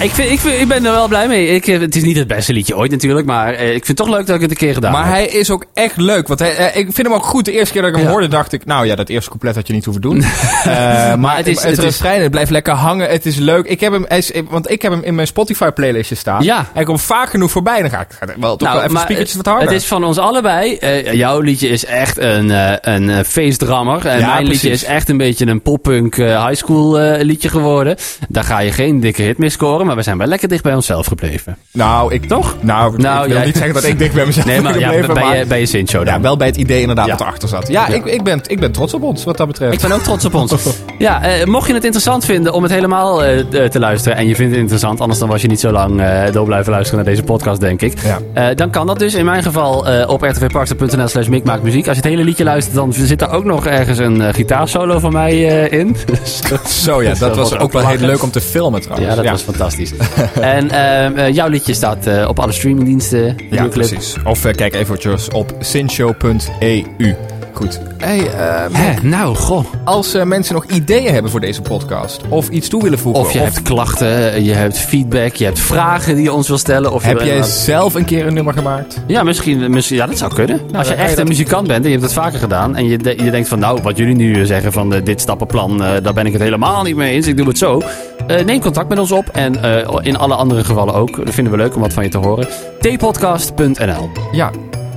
ik, 0.00 0.10
vind, 0.10 0.30
ik, 0.30 0.40
vind, 0.40 0.60
ik 0.60 0.68
ben 0.68 0.84
er 0.84 0.92
wel 0.92 1.08
blij 1.08 1.28
mee. 1.28 1.46
Ik, 1.46 1.66
eh, 1.66 1.80
het 1.80 1.96
is 1.96 2.02
niet 2.02 2.16
het 2.16 2.26
beste 2.26 2.52
liedje 2.52 2.76
ooit 2.76 2.90
natuurlijk, 2.90 3.26
maar 3.26 3.54
eh, 3.54 3.66
ik 3.74 3.84
vind 3.84 3.86
het 3.86 3.96
toch 3.96 4.08
leuk 4.16 4.26
dat 4.26 4.34
ik 4.36 4.40
het 4.42 4.50
een 4.50 4.56
keer 4.56 4.74
gedaan 4.74 4.92
Maar 4.92 5.04
heb. 5.04 5.12
hij 5.14 5.26
is 5.26 5.50
ook 5.50 5.64
echt 5.74 5.96
leuk. 5.96 6.28
Want 6.28 6.40
hij, 6.40 6.56
eh, 6.56 6.66
ik 6.80 6.84
vind 6.92 7.06
hem 7.06 7.12
ook 7.16 7.24
goed. 7.24 7.44
De 7.44 7.52
eerste 7.52 7.72
keer 7.72 7.82
dat 7.82 7.90
ik 7.90 7.96
hem 7.96 8.04
Ja. 8.06 8.10
hoorde, 8.10 8.28
dacht 8.28 8.52
ik... 8.52 8.64
Nou 8.64 8.86
ja, 8.86 8.94
dat 8.94 9.08
eerste 9.08 9.28
couplet 9.30 9.54
had 9.54 9.66
je 9.66 9.72
niet 9.72 9.84
hoeven 9.84 10.02
doen. 10.02 10.22
Eh, 10.64 11.14
maar 11.14 11.36
het 11.36 11.46
is- 11.46 11.62
het, 11.62 11.78
refrein, 11.78 12.22
het 12.22 12.30
blijft 12.30 12.50
lekker 12.50 12.72
hangen. 12.72 13.08
Het 13.08 13.26
is 13.26 13.36
leuk. 13.36 13.66
Ik 13.66 13.80
heb 13.80 13.92
hem, 13.92 14.04
hij 14.08 14.18
is, 14.18 14.32
want 14.48 14.70
ik 14.70 14.82
heb 14.82 14.92
hem 14.92 15.02
in 15.02 15.14
mijn 15.14 15.26
Spotify 15.26 15.70
playlistje 15.70 16.14
staan. 16.14 16.42
Ja. 16.42 16.66
Hij 16.72 16.84
komt 16.84 17.00
vaak 17.02 17.30
genoeg 17.30 17.50
voorbij. 17.50 17.80
Dan 17.80 17.90
ga 17.90 18.00
ik 18.00 18.06
ga 18.18 18.26
ik 18.28 18.34
wel 18.40 18.56
toch 18.56 18.68
wel 18.72 18.78
even 18.80 18.92
maar 18.92 19.02
speakertjes 19.02 19.36
het, 19.36 19.46
wat 19.46 19.54
harder. 19.54 19.72
het 19.72 19.82
is 19.82 19.88
van 19.88 20.04
ons 20.04 20.18
allebei. 20.18 20.76
Eh, 20.76 21.12
jouw 21.12 21.40
liedje 21.40 21.68
is 21.68 21.84
echt 21.84 22.18
een, 22.18 22.50
eh 22.50 22.72
een 22.80 23.10
eh, 23.10 23.24
feestdrammer. 23.24 24.06
En 24.06 24.18
Ja, 24.18 24.26
mijn 24.26 24.44
liedje 24.46 24.58
precies. 24.68 24.82
is 24.82 24.88
echt 24.88 25.08
een 25.08 25.16
beetje 25.16 25.46
een 25.46 25.62
poppunk 25.62 26.16
eh, 26.18 26.46
high 26.46 26.58
school 26.64 26.98
eh, 27.00 27.22
liedje 27.24 27.48
geworden. 27.48 27.96
Daar 28.28 28.44
ga 28.44 28.58
je 28.58 28.72
geen 28.72 29.00
dikke 29.00 29.22
hit 29.22 29.38
mee 29.38 29.50
scoren. 29.50 29.86
Maar 29.90 29.98
we 29.98 30.04
zijn 30.04 30.18
wel 30.18 30.26
lekker 30.26 30.48
dicht 30.48 30.62
bij 30.62 30.74
onszelf 30.74 31.06
gebleven. 31.06 31.56
Nou, 31.72 32.14
ik 32.14 32.24
Toch? 32.28 32.56
Nou, 32.60 32.96
Nou, 32.98 33.22
ik 33.22 33.26
wil 33.28 33.36
jij- 33.36 33.46
niet 33.46 33.56
zeggen 33.56 33.74
dat 33.74 33.84
ik 33.84 33.98
dicht 33.98 34.14
bij 34.14 34.26
mezelf 34.26 34.46
Nee, 34.46 34.60
maar 34.60 34.72
ben 34.72 34.80
ja, 34.80 34.86
gebleven, 34.88 35.14
bij, 35.14 35.22
maar- 35.24 35.36
je, 35.38 35.46
bij 35.46 35.60
je 35.60 35.66
Sint-show 35.66 36.04
dan. 36.04 36.14
Ja, 36.14 36.20
wel 36.20 36.36
bij 36.36 36.46
het 36.46 36.56
idee 36.56 36.80
inderdaad 36.80 37.06
Ja. 37.06 37.12
wat 37.12 37.20
erachter 37.20 37.48
zat. 37.48 37.68
Ja, 37.68 37.88
Ja. 37.88 37.94
Ik, 37.94 38.04
ik, 38.04 38.22
ben, 38.22 38.40
ik 38.46 38.60
ben 38.60 38.72
trots 38.72 38.94
op 38.94 39.02
ons 39.02 39.24
wat 39.24 39.36
dat 39.36 39.46
betreft. 39.46 39.72
Ik 39.74 39.80
ben 39.80 39.92
ook 39.92 40.02
trots 40.02 40.24
op 40.24 40.34
ons. 40.34 40.52
Ja, 40.98 41.22
eh, 41.22 41.46
mocht 41.46 41.66
je 41.66 41.74
het 41.74 41.84
interessant 41.84 42.24
vinden 42.24 42.52
om 42.52 42.62
het 42.62 42.72
helemaal 42.72 43.24
eh, 43.24 43.38
te 43.68 43.78
luisteren. 43.78 44.18
En 44.18 44.26
je 44.26 44.34
vindt 44.34 44.50
het 44.52 44.60
interessant, 44.60 45.00
anders 45.00 45.18
dan 45.20 45.28
was 45.28 45.42
je 45.42 45.48
niet 45.48 45.60
zo 45.60 45.70
lang 45.70 46.00
eh, 46.00 46.32
door 46.32 46.44
blijven 46.44 46.72
luisteren 46.72 47.04
naar 47.04 47.12
deze 47.14 47.22
podcast, 47.26 47.60
denk 47.60 47.82
ik. 47.82 47.98
Ja. 48.02 48.18
Eh, 48.32 48.56
dan 48.56 48.70
kan 48.70 48.86
dat 48.86 48.98
dus 48.98 49.14
in 49.14 49.24
mijn 49.24 49.42
geval 49.42 49.86
eh, 49.88 50.08
op 50.08 50.22
rtvparkstad.nl 50.22 51.08
slash 51.08 51.26
mikmaakmuziek. 51.28 51.86
Als 51.88 51.96
je 51.96 52.02
het 52.02 52.10
hele 52.12 52.24
liedje 52.24 52.44
luistert, 52.44 52.74
dan 52.76 52.92
zit 52.92 53.20
er 53.22 53.30
ook 53.30 53.44
nog 53.44 53.66
ergens 53.66 53.98
een 53.98 54.20
eh, 54.22 54.34
gitaarsolo 54.34 54.98
van 54.98 55.12
mij 55.12 55.64
eh, 55.68 55.78
in. 55.78 55.96
Dus 56.06 56.40
Zo 56.84 57.02
ja, 57.02 57.14
dat 57.14 57.36
was 57.36 57.58
ook 57.58 57.72
wel 57.72 57.86
heel 57.86 57.98
leuk 57.98 58.22
om 58.22 58.30
te 58.30 58.40
filmen 58.40 58.80
trouwens. 58.80 59.08
Ja, 59.10 59.22
dat 59.22 59.30
was 59.30 59.42
fantastisch. 59.42 59.79
en 60.40 60.70
ehm, 60.70 61.16
eh, 61.16 61.34
jouw 61.34 61.48
liedje 61.48 61.74
staat 61.74 62.06
eh, 62.06 62.28
op 62.28 62.38
alle 62.38 62.52
streamingdiensten. 62.52 63.36
Ja, 63.50 63.66
precies. 63.66 64.16
Of 64.24 64.44
eh, 64.44 64.54
kijk 64.54 64.74
eventjes 64.74 65.28
op 65.28 65.54
sinshow.eu. 65.60 67.39
Goed. 67.52 67.80
Hey, 67.98 68.18
ehm, 68.30 68.72
Hè, 68.74 69.02
nou, 69.08 69.34
goh. 69.36 69.64
als 69.84 70.14
eh, 70.14 70.22
mensen 70.24 70.54
nog 70.54 70.64
ideeën 70.64 71.12
hebben 71.12 71.30
voor 71.30 71.40
deze 71.40 71.62
podcast, 71.62 72.20
of 72.28 72.48
iets 72.48 72.68
toe 72.68 72.82
willen 72.82 72.98
voegen, 72.98 73.22
Of 73.22 73.32
je 73.32 73.38
hebt 73.38 73.62
klachten, 73.62 74.44
je 74.44 74.52
hebt 74.52 74.78
feedback, 74.78 75.34
je 75.34 75.44
hebt 75.44 75.58
vragen 75.58 76.14
die 76.14 76.24
je 76.24 76.32
ons 76.32 76.48
wil 76.48 76.58
stellen. 76.58 76.92
Of 76.92 77.02
heb 77.02 77.20
jij 77.20 77.42
zelf 77.42 77.94
een 77.94 78.04
keer 78.04 78.26
een 78.26 78.34
nummer 78.34 78.54
gemaakt? 78.54 78.96
Ja, 79.06 79.22
misschien, 79.22 79.70
misschien, 79.70 79.96
ja, 79.96 80.06
dat 80.06 80.18
zou 80.18 80.34
kunnen. 80.34 80.60
Als 80.76 80.88
je 80.88 80.94
echt 80.94 81.08
dat- 81.10 81.18
een 81.18 81.28
muzikant 81.28 81.66
bent 81.66 81.84
en 81.84 81.90
je 81.90 81.96
hebt 81.96 82.02
het 82.10 82.12
vaker 82.20 82.38
gedaan... 82.38 82.76
en 82.76 82.84
je, 82.88 82.98
de- 82.98 83.22
je 83.24 83.30
denkt 83.30 83.48
van, 83.48 83.58
nou, 83.58 83.82
wat 83.82 83.96
jullie 83.96 84.14
nu 84.14 84.46
zeggen 84.46 84.72
van 84.72 84.94
eh, 84.94 85.04
dit 85.04 85.20
stappenplan... 85.20 85.82
eh, 85.84 85.92
daar 86.02 86.14
ben 86.14 86.26
ik 86.26 86.32
het 86.32 86.42
helemaal 86.42 86.82
niet 86.82 86.96
mee 86.96 87.12
eens, 87.12 87.26
ik 87.26 87.36
doe 87.36 87.48
het 87.48 87.58
zo. 87.58 87.82
Eh, 88.26 88.44
neem 88.44 88.60
contact 88.60 88.88
met 88.88 88.98
ons 88.98 89.12
op 89.12 89.28
en 89.32 89.62
eh, 89.62 89.96
in 90.02 90.16
alle 90.18 90.34
andere 90.34 90.64
gevallen 90.64 90.94
ook. 90.94 91.24
Dat 91.24 91.34
vinden 91.34 91.52
we 91.52 91.58
leuk 91.58 91.74
om 91.74 91.80
wat 91.80 91.92
van 91.92 92.04
je 92.04 92.10
te 92.10 92.18
horen. 92.18 92.48
tpodcast.nl 92.80 94.10
Ja. 94.32 94.50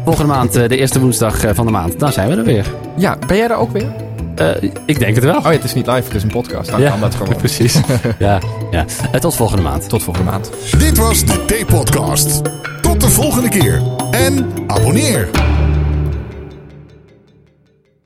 Volgende 0.04 0.34
maand, 0.34 0.56
eh, 0.56 0.68
de 0.70 0.78
eerste 0.78 1.00
woensdag 1.00 1.44
eh, 1.44 1.52
van 1.54 1.66
de 1.66 1.72
maand, 1.72 2.00
dan 2.00 2.12
zijn 2.12 2.30
we 2.30 2.36
er 2.36 2.44
weer. 2.44 2.66
Ja, 2.98 3.18
ben 3.28 3.38
jij 3.38 3.50
er 3.50 3.56
ook 3.56 3.72
weer? 3.72 3.88
Eh, 4.36 4.50
ik 4.86 5.00
denk 5.00 5.16
het 5.16 5.24
wel. 5.24 5.36
Oh 5.38 5.44
ja, 5.44 5.50
het 5.52 5.63
is 5.63 5.74
niet 5.74 5.88
live, 5.88 6.04
het 6.04 6.16
is 6.16 6.24
een 6.24 6.30
podcast. 6.30 6.70
Dan 6.72 6.82
Ja, 6.82 6.89
kan 6.89 7.00
dat 7.00 7.16
gewoon. 7.16 7.36
precies. 7.46 7.80
ja, 8.20 8.39
ja. 8.72 8.86
Tot 9.20 9.36
volgende 9.36 9.62
maand. 9.63 9.89
Tot 9.89 10.04
volgende 10.04 10.32
maand. 10.32 10.50
Dit 10.78 10.98
was 10.98 11.26
de 11.26 11.46
T-podcast. 11.46 12.42
Tot 12.82 13.02
de 13.02 13.10
volgende 13.10 13.50
keer. 13.50 13.82
En 14.12 14.52
abonneer. 14.68 15.30